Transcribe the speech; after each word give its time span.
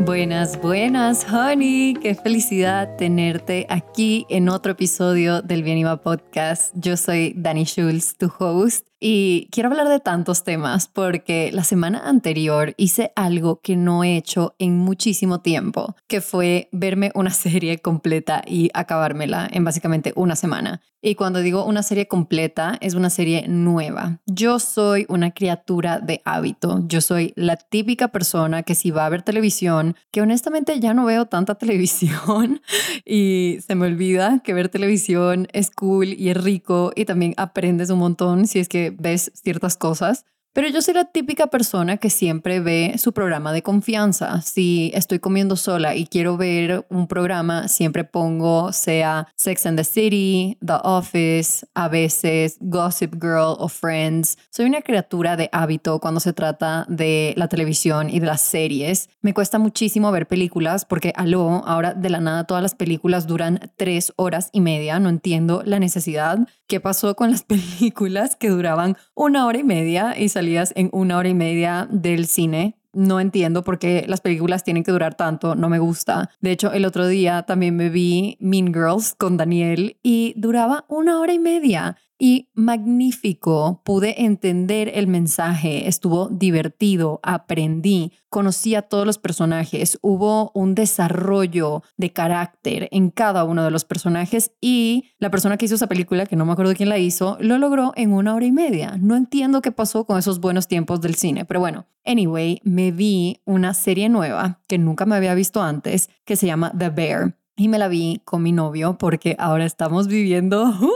Buenas, 0.00 0.60
buenas, 0.60 1.24
honey. 1.32 1.94
Qué 1.94 2.14
felicidad 2.14 2.96
tenerte 2.96 3.66
aquí 3.70 4.26
en 4.28 4.48
otro 4.48 4.72
episodio 4.72 5.40
del 5.40 5.62
Bien 5.62 5.78
Iba 5.78 6.02
Podcast. 6.02 6.74
Yo 6.74 6.96
soy 6.96 7.32
Dani 7.36 7.64
Schulz, 7.64 8.16
tu 8.18 8.30
host, 8.38 8.86
y 9.06 9.48
quiero 9.50 9.68
hablar 9.68 9.90
de 9.90 10.00
tantos 10.00 10.44
temas 10.44 10.88
porque 10.88 11.50
la 11.52 11.62
semana 11.62 12.08
anterior 12.08 12.72
hice 12.78 13.12
algo 13.16 13.60
que 13.60 13.76
no 13.76 14.02
he 14.02 14.16
hecho 14.16 14.54
en 14.58 14.78
muchísimo 14.78 15.42
tiempo, 15.42 15.94
que 16.08 16.22
fue 16.22 16.70
verme 16.72 17.12
una 17.14 17.28
serie 17.34 17.80
completa 17.80 18.40
y 18.46 18.70
acabármela 18.72 19.46
en 19.52 19.62
básicamente 19.62 20.14
una 20.16 20.36
semana. 20.36 20.80
Y 21.06 21.16
cuando 21.16 21.40
digo 21.40 21.66
una 21.66 21.82
serie 21.82 22.08
completa, 22.08 22.78
es 22.80 22.94
una 22.94 23.10
serie 23.10 23.44
nueva. 23.46 24.20
Yo 24.24 24.58
soy 24.58 25.04
una 25.10 25.32
criatura 25.32 25.98
de 25.98 26.22
hábito. 26.24 26.82
Yo 26.86 27.02
soy 27.02 27.34
la 27.36 27.58
típica 27.58 28.08
persona 28.08 28.62
que 28.62 28.74
si 28.74 28.90
va 28.90 29.04
a 29.04 29.10
ver 29.10 29.20
televisión, 29.20 29.96
que 30.10 30.22
honestamente 30.22 30.80
ya 30.80 30.94
no 30.94 31.04
veo 31.04 31.26
tanta 31.26 31.54
televisión 31.58 32.62
y 33.04 33.58
se 33.66 33.74
me 33.74 33.84
olvida 33.84 34.40
que 34.42 34.54
ver 34.54 34.70
televisión 34.70 35.46
es 35.52 35.70
cool 35.70 36.06
y 36.06 36.30
es 36.30 36.42
rico 36.42 36.90
y 36.96 37.04
también 37.04 37.34
aprendes 37.36 37.90
un 37.90 37.98
montón 37.98 38.46
si 38.46 38.58
es 38.58 38.70
que 38.70 38.93
ves 38.98 39.30
ciertas 39.34 39.76
cosas. 39.76 40.24
Pero 40.54 40.68
yo 40.68 40.82
soy 40.82 40.94
la 40.94 41.06
típica 41.06 41.48
persona 41.48 41.96
que 41.96 42.10
siempre 42.10 42.60
ve 42.60 42.94
su 42.96 43.12
programa 43.12 43.52
de 43.52 43.62
confianza. 43.62 44.40
Si 44.40 44.92
estoy 44.94 45.18
comiendo 45.18 45.56
sola 45.56 45.96
y 45.96 46.06
quiero 46.06 46.36
ver 46.36 46.86
un 46.90 47.08
programa, 47.08 47.66
siempre 47.66 48.04
pongo 48.04 48.72
sea 48.72 49.26
Sex 49.34 49.66
and 49.66 49.76
the 49.76 49.82
City, 49.82 50.56
The 50.64 50.74
Office, 50.84 51.66
a 51.74 51.88
veces 51.88 52.56
Gossip 52.60 53.14
Girl 53.14 53.56
o 53.58 53.66
Friends. 53.66 54.38
Soy 54.48 54.66
una 54.66 54.82
criatura 54.82 55.36
de 55.36 55.50
hábito 55.50 55.98
cuando 55.98 56.20
se 56.20 56.32
trata 56.32 56.86
de 56.88 57.34
la 57.36 57.48
televisión 57.48 58.08
y 58.08 58.20
de 58.20 58.26
las 58.26 58.40
series. 58.40 59.08
Me 59.22 59.34
cuesta 59.34 59.58
muchísimo 59.58 60.12
ver 60.12 60.28
películas 60.28 60.84
porque, 60.84 61.12
aló, 61.16 61.64
ahora 61.66 61.94
de 61.94 62.10
la 62.10 62.20
nada 62.20 62.44
todas 62.44 62.62
las 62.62 62.76
películas 62.76 63.26
duran 63.26 63.72
tres 63.76 64.12
horas 64.14 64.50
y 64.52 64.60
media. 64.60 65.00
No 65.00 65.08
entiendo 65.08 65.64
la 65.66 65.80
necesidad. 65.80 66.38
¿Qué 66.68 66.78
pasó 66.78 67.16
con 67.16 67.32
las 67.32 67.42
películas 67.44 68.36
que 68.36 68.50
duraban 68.50 68.96
una 69.16 69.46
hora 69.46 69.58
y 69.58 69.64
media 69.64 70.16
y 70.16 70.28
en 70.74 70.90
una 70.92 71.18
hora 71.18 71.28
y 71.28 71.34
media 71.34 71.88
del 71.90 72.26
cine? 72.26 72.76
No 72.92 73.18
entiendo 73.18 73.64
por 73.64 73.78
qué 73.78 74.04
las 74.06 74.20
películas 74.20 74.62
tienen 74.62 74.84
que 74.84 74.92
durar 74.92 75.14
tanto, 75.14 75.56
no 75.56 75.68
me 75.68 75.80
gusta. 75.80 76.30
De 76.40 76.52
hecho, 76.52 76.72
el 76.72 76.84
otro 76.84 77.08
día 77.08 77.42
también 77.42 77.76
me 77.76 77.90
vi 77.90 78.36
Mean 78.38 78.72
Girls 78.72 79.14
con 79.16 79.36
Daniel 79.36 79.96
y 80.02 80.34
duraba 80.36 80.84
una 80.88 81.18
hora 81.18 81.32
y 81.32 81.40
media 81.40 81.96
y 82.18 82.48
magnífico. 82.54 83.82
Pude 83.84 84.24
entender 84.24 84.90
el 84.94 85.06
mensaje, 85.06 85.88
estuvo 85.88 86.28
divertido, 86.28 87.20
aprendí, 87.22 88.12
conocí 88.28 88.74
a 88.74 88.82
todos 88.82 89.06
los 89.06 89.18
personajes, 89.18 89.98
hubo 90.02 90.50
un 90.54 90.74
desarrollo 90.74 91.82
de 91.96 92.12
carácter 92.12 92.88
en 92.90 93.10
cada 93.10 93.44
uno 93.44 93.64
de 93.64 93.70
los 93.70 93.84
personajes 93.84 94.52
y 94.60 95.10
la 95.18 95.30
persona 95.30 95.56
que 95.56 95.66
hizo 95.66 95.74
esa 95.74 95.86
película, 95.86 96.26
que 96.26 96.36
no 96.36 96.44
me 96.44 96.52
acuerdo 96.52 96.74
quién 96.74 96.88
la 96.88 96.98
hizo, 96.98 97.36
lo 97.40 97.58
logró 97.58 97.92
en 97.96 98.12
una 98.12 98.34
hora 98.34 98.46
y 98.46 98.52
media. 98.52 98.96
No 99.00 99.16
entiendo 99.16 99.62
qué 99.62 99.72
pasó 99.72 100.04
con 100.04 100.18
esos 100.18 100.40
buenos 100.40 100.68
tiempos 100.68 101.00
del 101.00 101.14
cine, 101.14 101.44
pero 101.44 101.60
bueno, 101.60 101.86
anyway, 102.04 102.60
me 102.64 102.90
vi 102.90 103.40
una 103.44 103.74
serie 103.74 104.08
nueva 104.08 104.60
que 104.66 104.78
nunca 104.78 105.06
me 105.06 105.16
había 105.16 105.34
visto 105.34 105.62
antes, 105.62 106.10
que 106.24 106.36
se 106.36 106.46
llama 106.46 106.72
The 106.76 106.90
Bear. 106.90 107.36
Y 107.56 107.68
me 107.68 107.78
la 107.78 107.86
vi 107.86 108.20
con 108.24 108.42
mi 108.42 108.50
novio 108.50 108.98
porque 108.98 109.36
ahora 109.38 109.64
estamos 109.64 110.08
viviendo 110.08 110.72
juntos. 110.72 110.94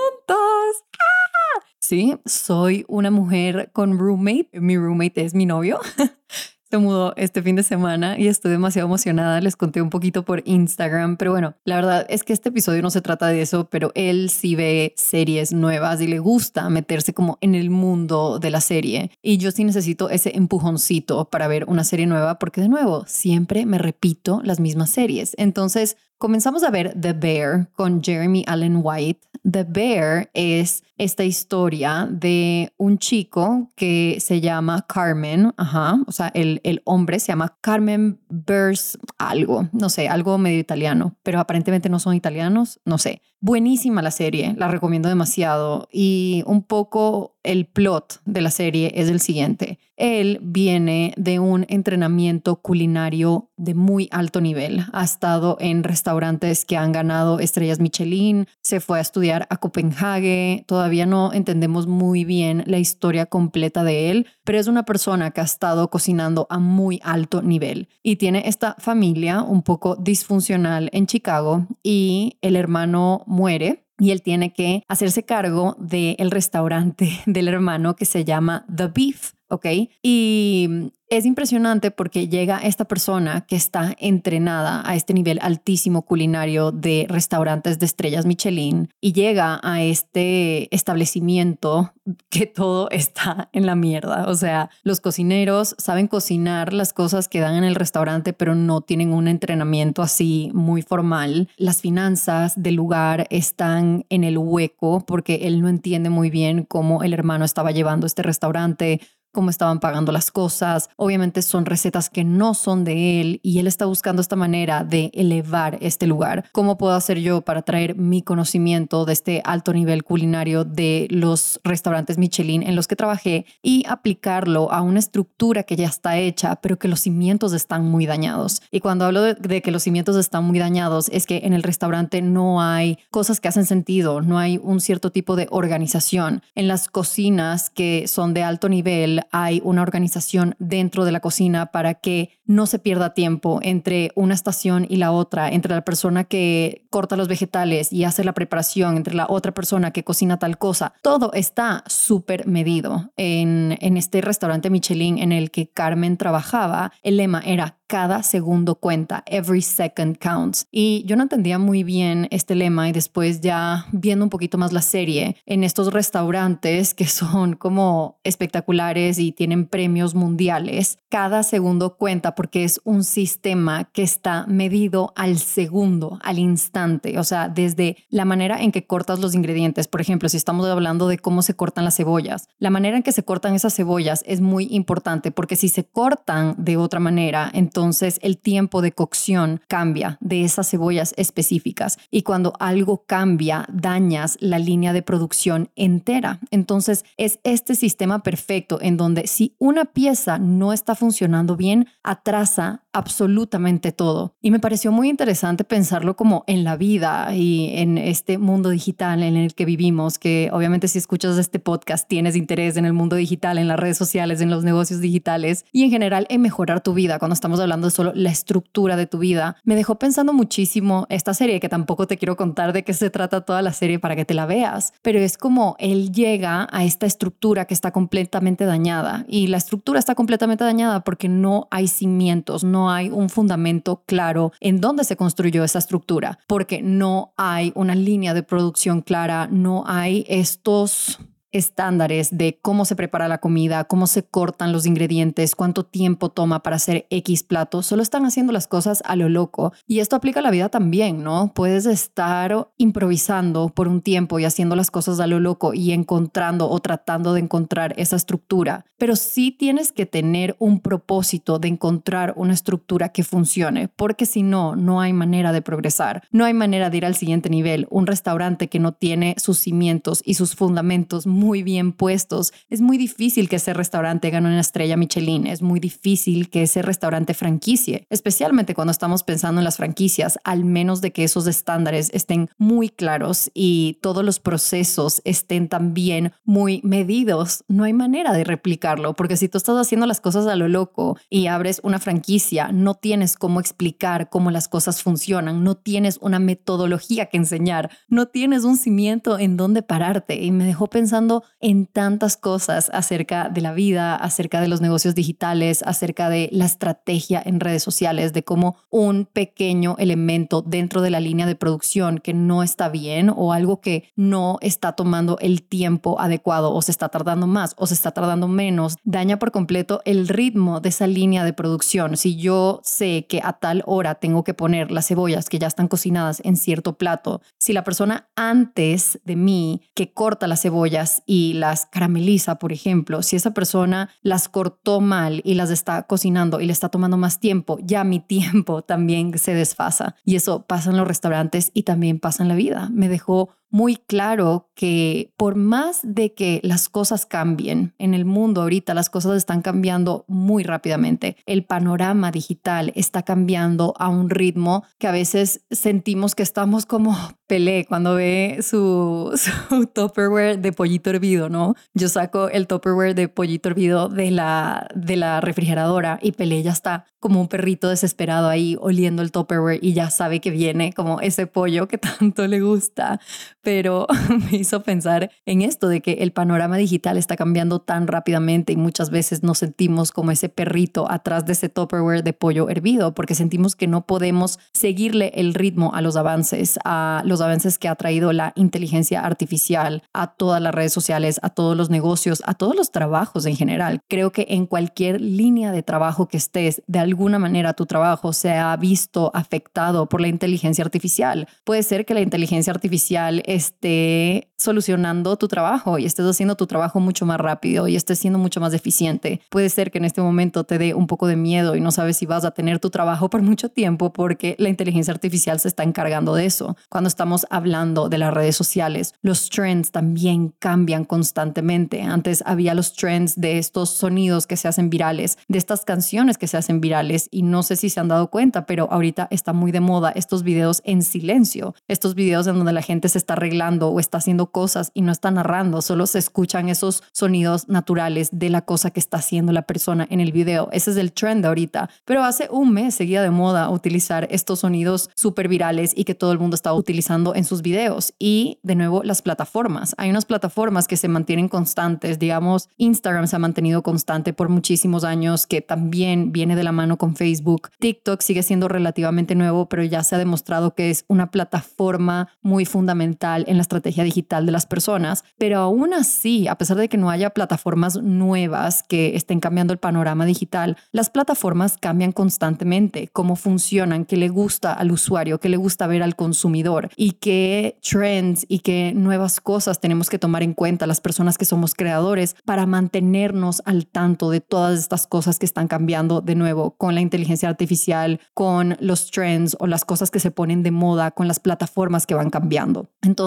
Sí, 1.88 2.14
soy 2.26 2.84
una 2.86 3.10
mujer 3.10 3.70
con 3.72 3.98
roommate. 3.98 4.50
Mi 4.52 4.76
roommate 4.76 5.24
es 5.24 5.32
mi 5.32 5.46
novio. 5.46 5.80
Se 6.70 6.76
mudó 6.76 7.14
este 7.16 7.40
fin 7.40 7.56
de 7.56 7.62
semana 7.62 8.18
y 8.18 8.26
estoy 8.26 8.50
demasiado 8.50 8.86
emocionada. 8.86 9.40
Les 9.40 9.56
conté 9.56 9.80
un 9.80 9.88
poquito 9.88 10.22
por 10.22 10.42
Instagram, 10.44 11.16
pero 11.16 11.30
bueno, 11.30 11.54
la 11.64 11.76
verdad 11.76 12.04
es 12.10 12.24
que 12.24 12.34
este 12.34 12.50
episodio 12.50 12.82
no 12.82 12.90
se 12.90 13.00
trata 13.00 13.28
de 13.28 13.40
eso, 13.40 13.70
pero 13.70 13.90
él 13.94 14.28
sí 14.28 14.54
ve 14.54 14.92
series 14.98 15.54
nuevas 15.54 16.02
y 16.02 16.08
le 16.08 16.18
gusta 16.18 16.68
meterse 16.68 17.14
como 17.14 17.38
en 17.40 17.54
el 17.54 17.70
mundo 17.70 18.38
de 18.38 18.50
la 18.50 18.60
serie. 18.60 19.10
Y 19.22 19.38
yo 19.38 19.50
sí 19.50 19.64
necesito 19.64 20.10
ese 20.10 20.36
empujoncito 20.36 21.30
para 21.30 21.48
ver 21.48 21.64
una 21.68 21.84
serie 21.84 22.06
nueva, 22.06 22.38
porque 22.38 22.60
de 22.60 22.68
nuevo, 22.68 23.06
siempre 23.06 23.64
me 23.64 23.78
repito 23.78 24.42
las 24.44 24.60
mismas 24.60 24.90
series. 24.90 25.34
Entonces, 25.38 25.96
comenzamos 26.18 26.64
a 26.64 26.70
ver 26.70 26.94
The 27.00 27.12
Bear 27.12 27.70
con 27.74 28.02
Jeremy 28.02 28.44
Allen 28.46 28.80
White. 28.82 29.20
The 29.50 29.64
Bear 29.64 30.30
es 30.34 30.82
esta 30.98 31.24
historia 31.24 32.08
de 32.10 32.72
un 32.76 32.98
chico 32.98 33.70
que 33.76 34.18
se 34.20 34.40
llama 34.40 34.84
Carmen, 34.86 35.52
ajá, 35.56 36.00
o 36.06 36.12
sea, 36.12 36.28
el, 36.34 36.60
el 36.64 36.82
hombre 36.84 37.20
se 37.20 37.28
llama 37.28 37.56
Carmen 37.60 38.20
Bers 38.28 38.98
algo, 39.16 39.68
no 39.72 39.88
sé, 39.88 40.08
algo 40.08 40.36
medio 40.38 40.58
italiano, 40.58 41.16
pero 41.22 41.38
aparentemente 41.38 41.88
no 41.88 42.00
son 42.00 42.14
italianos, 42.14 42.80
no 42.84 42.98
sé. 42.98 43.22
Buenísima 43.40 44.02
la 44.02 44.10
serie, 44.10 44.54
la 44.58 44.66
recomiendo 44.66 45.08
demasiado 45.08 45.88
y 45.92 46.42
un 46.46 46.64
poco 46.64 47.36
el 47.42 47.66
plot 47.66 48.20
de 48.24 48.40
la 48.40 48.50
serie 48.50 48.92
es 48.94 49.08
el 49.08 49.20
siguiente. 49.20 49.78
Él 49.96 50.38
viene 50.42 51.12
de 51.16 51.40
un 51.40 51.66
entrenamiento 51.68 52.56
culinario 52.62 53.50
de 53.56 53.74
muy 53.74 54.08
alto 54.12 54.40
nivel. 54.40 54.84
Ha 54.92 55.02
estado 55.02 55.56
en 55.60 55.82
restaurantes 55.82 56.64
que 56.64 56.76
han 56.76 56.92
ganado 56.92 57.40
estrellas 57.40 57.80
Michelin, 57.80 58.46
se 58.60 58.78
fue 58.80 58.98
a 58.98 59.02
estudiar 59.02 59.48
a 59.50 59.56
Copenhague. 59.56 60.64
Todavía 60.68 61.04
no 61.04 61.32
entendemos 61.32 61.88
muy 61.88 62.24
bien 62.24 62.62
la 62.66 62.78
historia 62.78 63.26
completa 63.26 63.82
de 63.82 64.10
él, 64.10 64.26
pero 64.44 64.58
es 64.58 64.68
una 64.68 64.84
persona 64.84 65.32
que 65.32 65.40
ha 65.40 65.44
estado 65.44 65.90
cocinando 65.90 66.46
a 66.50 66.58
muy 66.60 67.00
alto 67.02 67.42
nivel 67.42 67.88
y 68.02 68.16
tiene 68.16 68.44
esta 68.46 68.76
familia 68.78 69.42
un 69.42 69.62
poco 69.62 69.96
disfuncional 69.96 70.90
en 70.92 71.06
Chicago 71.06 71.66
y 71.82 72.38
el 72.40 72.56
hermano 72.56 73.24
muere 73.26 73.87
y 73.98 74.12
él 74.12 74.22
tiene 74.22 74.52
que 74.52 74.82
hacerse 74.88 75.24
cargo 75.24 75.76
del 75.78 76.30
restaurante 76.30 77.20
del 77.26 77.48
hermano 77.48 77.96
que 77.96 78.04
se 78.04 78.24
llama 78.24 78.64
The 78.74 78.88
Beef, 78.88 79.32
¿ok? 79.48 79.66
Y 80.02 80.90
es 81.10 81.24
impresionante 81.24 81.90
porque 81.90 82.28
llega 82.28 82.58
esta 82.58 82.84
persona 82.84 83.46
que 83.46 83.56
está 83.56 83.94
entrenada 83.98 84.82
a 84.84 84.94
este 84.94 85.14
nivel 85.14 85.38
altísimo 85.40 86.02
culinario 86.02 86.70
de 86.70 87.06
restaurantes 87.08 87.78
de 87.78 87.86
estrellas 87.86 88.26
Michelin 88.26 88.90
y 89.00 89.12
llega 89.12 89.58
a 89.62 89.82
este 89.82 90.74
establecimiento 90.74 91.94
que 92.28 92.46
todo 92.46 92.88
está 92.90 93.48
en 93.52 93.64
la 93.64 93.74
mierda. 93.74 94.28
O 94.28 94.34
sea, 94.34 94.70
los 94.82 95.00
cocineros 95.00 95.74
saben 95.78 96.08
cocinar 96.08 96.74
las 96.74 96.92
cosas 96.92 97.28
que 97.28 97.40
dan 97.40 97.54
en 97.54 97.64
el 97.64 97.74
restaurante, 97.74 98.34
pero 98.34 98.54
no 98.54 98.82
tienen 98.82 99.14
un 99.14 99.28
entrenamiento 99.28 100.02
así 100.02 100.50
muy 100.52 100.82
formal. 100.82 101.48
Las 101.56 101.80
finanzas 101.80 102.52
del 102.56 102.74
lugar 102.74 103.26
están 103.30 104.04
en 104.10 104.24
el 104.24 104.36
hueco 104.36 105.04
porque 105.06 105.46
él 105.46 105.62
no 105.62 105.68
entiende 105.68 106.10
muy 106.10 106.28
bien 106.28 106.64
cómo 106.64 107.02
el 107.02 107.14
hermano 107.14 107.46
estaba 107.46 107.70
llevando 107.70 108.06
este 108.06 108.22
restaurante 108.22 109.00
cómo 109.32 109.50
estaban 109.50 109.80
pagando 109.80 110.12
las 110.12 110.30
cosas. 110.30 110.88
Obviamente 110.96 111.42
son 111.42 111.66
recetas 111.66 112.10
que 112.10 112.24
no 112.24 112.54
son 112.54 112.84
de 112.84 113.20
él 113.20 113.40
y 113.42 113.58
él 113.58 113.66
está 113.66 113.86
buscando 113.86 114.22
esta 114.22 114.36
manera 114.36 114.84
de 114.84 115.10
elevar 115.14 115.78
este 115.80 116.06
lugar. 116.06 116.44
¿Cómo 116.52 116.78
puedo 116.78 116.94
hacer 116.94 117.20
yo 117.20 117.42
para 117.42 117.62
traer 117.62 117.96
mi 117.96 118.22
conocimiento 118.22 119.04
de 119.04 119.12
este 119.12 119.42
alto 119.44 119.72
nivel 119.72 120.04
culinario 120.04 120.64
de 120.64 121.06
los 121.10 121.60
restaurantes 121.64 122.18
Michelin 122.18 122.62
en 122.62 122.76
los 122.76 122.86
que 122.86 122.96
trabajé 122.96 123.46
y 123.62 123.84
aplicarlo 123.86 124.72
a 124.72 124.82
una 124.82 124.98
estructura 124.98 125.62
que 125.62 125.76
ya 125.76 125.86
está 125.86 126.18
hecha, 126.18 126.56
pero 126.56 126.78
que 126.78 126.88
los 126.88 127.00
cimientos 127.00 127.52
están 127.52 127.84
muy 127.84 128.06
dañados? 128.06 128.62
Y 128.70 128.80
cuando 128.80 129.04
hablo 129.04 129.22
de, 129.22 129.62
que 129.62 129.70
los 129.70 129.82
cimientos 129.82 130.16
están 130.16 130.44
muy 130.44 130.58
dañados, 130.58 131.08
es 131.12 131.26
que 131.26 131.42
en 131.44 131.52
el 131.52 131.62
restaurante 131.62 132.22
no 132.22 132.62
hay 132.62 132.98
cosas 133.10 133.40
que 133.40 133.48
hacen 133.48 133.66
sentido, 133.66 134.20
no 134.20 134.38
hay 134.38 134.58
un 134.62 134.80
cierto 134.80 135.10
tipo 135.10 135.36
de 135.36 135.46
organización. 135.50 136.42
En 136.54 136.68
las 136.68 136.88
cocinas 136.88 137.70
que 137.70 138.06
son 138.08 138.34
de 138.34 138.42
alto 138.42 138.68
nivel, 138.68 139.17
hay 139.32 139.60
una 139.64 139.82
organización 139.82 140.54
dentro 140.58 141.04
de 141.04 141.12
la 141.12 141.20
cocina 141.20 141.66
para 141.66 141.94
que 141.94 142.38
no 142.44 142.66
se 142.66 142.78
pierda 142.78 143.14
tiempo 143.14 143.60
entre 143.62 144.12
una 144.14 144.34
estación 144.34 144.86
y 144.88 144.96
la 144.96 145.12
otra, 145.12 145.48
entre 145.48 145.74
la 145.74 145.84
persona 145.84 146.24
que 146.24 146.86
corta 146.90 147.16
los 147.16 147.28
vegetales 147.28 147.92
y 147.92 148.04
hace 148.04 148.24
la 148.24 148.32
preparación, 148.32 148.96
entre 148.96 149.14
la 149.14 149.26
otra 149.28 149.52
persona 149.52 149.90
que 149.90 150.04
cocina 150.04 150.38
tal 150.38 150.58
cosa. 150.58 150.94
Todo 151.02 151.32
está 151.32 151.84
súper 151.86 152.46
medido. 152.46 153.12
En, 153.16 153.76
en 153.80 153.96
este 153.96 154.20
restaurante 154.20 154.70
Michelin 154.70 155.18
en 155.18 155.32
el 155.32 155.50
que 155.50 155.68
Carmen 155.68 156.16
trabajaba, 156.16 156.92
el 157.02 157.16
lema 157.16 157.42
era 157.44 157.77
cada 157.88 158.22
segundo 158.22 158.74
cuenta, 158.74 159.24
every 159.26 159.62
second 159.62 160.18
counts. 160.18 160.68
Y 160.70 161.04
yo 161.06 161.16
no 161.16 161.22
entendía 161.22 161.58
muy 161.58 161.82
bien 161.82 162.28
este 162.30 162.54
lema 162.54 162.88
y 162.88 162.92
después 162.92 163.40
ya 163.40 163.86
viendo 163.92 164.26
un 164.26 164.30
poquito 164.30 164.58
más 164.58 164.72
la 164.72 164.82
serie 164.82 165.36
en 165.46 165.64
estos 165.64 165.92
restaurantes 165.92 166.92
que 166.92 167.06
son 167.06 167.56
como 167.56 168.18
espectaculares 168.24 169.18
y 169.18 169.32
tienen 169.32 169.66
premios 169.66 170.14
mundiales, 170.14 170.98
cada 171.08 171.42
segundo 171.42 171.96
cuenta 171.96 172.34
porque 172.34 172.64
es 172.64 172.78
un 172.84 173.04
sistema 173.04 173.84
que 173.84 174.02
está 174.02 174.44
medido 174.46 175.14
al 175.16 175.38
segundo, 175.38 176.18
al 176.22 176.38
instante, 176.38 177.18
o 177.18 177.24
sea, 177.24 177.48
desde 177.48 177.96
la 178.10 178.26
manera 178.26 178.60
en 178.60 178.70
que 178.70 178.86
cortas 178.86 179.18
los 179.18 179.34
ingredientes, 179.34 179.88
por 179.88 180.02
ejemplo, 180.02 180.28
si 180.28 180.36
estamos 180.36 180.66
hablando 180.66 181.08
de 181.08 181.18
cómo 181.18 181.40
se 181.40 181.54
cortan 181.54 181.86
las 181.86 181.96
cebollas, 181.96 182.48
la 182.58 182.68
manera 182.68 182.98
en 182.98 183.02
que 183.02 183.12
se 183.12 183.24
cortan 183.24 183.54
esas 183.54 183.74
cebollas 183.74 184.22
es 184.26 184.42
muy 184.42 184.68
importante 184.70 185.30
porque 185.30 185.56
si 185.56 185.70
se 185.70 185.84
cortan 185.84 186.54
de 186.58 186.76
otra 186.76 187.00
manera, 187.00 187.50
entonces 187.54 187.77
entonces 187.78 188.18
el 188.22 188.38
tiempo 188.38 188.82
de 188.82 188.90
cocción 188.90 189.60
cambia 189.68 190.18
de 190.20 190.42
esas 190.42 190.68
cebollas 190.68 191.14
específicas 191.16 191.96
y 192.10 192.22
cuando 192.22 192.54
algo 192.58 193.04
cambia, 193.06 193.66
dañas 193.72 194.36
la 194.40 194.58
línea 194.58 194.92
de 194.92 195.02
producción 195.02 195.70
entera. 195.76 196.40
Entonces 196.50 197.04
es 197.18 197.38
este 197.44 197.76
sistema 197.76 198.24
perfecto 198.24 198.80
en 198.82 198.96
donde 198.96 199.28
si 199.28 199.54
una 199.60 199.84
pieza 199.84 200.40
no 200.40 200.72
está 200.72 200.96
funcionando 200.96 201.54
bien, 201.54 201.86
atrasa 202.02 202.82
absolutamente 202.92 203.92
todo. 203.92 204.34
Y 204.42 204.50
me 204.50 204.58
pareció 204.58 204.90
muy 204.90 205.08
interesante 205.08 205.62
pensarlo 205.62 206.16
como 206.16 206.42
en 206.48 206.64
la 206.64 206.76
vida 206.76 207.32
y 207.32 207.70
en 207.76 207.96
este 207.96 208.38
mundo 208.38 208.70
digital 208.70 209.22
en 209.22 209.36
el 209.36 209.54
que 209.54 209.64
vivimos, 209.64 210.18
que 210.18 210.50
obviamente 210.52 210.88
si 210.88 210.98
escuchas 210.98 211.38
este 211.38 211.60
podcast 211.60 212.08
tienes 212.08 212.34
interés 212.34 212.76
en 212.76 212.86
el 212.86 212.92
mundo 212.92 213.14
digital, 213.14 213.56
en 213.56 213.68
las 213.68 213.78
redes 213.78 213.96
sociales, 213.96 214.40
en 214.40 214.50
los 214.50 214.64
negocios 214.64 215.00
digitales 215.00 215.64
y 215.70 215.84
en 215.84 215.90
general 215.90 216.26
en 216.28 216.40
mejorar 216.40 216.82
tu 216.82 216.92
vida. 216.92 217.20
Cuando 217.20 217.34
estamos 217.34 217.60
de 217.76 217.90
solo 217.90 218.12
la 218.14 218.30
estructura 218.30 218.96
de 218.96 219.06
tu 219.06 219.18
vida, 219.18 219.56
me 219.64 219.76
dejó 219.76 219.98
pensando 219.98 220.32
muchísimo 220.32 221.06
esta 221.10 221.34
serie 221.34 221.60
que 221.60 221.68
tampoco 221.68 222.06
te 222.06 222.16
quiero 222.16 222.36
contar 222.36 222.72
de 222.72 222.82
qué 222.82 222.94
se 222.94 223.10
trata 223.10 223.42
toda 223.42 223.62
la 223.62 223.72
serie 223.72 223.98
para 223.98 224.16
que 224.16 224.24
te 224.24 224.34
la 224.34 224.46
veas, 224.46 224.92
pero 225.02 225.18
es 225.18 225.36
como 225.36 225.76
él 225.78 226.10
llega 226.12 226.66
a 226.72 226.84
esta 226.84 227.06
estructura 227.06 227.66
que 227.66 227.74
está 227.74 227.90
completamente 227.90 228.64
dañada 228.64 229.24
y 229.28 229.46
la 229.48 229.58
estructura 229.58 229.98
está 229.98 230.14
completamente 230.14 230.64
dañada 230.64 231.04
porque 231.04 231.28
no 231.28 231.68
hay 231.70 231.88
cimientos, 231.88 232.64
no 232.64 232.90
hay 232.90 233.10
un 233.10 233.28
fundamento 233.28 234.02
claro 234.06 234.52
en 234.60 234.80
dónde 234.80 235.04
se 235.04 235.16
construyó 235.16 235.64
esa 235.64 235.78
estructura, 235.78 236.38
porque 236.46 236.82
no 236.82 237.32
hay 237.36 237.72
una 237.74 237.94
línea 237.94 238.34
de 238.34 238.42
producción 238.42 239.02
clara, 239.02 239.48
no 239.50 239.84
hay 239.86 240.24
estos 240.28 241.18
estándares 241.52 242.36
de 242.36 242.58
cómo 242.60 242.84
se 242.84 242.96
prepara 242.96 243.28
la 243.28 243.38
comida, 243.38 243.84
cómo 243.84 244.06
se 244.06 244.24
cortan 244.24 244.72
los 244.72 244.86
ingredientes, 244.86 245.54
cuánto 245.54 245.84
tiempo 245.84 246.28
toma 246.30 246.62
para 246.62 246.76
hacer 246.76 247.06
X 247.10 247.42
plato, 247.42 247.82
solo 247.82 248.02
están 248.02 248.24
haciendo 248.24 248.52
las 248.52 248.66
cosas 248.66 249.02
a 249.04 249.16
lo 249.16 249.28
loco. 249.28 249.72
Y 249.86 250.00
esto 250.00 250.16
aplica 250.16 250.40
a 250.40 250.42
la 250.42 250.50
vida 250.50 250.68
también, 250.68 251.22
¿no? 251.22 251.52
Puedes 251.54 251.86
estar 251.86 252.68
improvisando 252.76 253.68
por 253.68 253.88
un 253.88 254.00
tiempo 254.00 254.38
y 254.38 254.44
haciendo 254.44 254.76
las 254.76 254.90
cosas 254.90 255.20
a 255.20 255.26
lo 255.26 255.40
loco 255.40 255.74
y 255.74 255.92
encontrando 255.92 256.70
o 256.70 256.80
tratando 256.80 257.32
de 257.32 257.40
encontrar 257.40 257.94
esa 257.96 258.16
estructura, 258.16 258.84
pero 258.98 259.16
sí 259.16 259.50
tienes 259.50 259.92
que 259.92 260.06
tener 260.06 260.56
un 260.58 260.80
propósito 260.80 261.58
de 261.58 261.68
encontrar 261.68 262.34
una 262.36 262.52
estructura 262.52 263.10
que 263.10 263.24
funcione, 263.24 263.88
porque 263.88 264.26
si 264.26 264.42
no, 264.42 264.76
no 264.76 265.00
hay 265.00 265.12
manera 265.12 265.52
de 265.52 265.62
progresar, 265.62 266.22
no 266.30 266.44
hay 266.44 266.54
manera 266.54 266.90
de 266.90 266.96
ir 266.96 267.06
al 267.06 267.14
siguiente 267.14 267.50
nivel. 267.50 267.86
Un 267.90 268.06
restaurante 268.06 268.68
que 268.68 268.78
no 268.78 268.92
tiene 268.92 269.34
sus 269.38 269.58
cimientos 269.58 270.22
y 270.24 270.34
sus 270.34 270.54
fundamentos 270.54 271.26
muy 271.38 271.62
bien 271.62 271.92
puestos. 271.92 272.52
Es 272.68 272.80
muy 272.80 272.98
difícil 272.98 273.48
que 273.48 273.56
ese 273.56 273.72
restaurante 273.72 274.30
gane 274.30 274.48
una 274.48 274.60
estrella 274.60 274.96
Michelin, 274.96 275.46
es 275.46 275.62
muy 275.62 275.78
difícil 275.78 276.50
que 276.50 276.62
ese 276.62 276.82
restaurante 276.82 277.32
franquicie, 277.32 278.06
especialmente 278.10 278.74
cuando 278.74 278.90
estamos 278.90 279.22
pensando 279.22 279.60
en 279.60 279.64
las 279.64 279.76
franquicias, 279.76 280.40
al 280.42 280.64
menos 280.64 281.00
de 281.00 281.12
que 281.12 281.22
esos 281.22 281.46
estándares 281.46 282.10
estén 282.12 282.50
muy 282.58 282.88
claros 282.88 283.50
y 283.54 283.98
todos 284.02 284.24
los 284.24 284.40
procesos 284.40 285.22
estén 285.24 285.68
también 285.68 286.32
muy 286.44 286.80
medidos. 286.82 287.64
No 287.68 287.84
hay 287.84 287.92
manera 287.92 288.32
de 288.32 288.42
replicarlo, 288.42 289.14
porque 289.14 289.36
si 289.36 289.48
tú 289.48 289.58
estás 289.58 289.76
haciendo 289.76 290.06
las 290.06 290.20
cosas 290.20 290.46
a 290.48 290.56
lo 290.56 290.66
loco 290.66 291.16
y 291.30 291.46
abres 291.46 291.80
una 291.84 292.00
franquicia, 292.00 292.72
no 292.72 292.94
tienes 292.94 293.36
cómo 293.36 293.60
explicar 293.60 294.28
cómo 294.28 294.50
las 294.50 294.66
cosas 294.66 295.04
funcionan, 295.04 295.62
no 295.62 295.76
tienes 295.76 296.18
una 296.20 296.40
metodología 296.40 297.26
que 297.26 297.36
enseñar, 297.36 297.90
no 298.08 298.26
tienes 298.26 298.64
un 298.64 298.76
cimiento 298.76 299.38
en 299.38 299.56
donde 299.56 299.82
pararte. 299.82 300.42
Y 300.42 300.50
me 300.50 300.64
dejó 300.64 300.88
pensando 300.88 301.27
en 301.60 301.86
tantas 301.86 302.36
cosas 302.36 302.90
acerca 302.92 303.48
de 303.48 303.60
la 303.60 303.72
vida, 303.72 304.14
acerca 304.14 304.60
de 304.60 304.68
los 304.68 304.80
negocios 304.80 305.14
digitales, 305.14 305.82
acerca 305.84 306.28
de 306.28 306.48
la 306.52 306.64
estrategia 306.64 307.42
en 307.44 307.60
redes 307.60 307.82
sociales, 307.82 308.32
de 308.32 308.44
cómo 308.44 308.76
un 308.90 309.26
pequeño 309.26 309.96
elemento 309.98 310.62
dentro 310.62 311.02
de 311.02 311.10
la 311.10 311.20
línea 311.20 311.46
de 311.46 311.56
producción 311.56 312.18
que 312.18 312.34
no 312.34 312.62
está 312.62 312.88
bien 312.88 313.30
o 313.34 313.52
algo 313.52 313.80
que 313.80 314.10
no 314.16 314.58
está 314.60 314.92
tomando 314.92 315.38
el 315.40 315.62
tiempo 315.62 316.20
adecuado 316.20 316.72
o 316.74 316.82
se 316.82 316.90
está 316.90 317.08
tardando 317.08 317.46
más 317.46 317.74
o 317.76 317.86
se 317.86 317.94
está 317.94 318.12
tardando 318.12 318.48
menos, 318.48 318.96
daña 319.04 319.38
por 319.38 319.52
completo 319.52 320.00
el 320.04 320.28
ritmo 320.28 320.80
de 320.80 320.88
esa 320.88 321.06
línea 321.06 321.44
de 321.44 321.52
producción. 321.52 322.16
Si 322.16 322.36
yo 322.36 322.80
sé 322.84 323.26
que 323.28 323.40
a 323.42 323.54
tal 323.54 323.82
hora 323.86 324.16
tengo 324.16 324.44
que 324.44 324.54
poner 324.54 324.90
las 324.90 325.06
cebollas 325.06 325.48
que 325.48 325.58
ya 325.58 325.66
están 325.66 325.88
cocinadas 325.88 326.40
en 326.44 326.56
cierto 326.56 326.96
plato, 326.96 327.40
si 327.58 327.72
la 327.72 327.84
persona 327.84 328.28
antes 328.36 329.18
de 329.24 329.36
mí 329.36 329.82
que 329.94 330.12
corta 330.12 330.46
las 330.46 330.62
cebollas 330.62 331.17
y 331.26 331.54
las 331.54 331.86
carameliza, 331.86 332.58
por 332.58 332.72
ejemplo, 332.72 333.22
si 333.22 333.36
esa 333.36 333.52
persona 333.52 334.10
las 334.22 334.48
cortó 334.48 335.00
mal 335.00 335.40
y 335.44 335.54
las 335.54 335.70
está 335.70 336.02
cocinando 336.04 336.60
y 336.60 336.66
le 336.66 336.72
está 336.72 336.88
tomando 336.88 337.16
más 337.16 337.40
tiempo, 337.40 337.78
ya 337.82 338.04
mi 338.04 338.20
tiempo 338.28 338.82
también 338.82 339.36
se 339.38 339.54
desfasa. 339.54 340.16
Y 340.24 340.36
eso 340.36 340.62
pasa 340.66 340.90
en 340.90 340.96
los 340.96 341.08
restaurantes 341.08 341.70
y 341.74 341.82
también 341.82 342.20
pasa 342.20 342.42
en 342.42 342.48
la 342.48 342.54
vida. 342.54 342.88
Me 342.92 343.08
dejó 343.08 343.50
muy 343.70 343.96
claro 343.96 344.68
que 344.74 345.32
por 345.36 345.56
más 345.56 346.00
de 346.02 346.32
que 346.32 346.60
las 346.62 346.88
cosas 346.88 347.26
cambien 347.26 347.94
en 347.98 348.14
el 348.14 348.24
mundo 348.24 348.62
ahorita, 348.62 348.94
las 348.94 349.10
cosas 349.10 349.36
están 349.36 349.60
cambiando 349.60 350.24
muy 350.28 350.62
rápidamente. 350.62 351.36
El 351.46 351.64
panorama 351.64 352.30
digital 352.30 352.92
está 352.94 353.22
cambiando 353.22 353.94
a 353.98 354.08
un 354.08 354.30
ritmo 354.30 354.84
que 354.98 355.08
a 355.08 355.12
veces 355.12 355.62
sentimos 355.70 356.34
que 356.34 356.42
estamos 356.42 356.86
como 356.86 357.16
Pelé 357.48 357.86
cuando 357.88 358.14
ve 358.14 358.58
su, 358.60 359.32
su 359.74 360.60
de 360.60 360.72
pollito 360.72 361.08
hervido, 361.08 361.48
¿no? 361.48 361.74
Yo 361.94 362.10
saco 362.10 362.50
el 362.50 362.66
Tupperware 362.66 363.14
de 363.14 363.28
pollito 363.28 363.70
hervido 363.70 364.10
de 364.10 364.30
la, 364.30 364.86
de 364.94 365.16
la 365.16 365.40
refrigeradora 365.40 366.18
y 366.20 366.32
Pelé 366.32 366.62
ya 366.62 366.72
está 366.72 367.06
como 367.20 367.40
un 367.40 367.48
perrito 367.48 367.88
desesperado 367.88 368.48
ahí 368.48 368.76
oliendo 368.80 369.22
el 369.22 369.32
Tupperware 369.32 369.78
y 369.82 369.94
ya 369.94 370.10
sabe 370.10 370.40
que 370.40 370.50
viene 370.50 370.92
como 370.92 371.20
ese 371.20 371.46
pollo 371.46 371.88
que 371.88 371.98
tanto 372.18 372.46
le 372.46 372.60
gusta 372.60 373.18
pero 373.62 374.06
me 374.50 374.58
hizo 374.58 374.82
pensar 374.82 375.30
en 375.46 375.62
esto 375.62 375.88
de 375.88 376.00
que 376.00 376.12
el 376.20 376.32
panorama 376.32 376.76
digital 376.76 377.16
está 377.16 377.36
cambiando 377.36 377.80
tan 377.80 378.06
rápidamente 378.06 378.72
y 378.72 378.76
muchas 378.76 379.10
veces 379.10 379.42
nos 379.42 379.58
sentimos 379.58 380.12
como 380.12 380.30
ese 380.30 380.48
perrito 380.48 381.10
atrás 381.10 381.46
de 381.46 381.52
ese 381.52 381.68
Tupperware 381.68 382.22
de 382.22 382.32
pollo 382.32 382.68
hervido 382.68 383.14
porque 383.14 383.34
sentimos 383.34 383.76
que 383.76 383.86
no 383.86 384.06
podemos 384.06 384.58
seguirle 384.72 385.32
el 385.34 385.54
ritmo 385.54 385.94
a 385.94 386.00
los 386.00 386.16
avances, 386.16 386.78
a 386.84 387.22
los 387.24 387.40
avances 387.40 387.78
que 387.78 387.88
ha 387.88 387.94
traído 387.94 388.32
la 388.32 388.52
inteligencia 388.56 389.20
artificial, 389.20 390.02
a 390.12 390.28
todas 390.28 390.62
las 390.62 390.74
redes 390.74 390.92
sociales, 390.92 391.40
a 391.42 391.50
todos 391.50 391.76
los 391.76 391.90
negocios, 391.90 392.42
a 392.46 392.54
todos 392.54 392.74
los 392.74 392.90
trabajos 392.92 393.46
en 393.46 393.56
general. 393.56 394.00
Creo 394.08 394.32
que 394.32 394.46
en 394.50 394.66
cualquier 394.66 395.20
línea 395.20 395.72
de 395.72 395.82
trabajo 395.82 396.28
que 396.28 396.36
estés, 396.36 396.82
de 396.86 396.98
alguna 396.98 397.38
manera 397.38 397.74
tu 397.74 397.86
trabajo 397.86 398.32
se 398.32 398.52
ha 398.52 398.76
visto 398.76 399.30
afectado 399.34 400.08
por 400.08 400.20
la 400.20 400.28
inteligencia 400.28 400.84
artificial. 400.84 401.48
Puede 401.64 401.82
ser 401.82 402.04
que 402.04 402.14
la 402.14 402.20
inteligencia 402.20 402.72
artificial 402.72 403.42
esté 403.58 404.48
solucionando 404.56 405.36
tu 405.36 405.46
trabajo 405.46 405.98
y 405.98 406.04
estés 406.04 406.26
haciendo 406.26 406.56
tu 406.56 406.66
trabajo 406.66 406.98
mucho 406.98 407.24
más 407.24 407.38
rápido 407.38 407.86
y 407.86 407.94
estés 407.94 408.18
siendo 408.18 408.38
mucho 408.38 408.60
más 408.60 408.74
eficiente. 408.74 409.40
Puede 409.50 409.68
ser 409.68 409.92
que 409.92 409.98
en 409.98 410.04
este 410.04 410.20
momento 410.20 410.64
te 410.64 410.78
dé 410.78 410.94
un 410.94 411.06
poco 411.06 411.28
de 411.28 411.36
miedo 411.36 411.76
y 411.76 411.80
no 411.80 411.92
sabes 411.92 412.16
si 412.16 412.26
vas 412.26 412.44
a 412.44 412.50
tener 412.50 412.80
tu 412.80 412.90
trabajo 412.90 413.30
por 413.30 413.42
mucho 413.42 413.68
tiempo 413.68 414.12
porque 414.12 414.56
la 414.58 414.68
inteligencia 414.68 415.14
artificial 415.14 415.60
se 415.60 415.68
está 415.68 415.84
encargando 415.84 416.34
de 416.34 416.46
eso. 416.46 416.76
Cuando 416.88 417.06
estamos 417.06 417.46
hablando 417.50 418.08
de 418.08 418.18
las 418.18 418.34
redes 418.34 418.56
sociales, 418.56 419.14
los 419.22 419.48
trends 419.48 419.92
también 419.92 420.54
cambian 420.58 421.04
constantemente. 421.04 422.02
Antes 422.02 422.42
había 422.44 422.74
los 422.74 422.94
trends 422.94 423.40
de 423.40 423.58
estos 423.58 423.90
sonidos 423.90 424.46
que 424.46 424.56
se 424.56 424.66
hacen 424.66 424.90
virales, 424.90 425.38
de 425.46 425.58
estas 425.58 425.84
canciones 425.84 426.36
que 426.36 426.48
se 426.48 426.56
hacen 426.56 426.80
virales 426.80 427.28
y 427.30 427.42
no 427.42 427.62
sé 427.62 427.76
si 427.76 427.90
se 427.90 428.00
han 428.00 428.08
dado 428.08 428.28
cuenta, 428.30 428.66
pero 428.66 428.88
ahorita 428.90 429.28
está 429.30 429.52
muy 429.52 429.70
de 429.70 429.80
moda 429.80 430.10
estos 430.10 430.42
videos 430.42 430.82
en 430.84 431.02
silencio, 431.02 431.74
estos 431.86 432.16
videos 432.16 432.46
en 432.48 432.56
donde 432.56 432.72
la 432.72 432.82
gente 432.82 433.08
se 433.08 433.18
está 433.18 433.36
arreglando 433.38 433.88
o 433.88 434.00
está 434.00 434.18
haciendo 434.18 434.50
cosas 434.50 434.90
y 434.94 435.02
no 435.02 435.12
está 435.12 435.30
narrando, 435.30 435.82
solo 435.82 436.06
se 436.06 436.18
escuchan 436.18 436.68
esos 436.68 437.02
sonidos 437.12 437.68
naturales 437.68 438.28
de 438.32 438.50
la 438.50 438.62
cosa 438.62 438.90
que 438.90 439.00
está 439.00 439.16
haciendo 439.16 439.52
la 439.52 439.62
persona 439.62 440.06
en 440.10 440.20
el 440.20 440.32
video. 440.32 440.68
Ese 440.72 440.90
es 440.90 440.96
el 440.96 441.12
trend 441.12 441.46
ahorita. 441.46 441.88
Pero 442.04 442.24
hace 442.24 442.48
un 442.50 442.72
mes 442.72 442.94
seguía 442.94 443.22
de 443.22 443.30
moda 443.30 443.70
utilizar 443.70 444.28
estos 444.30 444.60
sonidos 444.60 445.10
súper 445.14 445.48
virales 445.48 445.92
y 445.96 446.04
que 446.04 446.14
todo 446.14 446.32
el 446.32 446.38
mundo 446.38 446.54
estaba 446.54 446.76
utilizando 446.76 447.34
en 447.34 447.44
sus 447.44 447.62
videos. 447.62 448.14
Y 448.18 448.58
de 448.62 448.74
nuevo, 448.74 449.02
las 449.02 449.22
plataformas. 449.22 449.94
Hay 449.98 450.10
unas 450.10 450.24
plataformas 450.24 450.88
que 450.88 450.96
se 450.96 451.08
mantienen 451.08 451.48
constantes. 451.48 452.18
Digamos, 452.18 452.68
Instagram 452.76 453.26
se 453.26 453.36
ha 453.36 453.38
mantenido 453.38 453.82
constante 453.82 454.32
por 454.32 454.48
muchísimos 454.48 455.04
años, 455.04 455.46
que 455.46 455.60
también 455.60 456.32
viene 456.32 456.56
de 456.56 456.64
la 456.64 456.72
mano 456.72 456.98
con 456.98 457.16
Facebook. 457.16 457.70
TikTok 457.78 458.20
sigue 458.20 458.42
siendo 458.42 458.68
relativamente 458.68 459.34
nuevo, 459.34 459.68
pero 459.68 459.84
ya 459.84 460.02
se 460.02 460.14
ha 460.14 460.18
demostrado 460.18 460.74
que 460.74 460.90
es 460.90 461.04
una 461.08 461.30
plataforma 461.30 462.28
muy 462.42 462.64
fundamental 462.64 463.27
en 463.36 463.56
la 463.56 463.62
estrategia 463.62 464.04
digital 464.04 464.46
de 464.46 464.52
las 464.52 464.66
personas, 464.66 465.24
pero 465.36 465.58
aún 465.58 465.92
así, 465.94 466.48
a 466.48 466.56
pesar 466.56 466.76
de 466.76 466.88
que 466.88 466.96
no 466.96 467.10
haya 467.10 467.30
plataformas 467.30 468.00
nuevas 468.02 468.82
que 468.82 469.16
estén 469.16 469.40
cambiando 469.40 469.72
el 469.72 469.78
panorama 469.78 470.24
digital, 470.24 470.76
las 470.92 471.10
plataformas 471.10 471.76
cambian 471.78 472.12
constantemente, 472.12 473.08
cómo 473.12 473.36
funcionan, 473.36 474.04
qué 474.04 474.16
le 474.16 474.28
gusta 474.28 474.72
al 474.72 474.92
usuario, 474.92 475.40
qué 475.40 475.48
le 475.48 475.56
gusta 475.56 475.86
ver 475.86 476.02
al 476.02 476.16
consumidor 476.16 476.90
y 476.96 477.12
qué 477.12 477.78
trends 477.82 478.46
y 478.48 478.60
qué 478.60 478.92
nuevas 478.94 479.40
cosas 479.40 479.80
tenemos 479.80 480.08
que 480.08 480.18
tomar 480.18 480.42
en 480.42 480.54
cuenta 480.54 480.86
las 480.86 481.00
personas 481.00 481.38
que 481.38 481.44
somos 481.44 481.74
creadores 481.74 482.36
para 482.44 482.66
mantenernos 482.66 483.62
al 483.64 483.86
tanto 483.86 484.30
de 484.30 484.40
todas 484.40 484.78
estas 484.78 485.06
cosas 485.06 485.38
que 485.38 485.46
están 485.46 485.68
cambiando 485.68 486.20
de 486.20 486.34
nuevo 486.34 486.72
con 486.76 486.94
la 486.94 487.00
inteligencia 487.00 487.48
artificial, 487.48 488.20
con 488.34 488.76
los 488.80 489.10
trends 489.10 489.56
o 489.60 489.66
las 489.66 489.84
cosas 489.84 490.10
que 490.10 490.20
se 490.20 490.30
ponen 490.30 490.62
de 490.62 490.70
moda, 490.70 491.10
con 491.10 491.28
las 491.28 491.40
plataformas 491.40 492.06
que 492.06 492.14
van 492.14 492.30
cambiando. 492.30 492.88
Entonces, 493.02 493.17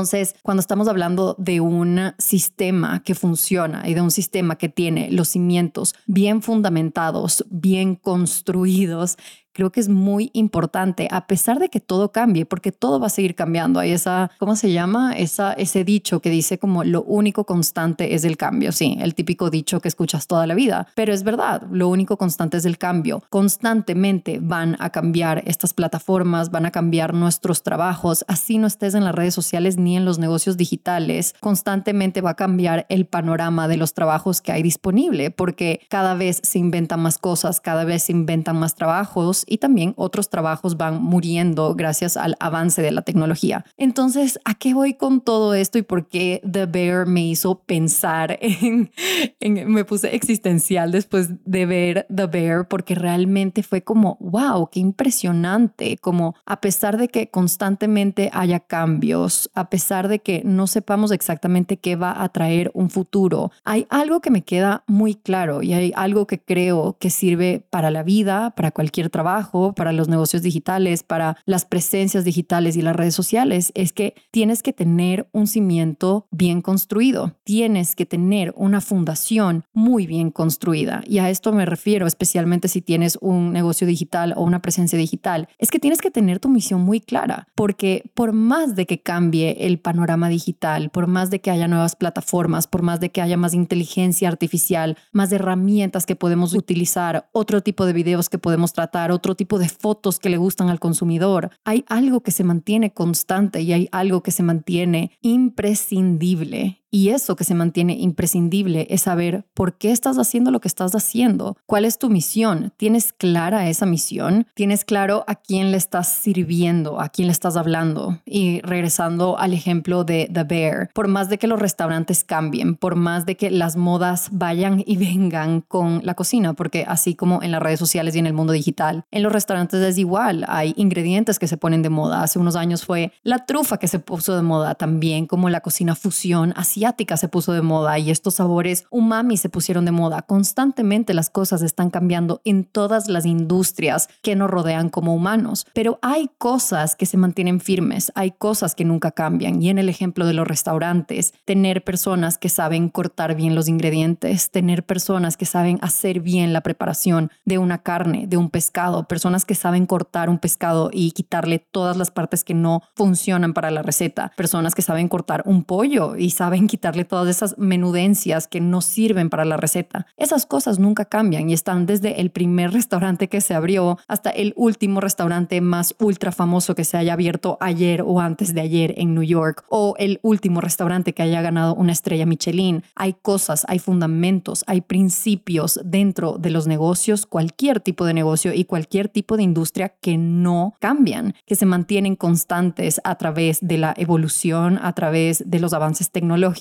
cuando 0.42 0.62
estamos 0.62 0.88
hablando 0.88 1.36
de 1.38 1.60
un 1.60 2.14
sistema 2.18 3.04
que 3.04 3.16
funciona 3.16 3.88
y 3.88 3.94
de 3.94 4.02
un 4.02 4.12
sistema 4.12 4.58
que 4.58 4.70
tiene 4.70 5.12
los 5.12 5.30
cimientos 5.30 5.96
bien 6.06 6.42
fundamentados, 6.42 7.46
bien 7.50 7.96
construidos, 7.96 9.18
creo 9.54 9.72
que 9.72 9.80
es 9.80 9.90
muy 9.90 10.30
importante, 10.34 11.08
a 11.12 11.28
pesar 11.28 11.60
de 11.60 11.70
que 11.70 11.80
todo 11.80 12.12
cambie, 12.12 12.46
porque 12.46 12.72
todo 12.72 13.00
va 13.00 13.08
a 13.08 13.10
seguir 13.10 13.36
cambiando. 13.36 13.80
Hay 13.80 13.92
esa, 13.92 14.32
¿cómo 14.40 14.56
se 14.56 14.72
llama? 14.72 15.14
Esa, 15.14 15.54
ese 15.54 15.84
dicho 15.84 16.22
que 16.22 16.30
dice 16.30 16.58
como 16.58 16.84
lo 16.84 17.04
único 17.04 17.46
constante 17.46 18.16
es 18.16 18.24
el 18.24 18.38
cambio. 18.38 18.72
Sí, 18.72 18.98
el 19.02 19.16
típico 19.16 19.50
dicho 19.50 19.80
que 19.80 19.88
escuchas 19.88 20.28
toda 20.28 20.48
la 20.48 20.56
vida, 20.56 20.88
pero 20.96 21.14
es 21.14 21.24
verdad, 21.24 21.64
lo 21.72 21.90
único 21.90 22.18
constante 22.18 22.58
es 22.58 22.66
el 22.66 22.78
cambio. 22.78 23.24
Constantemente 23.30 24.40
van 24.42 24.78
a 24.80 24.90
cambiar 24.90 25.44
estas 25.46 25.74
plataformas, 25.74 26.52
van 26.52 26.66
a 26.66 26.72
cambiar 26.72 27.14
nuestros 27.14 27.64
trabajos, 27.64 28.26
así 28.28 28.58
no 28.58 28.68
estés 28.68 28.94
en 28.94 29.04
las 29.04 29.16
redes 29.16 29.34
sociales 29.34 29.78
ni 29.78 29.98
en 29.98 30.06
los 30.06 30.20
negocios 30.20 30.58
digitales, 30.58 31.36
constantemente 31.40 32.22
va 32.22 32.32
a 32.32 32.36
cambiar 32.36 32.86
el 32.90 33.06
panorama 33.06 33.68
de 33.68 33.78
los 33.78 33.94
trabajos 33.94 34.42
que 34.42 34.52
hay 34.52 34.64
disponible, 34.64 35.32
porque 35.32 35.82
cada 35.90 36.16
vez 36.16 36.40
se 36.44 36.60
inventan 36.60 37.02
más 37.02 37.18
cosas, 37.18 37.60
cada 37.60 37.84
vez 37.84 38.04
se 38.04 38.12
inventan 38.12 38.58
más 38.58 38.76
trabajos 38.76 39.41
y 39.48 39.58
también 39.58 39.94
otros 39.98 40.30
trabajos 40.30 40.78
van 40.78 41.02
muriendo 41.02 41.76
gracias 41.76 42.18
al 42.18 42.36
avance 42.40 42.82
de 42.82 42.92
la 42.92 43.02
tecnología. 43.02 43.66
Entonces, 43.78 44.40
¿a 44.46 44.56
qué 44.56 44.74
voy 44.74 44.94
con 44.94 45.22
todo 45.22 45.54
esto 45.54 45.78
y 45.78 45.82
por 45.82 46.08
qué 46.08 46.42
The 46.50 46.66
Bear 46.66 47.06
me 47.06 47.26
hizo 47.26 47.60
pensar 47.60 48.38
en, 48.42 48.92
me 49.40 49.86
puse 49.86 50.16
existencial 50.16 50.92
después 50.92 51.30
de 51.46 51.66
ver 51.66 52.06
The 52.14 52.28
Bear 52.28 52.68
porque 52.68 52.96
realmente 52.96 53.64
fue 53.64 53.82
como, 53.82 54.18
wow, 54.20 54.70
qué 54.72 54.80
impresionante, 54.80 55.98
como 55.98 56.36
a 56.46 56.62
pesar 56.62 56.98
de 56.98 57.08
que 57.08 57.30
constantemente 57.30 58.30
haya 58.34 58.60
cambios, 58.60 59.50
a 59.54 59.70
pesar 59.70 60.08
de 60.08 60.20
que 60.20 60.42
no 60.46 60.68
sepamos 60.68 61.12
exactamente 61.12 61.78
qué 61.78 61.96
va 61.96 62.24
a 62.24 62.30
traer 62.30 62.72
un 62.74 62.90
futuro, 62.90 63.52
hay 63.64 63.88
algo 63.90 64.22
que 64.22 64.32
me 64.32 64.44
queda 64.44 64.84
muy 64.88 65.16
claro 65.16 65.62
y 65.62 65.74
hay 65.74 65.92
algo 65.96 66.28
que 66.28 66.40
creo 66.40 66.98
que 67.00 67.10
sirve 67.10 67.66
para 67.70 67.92
la 67.92 68.04
vida, 68.04 68.52
para 68.52 68.72
cualquier 68.72 69.10
trabajo 69.10 69.31
para 69.76 69.92
los 69.94 70.08
negocios 70.08 70.42
digitales, 70.42 71.04
para 71.04 71.38
las 71.46 71.66
presencias 71.66 72.24
digitales 72.24 72.76
y 72.76 72.82
las 72.82 72.96
redes 72.96 73.16
sociales, 73.16 73.72
es 73.76 73.94
que 73.94 74.14
tienes 74.32 74.62
que 74.62 74.74
tener 74.74 75.28
un 75.32 75.48
cimiento 75.48 76.28
bien 76.32 76.62
construido, 76.62 77.36
tienes 77.44 77.96
que 77.96 78.06
tener 78.06 78.54
una 78.56 78.82
fundación 78.82 79.64
muy 79.74 80.08
bien 80.08 80.32
construida. 80.32 81.04
Y 81.06 81.20
a 81.20 81.30
esto 81.30 81.52
me 81.54 81.66
refiero 81.66 82.08
especialmente 82.08 82.68
si 82.68 82.82
tienes 82.82 83.18
un 83.22 83.54
negocio 83.54 83.88
digital 83.88 84.34
o 84.36 84.44
una 84.44 84.62
presencia 84.62 84.98
digital, 84.98 85.48
es 85.58 85.70
que 85.70 85.80
tienes 85.80 86.02
que 86.02 86.12
tener 86.12 86.40
tu 86.40 86.50
misión 86.50 86.82
muy 86.82 87.00
clara, 87.00 87.48
porque 87.56 88.04
por 88.14 88.34
más 88.34 88.76
de 88.76 88.86
que 88.86 89.02
cambie 89.02 89.68
el 89.68 89.80
panorama 89.80 90.30
digital, 90.30 90.90
por 90.90 91.08
más 91.08 91.30
de 91.30 91.42
que 91.42 91.52
haya 91.52 91.68
nuevas 91.68 91.96
plataformas, 91.96 92.68
por 92.68 92.82
más 92.82 93.00
de 93.00 93.12
que 93.12 93.22
haya 93.22 93.38
más 93.38 93.54
inteligencia 93.54 94.28
artificial, 94.28 94.98
más 95.12 95.32
herramientas 95.32 96.06
que 96.06 96.16
podemos 96.16 96.54
utilizar, 96.54 97.30
otro 97.32 97.62
tipo 97.62 97.86
de 97.86 97.94
videos 97.94 98.30
que 98.30 98.38
podemos 98.38 98.74
tratar, 98.74 99.12
otro 99.22 99.36
tipo 99.36 99.60
de 99.60 99.70
fotos 99.70 100.18
que 100.18 100.30
le 100.30 100.38
gustan 100.38 100.70
al 100.70 100.80
consumidor. 100.80 101.52
Hay 101.64 101.86
algo 101.88 102.22
que 102.22 102.32
se 102.32 102.44
mantiene 102.44 102.92
constante 102.92 103.62
y 103.62 103.72
hay 103.72 103.88
algo 103.92 104.24
que 104.24 104.32
se 104.32 104.42
mantiene 104.42 105.12
imprescindible 105.22 106.81
y 106.92 107.10
eso 107.10 107.38
que 107.38 107.46
se 107.46 107.56
mantiene 107.56 107.94
imprescindible 107.94 108.86
es 108.90 109.04
saber 109.04 109.46
por 109.54 109.78
qué 109.78 109.92
estás 109.92 110.18
haciendo 110.18 110.52
lo 110.52 110.60
que 110.60 110.68
estás 110.68 110.94
haciendo, 110.94 111.58
cuál 111.66 111.86
es 111.86 111.98
tu 111.98 112.10
misión, 112.10 112.74
tienes 112.76 113.14
clara 113.14 113.70
esa 113.70 113.86
misión, 113.86 114.46
tienes 114.54 114.84
claro 114.84 115.24
a 115.28 115.36
quién 115.36 115.72
le 115.72 115.78
estás 115.78 116.10
sirviendo, 116.10 117.00
a 117.00 117.08
quién 117.08 117.28
le 117.28 117.32
estás 117.32 117.56
hablando. 117.56 118.20
Y 118.26 118.60
regresando 118.62 119.40
al 119.40 119.54
ejemplo 119.54 120.04
de 120.04 120.30
The 120.32 120.44
Bear, 120.44 120.90
por 120.94 121.08
más 121.08 121.30
de 121.30 121.38
que 121.38 121.48
los 121.48 121.60
restaurantes 121.60 122.26
cambien, 122.26 122.76
por 122.76 122.96
más 122.96 123.26
de 123.26 123.38
que 123.38 123.50
las 123.50 123.78
modas 123.78 124.28
vayan 124.32 124.84
y 124.86 124.98
vengan 125.12 125.62
con 125.62 126.02
la 126.04 126.14
cocina, 126.14 126.54
porque 126.54 126.84
así 126.86 127.16
como 127.16 127.42
en 127.42 127.52
las 127.52 127.64
redes 127.64 127.80
sociales 127.80 128.16
y 128.16 128.20
en 128.20 128.28
el 128.28 128.34
mundo 128.34 128.52
digital, 128.52 129.06
en 129.12 129.24
los 129.24 129.32
restaurantes 129.32 129.82
es 129.82 129.98
igual, 129.98 130.46
hay 130.50 130.74
ingredientes 130.76 131.40
que 131.40 131.48
se 131.48 131.56
ponen 131.56 131.82
de 131.84 131.90
moda. 131.90 132.22
Hace 132.22 132.38
unos 132.38 132.58
años 132.58 132.84
fue 132.84 133.14
la 133.24 133.46
trufa 133.46 133.78
que 133.78 133.88
se 133.88 134.00
puso 134.00 134.36
de 134.36 134.42
moda 134.42 134.76
también, 134.76 135.26
como 135.26 135.50
la 135.50 135.62
cocina 135.62 135.96
fusión, 135.96 136.54
así 136.58 136.81
se 137.16 137.28
puso 137.28 137.54
de 137.54 137.62
moda 137.62 138.00
y 138.00 138.10
estos 138.10 138.36
sabores 138.36 138.86
umami 138.90 139.38
se 139.38 139.50
pusieron 139.50 139.86
de 139.86 139.92
moda. 139.92 140.22
Constantemente 140.24 141.14
las 141.14 141.30
cosas 141.30 141.62
están 141.62 141.90
cambiando 141.90 142.42
en 142.44 142.64
todas 142.64 143.08
las 143.08 143.26
industrias 143.26 144.10
que 144.22 144.36
nos 144.36 144.50
rodean 144.50 144.90
como 144.90 145.14
humanos, 145.14 145.66
pero 145.74 146.00
hay 146.02 146.30
cosas 146.38 146.96
que 146.96 147.06
se 147.06 147.18
mantienen 147.18 147.60
firmes, 147.60 148.12
hay 148.16 148.32
cosas 148.32 148.76
que 148.76 148.86
nunca 148.86 149.12
cambian 149.12 149.62
y 149.62 149.70
en 149.70 149.78
el 149.78 149.90
ejemplo 149.90 150.26
de 150.26 150.34
los 150.34 150.48
restaurantes, 150.48 151.34
tener 151.46 151.84
personas 151.84 152.38
que 152.38 152.50
saben 152.50 152.90
cortar 152.90 153.36
bien 153.36 153.56
los 153.56 153.68
ingredientes, 153.68 154.50
tener 154.50 154.84
personas 154.86 155.38
que 155.38 155.46
saben 155.46 155.78
hacer 155.82 156.20
bien 156.20 156.54
la 156.54 156.62
preparación 156.62 157.32
de 157.46 157.58
una 157.58 157.80
carne, 157.80 158.26
de 158.28 158.38
un 158.38 158.50
pescado, 158.50 159.08
personas 159.08 159.46
que 159.46 159.56
saben 159.56 159.86
cortar 159.86 160.30
un 160.30 160.40
pescado 160.40 160.90
y 160.92 161.12
quitarle 161.12 161.60
todas 161.60 161.98
las 161.98 162.12
partes 162.12 162.44
que 162.44 162.54
no 162.54 162.82
funcionan 162.96 163.54
para 163.54 163.72
la 163.72 163.82
receta, 163.82 164.32
personas 164.36 164.76
que 164.76 164.82
saben 164.82 165.08
cortar 165.08 165.44
un 165.46 165.64
pollo 165.64 166.16
y 166.16 166.32
saben 166.32 166.68
quitarle 166.72 167.04
todas 167.04 167.28
esas 167.28 167.58
menudencias 167.58 168.48
que 168.48 168.62
no 168.62 168.80
sirven 168.80 169.30
para 169.30 169.44
la 169.44 169.58
receta. 169.58 170.08
Esas 170.16 170.46
cosas 170.46 170.80
nunca 170.80 171.04
cambian 171.04 171.50
y 171.50 171.54
están 171.54 171.86
desde 171.86 172.22
el 172.22 172.30
primer 172.30 172.72
restaurante 172.72 173.28
que 173.28 173.42
se 173.42 173.54
abrió 173.54 174.00
hasta 174.08 174.30
el 174.30 174.54
último 174.56 175.02
restaurante 175.02 175.60
más 175.60 175.94
ultra 176.00 176.32
famoso 176.32 176.74
que 176.74 176.86
se 176.86 176.96
haya 176.96 177.12
abierto 177.12 177.58
ayer 177.60 178.04
o 178.06 178.22
antes 178.22 178.54
de 178.54 178.62
ayer 178.62 178.94
en 178.96 179.14
New 179.14 179.24
York 179.24 179.66
o 179.68 179.96
el 180.00 180.22
último 180.22 180.62
restaurante 180.62 181.14
que 181.14 181.24
haya 181.24 181.42
ganado 181.42 181.76
una 181.76 181.92
estrella 181.92 182.26
Michelin. 182.26 182.84
Hay 182.96 183.16
cosas, 183.22 183.66
hay 183.68 183.80
fundamentos, 183.80 184.64
hay 184.66 184.80
principios 184.80 185.78
dentro 185.84 186.38
de 186.38 186.52
los 186.52 186.68
negocios, 186.68 187.26
cualquier 187.26 187.82
tipo 187.82 188.06
de 188.06 188.14
negocio 188.14 188.54
y 188.54 188.64
cualquier 188.64 189.10
tipo 189.10 189.36
de 189.36 189.44
industria 189.44 189.90
que 189.90 190.18
no 190.18 190.74
cambian, 190.80 191.34
que 191.46 191.56
se 191.56 191.66
mantienen 191.66 192.16
constantes 192.16 193.02
a 193.04 193.16
través 193.16 193.60
de 193.60 193.78
la 193.78 193.94
evolución, 193.98 194.80
a 194.82 194.94
través 194.94 195.44
de 195.46 195.60
los 195.60 195.74
avances 195.74 196.12
tecnológicos 196.12 196.61